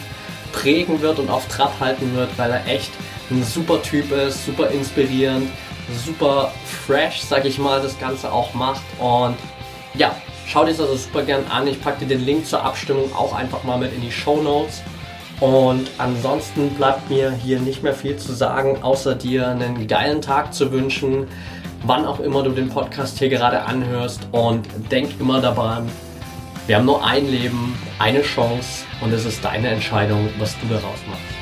prägen 0.52 1.02
wird 1.02 1.18
und 1.18 1.28
auf 1.28 1.46
Trab 1.48 1.78
halten 1.78 2.14
wird, 2.14 2.30
weil 2.38 2.50
er 2.50 2.66
echt 2.66 2.90
ein 3.30 3.44
super 3.44 3.82
Typ 3.82 4.12
ist, 4.12 4.44
super 4.44 4.68
inspirierend, 4.70 5.50
super 6.04 6.52
fresh, 6.64 7.22
sag 7.22 7.44
ich 7.44 7.58
mal, 7.58 7.80
das 7.80 7.98
Ganze 7.98 8.32
auch 8.32 8.54
macht. 8.54 8.82
Und 8.98 9.36
ja, 9.94 10.14
schau 10.46 10.64
dir 10.64 10.70
das 10.70 10.80
also 10.80 10.96
super 10.96 11.22
gern 11.22 11.44
an. 11.50 11.66
Ich 11.66 11.80
packe 11.80 12.04
dir 12.04 12.16
den 12.16 12.24
Link 12.24 12.46
zur 12.46 12.62
Abstimmung 12.64 13.14
auch 13.14 13.32
einfach 13.32 13.64
mal 13.64 13.78
mit 13.78 13.94
in 13.94 14.00
die 14.00 14.12
Show 14.12 14.42
Notes. 14.42 14.82
Und 15.40 15.88
ansonsten 15.96 16.70
bleibt 16.70 17.08
mir 17.08 17.32
hier 17.32 17.60
nicht 17.60 17.82
mehr 17.82 17.94
viel 17.94 18.16
zu 18.16 18.32
sagen, 18.32 18.82
außer 18.82 19.14
dir 19.14 19.48
einen 19.48 19.86
geilen 19.86 20.20
Tag 20.20 20.52
zu 20.52 20.70
wünschen, 20.70 21.26
wann 21.84 22.04
auch 22.04 22.20
immer 22.20 22.42
du 22.42 22.50
den 22.50 22.68
Podcast 22.68 23.18
hier 23.18 23.30
gerade 23.30 23.62
anhörst. 23.62 24.20
Und 24.32 24.66
denk 24.90 25.18
immer 25.18 25.40
daran, 25.40 25.88
wir 26.66 26.76
haben 26.76 26.84
nur 26.84 27.04
ein 27.04 27.26
Leben, 27.30 27.76
eine 27.98 28.22
Chance 28.22 28.84
und 29.00 29.12
es 29.12 29.24
ist 29.24 29.42
deine 29.44 29.68
Entscheidung, 29.68 30.28
was 30.38 30.54
du 30.60 30.66
daraus 30.68 30.98
machst. 31.08 31.39